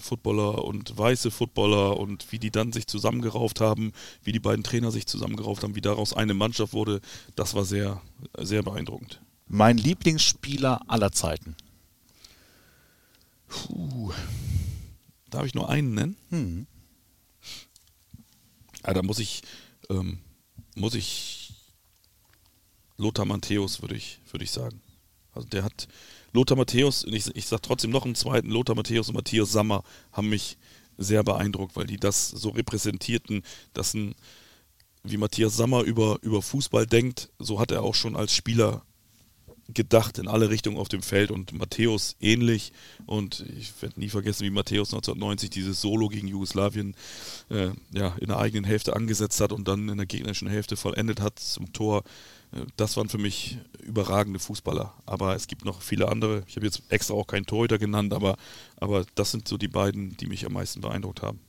Footballer 0.00 0.64
und 0.64 0.96
weiße 0.96 1.30
Footballer 1.30 1.98
und 1.98 2.32
wie 2.32 2.38
die 2.38 2.50
dann 2.50 2.72
sich 2.72 2.86
zusammengerauft 2.86 3.60
haben, 3.60 3.92
wie 4.24 4.32
die 4.32 4.40
beiden 4.40 4.64
Trainer 4.64 4.90
sich 4.90 5.06
zusammengerauft 5.06 5.62
haben, 5.62 5.74
wie 5.76 5.80
daraus 5.80 6.12
eine 6.12 6.34
Mannschaft 6.34 6.72
wurde, 6.72 7.00
das 7.36 7.54
war 7.54 7.64
sehr, 7.64 8.00
sehr 8.38 8.62
beeindruckend. 8.62 9.20
Mein 9.48 9.78
Lieblingsspieler 9.78 10.80
aller 10.88 11.12
Zeiten. 11.12 11.56
Puh. 13.46 14.12
Darf 15.30 15.46
ich 15.46 15.54
nur 15.54 15.68
einen 15.68 15.94
nennen? 15.94 16.16
Hm. 16.30 16.66
Ja, 18.84 18.94
da 18.94 19.02
muss 19.02 19.18
ich, 19.18 19.42
ähm, 19.90 20.18
muss 20.74 20.94
ich 20.94 21.52
Lothar 22.96 23.24
Matthäus, 23.24 23.82
würde 23.82 23.96
ich, 23.96 24.20
würde 24.30 24.44
ich 24.44 24.50
sagen. 24.50 24.80
Also 25.36 25.48
der 25.48 25.62
hat 25.62 25.88
Lothar 26.32 26.56
Matthäus, 26.56 27.04
ich, 27.04 27.34
ich 27.34 27.46
sage 27.46 27.62
trotzdem 27.62 27.90
noch 27.90 28.04
einen 28.04 28.14
zweiten, 28.14 28.50
Lothar 28.50 28.74
Matthäus 28.74 29.08
und 29.08 29.14
Matthias 29.14 29.52
Sammer 29.52 29.84
haben 30.12 30.28
mich 30.28 30.58
sehr 30.98 31.22
beeindruckt, 31.22 31.76
weil 31.76 31.86
die 31.86 31.98
das 31.98 32.28
so 32.28 32.50
repräsentierten, 32.50 33.42
dass 33.72 33.94
ein, 33.94 34.14
wie 35.02 35.16
Matthias 35.16 35.56
Sammer 35.56 35.82
über, 35.82 36.18
über 36.22 36.42
Fußball 36.42 36.86
denkt, 36.86 37.30
so 37.38 37.60
hat 37.60 37.70
er 37.70 37.82
auch 37.82 37.94
schon 37.94 38.16
als 38.16 38.34
Spieler 38.34 38.82
gedacht 39.72 40.18
in 40.18 40.28
alle 40.28 40.48
Richtungen 40.50 40.76
auf 40.76 40.88
dem 40.88 41.02
Feld 41.02 41.30
und 41.30 41.52
Matthäus 41.52 42.16
ähnlich. 42.20 42.72
Und 43.04 43.44
ich 43.58 43.72
werde 43.80 43.98
nie 43.98 44.08
vergessen, 44.08 44.44
wie 44.44 44.50
Matthäus 44.50 44.88
1990 44.92 45.50
dieses 45.50 45.80
Solo 45.80 46.08
gegen 46.08 46.28
Jugoslawien 46.28 46.94
äh, 47.50 47.70
ja, 47.92 48.14
in 48.20 48.28
der 48.28 48.38
eigenen 48.38 48.64
Hälfte 48.64 48.94
angesetzt 48.94 49.40
hat 49.40 49.52
und 49.52 49.66
dann 49.66 49.88
in 49.88 49.96
der 49.96 50.06
gegnerischen 50.06 50.48
Hälfte 50.48 50.76
vollendet 50.76 51.20
hat 51.20 51.38
zum 51.38 51.72
Tor. 51.72 52.04
Das 52.76 52.96
waren 52.96 53.08
für 53.08 53.18
mich 53.18 53.58
überragende 53.82 54.38
Fußballer. 54.38 54.94
Aber 55.04 55.34
es 55.34 55.46
gibt 55.46 55.64
noch 55.64 55.82
viele 55.82 56.08
andere. 56.08 56.44
Ich 56.46 56.56
habe 56.56 56.66
jetzt 56.66 56.82
extra 56.90 57.14
auch 57.14 57.26
keinen 57.26 57.46
Torhüter 57.46 57.78
genannt, 57.78 58.12
aber, 58.12 58.36
aber 58.78 59.04
das 59.14 59.30
sind 59.30 59.48
so 59.48 59.56
die 59.56 59.68
beiden, 59.68 60.16
die 60.16 60.26
mich 60.26 60.46
am 60.46 60.52
meisten 60.52 60.80
beeindruckt 60.80 61.22
haben. 61.22 61.40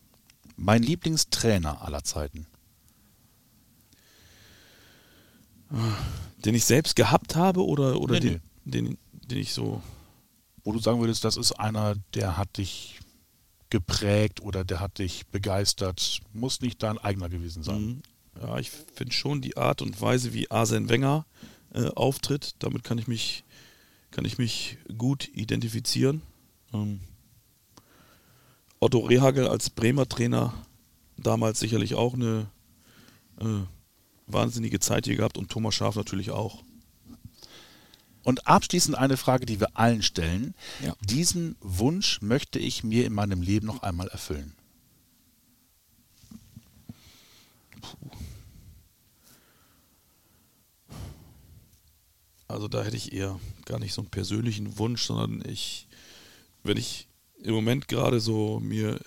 Mein 0.56 0.84
Lieblingstrainer 0.84 1.82
aller 1.82 2.04
Zeiten. 2.04 2.48
Den 6.44 6.56
ich 6.56 6.66
selbst 6.66 6.96
gehabt 6.96 7.36
habe 7.36 7.66
oder, 7.66 8.00
oder 8.00 8.16
nee, 8.16 8.20
den, 8.22 8.42
nee. 8.64 8.72
Den, 8.72 8.98
den 9.12 9.38
ich 9.38 9.54
so. 9.54 9.82
Wo 10.64 10.72
du 10.72 10.80
sagen 10.80 11.00
würdest, 11.00 11.24
das 11.24 11.38
ist 11.38 11.54
einer, 11.54 11.96
der 12.14 12.38
hat 12.38 12.58
dich 12.58 13.00
geprägt 13.70 14.42
oder 14.42 14.64
der 14.64 14.80
hat 14.80 14.98
dich 14.98 15.28
begeistert. 15.28 16.22
Muss 16.34 16.62
nicht 16.62 16.84
dein 16.84 16.98
eigener 16.98 17.30
gewesen 17.30 17.64
sein. 17.64 18.02
Ja, 18.42 18.58
ich 18.60 18.70
finde 18.70 19.14
schon 19.14 19.42
die 19.42 19.58
Art 19.58 19.82
und 19.82 20.00
Weise, 20.02 20.34
wie 20.34 20.52
Arsene 20.52 20.90
Wenger 20.90 21.26
äh, 21.74 21.88
auftritt, 21.88 22.56
damit 22.60 22.84
kann 22.84 22.98
ich 22.98 23.08
mich, 23.08 23.44
kann 24.12 24.26
ich 24.26 24.38
mich 24.38 24.78
gut 24.98 25.30
identifizieren. 25.34 26.22
Ähm, 26.74 27.00
Otto 28.80 29.00
Rehagel 29.00 29.48
als 29.48 29.70
Bremer 29.70 30.08
Trainer 30.08 30.54
damals 31.18 31.60
sicherlich 31.60 31.96
auch 31.96 32.14
eine 32.14 32.48
äh, 33.40 33.46
wahnsinnige 34.28 34.80
Zeit 34.80 35.06
hier 35.06 35.16
gehabt 35.16 35.38
und 35.38 35.50
Thomas 35.50 35.76
Schaf 35.76 35.96
natürlich 35.96 36.32
auch. 36.32 36.64
Und 38.24 38.46
abschließend 38.46 38.98
eine 38.98 39.16
Frage, 39.16 39.46
die 39.46 39.60
wir 39.62 39.78
allen 39.78 40.04
stellen. 40.04 40.54
Ja. 40.84 40.94
Diesen 41.02 41.56
Wunsch 41.62 42.22
möchte 42.22 42.60
ich 42.60 42.84
mir 42.84 43.06
in 43.06 43.14
meinem 43.14 43.42
Leben 43.42 43.66
noch 43.66 43.84
einmal 43.84 44.10
erfüllen. 44.10 44.54
Also 52.48 52.68
da 52.68 52.84
hätte 52.84 52.96
ich 52.96 53.12
eher 53.12 53.40
gar 53.66 53.80
nicht 53.80 53.94
so 53.94 54.02
einen 54.02 54.10
persönlichen 54.10 54.78
Wunsch, 54.78 55.04
sondern 55.04 55.48
ich, 55.50 55.88
wenn 56.64 56.78
ich 56.78 57.08
im 57.44 57.54
Moment 57.54 57.88
gerade 57.88 58.20
so 58.20 58.60
mir 58.60 59.00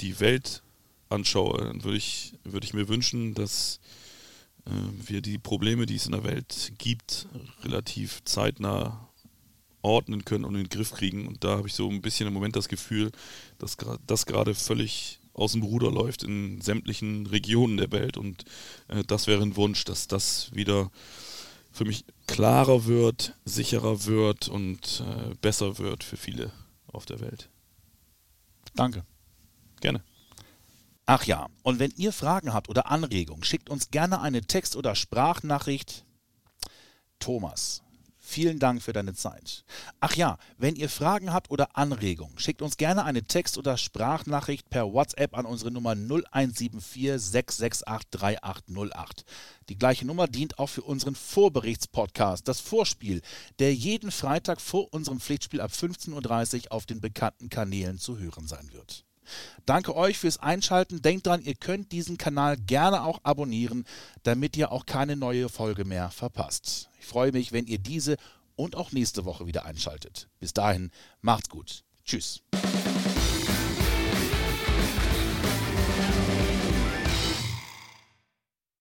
die 0.00 0.20
Welt 0.20 0.62
anschaue, 1.08 1.64
dann 1.64 1.84
würde 1.84 1.98
ich, 1.98 2.34
würde 2.44 2.64
ich 2.66 2.74
mir 2.74 2.88
wünschen, 2.88 3.34
dass 3.34 3.80
äh, 4.66 4.70
wir 5.06 5.20
die 5.20 5.38
Probleme, 5.38 5.86
die 5.86 5.96
es 5.96 6.06
in 6.06 6.12
der 6.12 6.24
Welt 6.24 6.72
gibt, 6.78 7.26
relativ 7.62 8.22
zeitnah 8.24 9.08
ordnen 9.82 10.24
können 10.24 10.44
und 10.44 10.54
in 10.54 10.64
den 10.64 10.68
Griff 10.70 10.92
kriegen. 10.92 11.28
Und 11.28 11.44
da 11.44 11.58
habe 11.58 11.68
ich 11.68 11.74
so 11.74 11.88
ein 11.88 12.00
bisschen 12.00 12.26
im 12.26 12.34
Moment 12.34 12.56
das 12.56 12.68
Gefühl, 12.68 13.12
dass 13.58 13.76
das 14.06 14.26
gerade 14.26 14.54
völlig 14.54 15.20
aus 15.34 15.52
dem 15.52 15.62
Ruder 15.62 15.90
läuft 15.90 16.22
in 16.22 16.60
sämtlichen 16.60 17.26
Regionen 17.26 17.76
der 17.76 17.92
Welt. 17.92 18.16
Und 18.16 18.44
äh, 18.88 19.02
das 19.04 19.26
wäre 19.26 19.42
ein 19.42 19.56
Wunsch, 19.56 19.84
dass 19.84 20.08
das 20.08 20.54
wieder 20.54 20.90
für 21.74 21.84
mich 21.84 22.04
klarer 22.28 22.86
wird, 22.86 23.34
sicherer 23.44 24.04
wird 24.04 24.48
und 24.48 25.02
äh, 25.04 25.34
besser 25.42 25.78
wird 25.78 26.04
für 26.04 26.16
viele 26.16 26.52
auf 26.86 27.04
der 27.04 27.18
Welt. 27.18 27.50
Danke. 28.76 29.04
Gerne. 29.80 30.04
Ach 31.04 31.24
ja, 31.24 31.48
und 31.64 31.80
wenn 31.80 31.90
ihr 31.96 32.12
Fragen 32.12 32.54
habt 32.54 32.68
oder 32.68 32.90
Anregungen, 32.90 33.42
schickt 33.42 33.68
uns 33.70 33.90
gerne 33.90 34.20
eine 34.20 34.42
Text- 34.42 34.76
oder 34.76 34.94
Sprachnachricht. 34.94 36.04
Thomas, 37.18 37.82
vielen 38.24 38.58
Dank 38.58 38.82
für 38.82 38.92
deine 38.92 39.14
Zeit. 39.14 39.64
Ach 40.00 40.14
ja, 40.16 40.38
wenn 40.56 40.76
ihr 40.76 40.88
Fragen 40.88 41.32
habt 41.32 41.50
oder 41.50 41.76
Anregungen, 41.76 42.38
schickt 42.38 42.62
uns 42.62 42.76
gerne 42.76 43.04
eine 43.04 43.24
Text- 43.24 43.58
oder 43.58 43.76
Sprachnachricht 43.76 44.70
per 44.70 44.92
WhatsApp 44.92 45.36
an 45.36 45.46
unsere 45.46 45.70
Nummer 45.70 45.90
0174 45.90 47.20
668 47.20 48.10
3808. 48.10 49.24
Die 49.68 49.78
gleiche 49.78 50.06
Nummer 50.06 50.26
dient 50.26 50.58
auch 50.58 50.68
für 50.68 50.82
unseren 50.82 51.14
Vorberichtspodcast, 51.14 52.48
das 52.48 52.60
Vorspiel, 52.60 53.20
der 53.58 53.74
jeden 53.74 54.10
Freitag 54.10 54.60
vor 54.60 54.92
unserem 54.92 55.20
Pflichtspiel 55.20 55.60
ab 55.60 55.70
15.30 55.70 56.66
Uhr 56.66 56.72
auf 56.72 56.86
den 56.86 57.00
bekannten 57.00 57.48
Kanälen 57.48 57.98
zu 57.98 58.18
hören 58.18 58.46
sein 58.46 58.72
wird. 58.72 59.04
Danke 59.66 59.96
euch 59.96 60.18
fürs 60.18 60.38
Einschalten. 60.38 61.02
Denkt 61.02 61.26
dran, 61.26 61.42
ihr 61.42 61.54
könnt 61.54 61.92
diesen 61.92 62.18
Kanal 62.18 62.56
gerne 62.56 63.04
auch 63.04 63.20
abonnieren, 63.22 63.84
damit 64.22 64.56
ihr 64.56 64.72
auch 64.72 64.86
keine 64.86 65.16
neue 65.16 65.48
Folge 65.48 65.84
mehr 65.84 66.10
verpasst. 66.10 66.88
Ich 67.00 67.06
freue 67.06 67.32
mich, 67.32 67.52
wenn 67.52 67.66
ihr 67.66 67.78
diese 67.78 68.16
und 68.56 68.76
auch 68.76 68.92
nächste 68.92 69.24
Woche 69.24 69.46
wieder 69.46 69.64
einschaltet. 69.64 70.28
Bis 70.38 70.52
dahin, 70.52 70.90
macht's 71.20 71.48
gut. 71.48 71.84
Tschüss. 72.04 72.42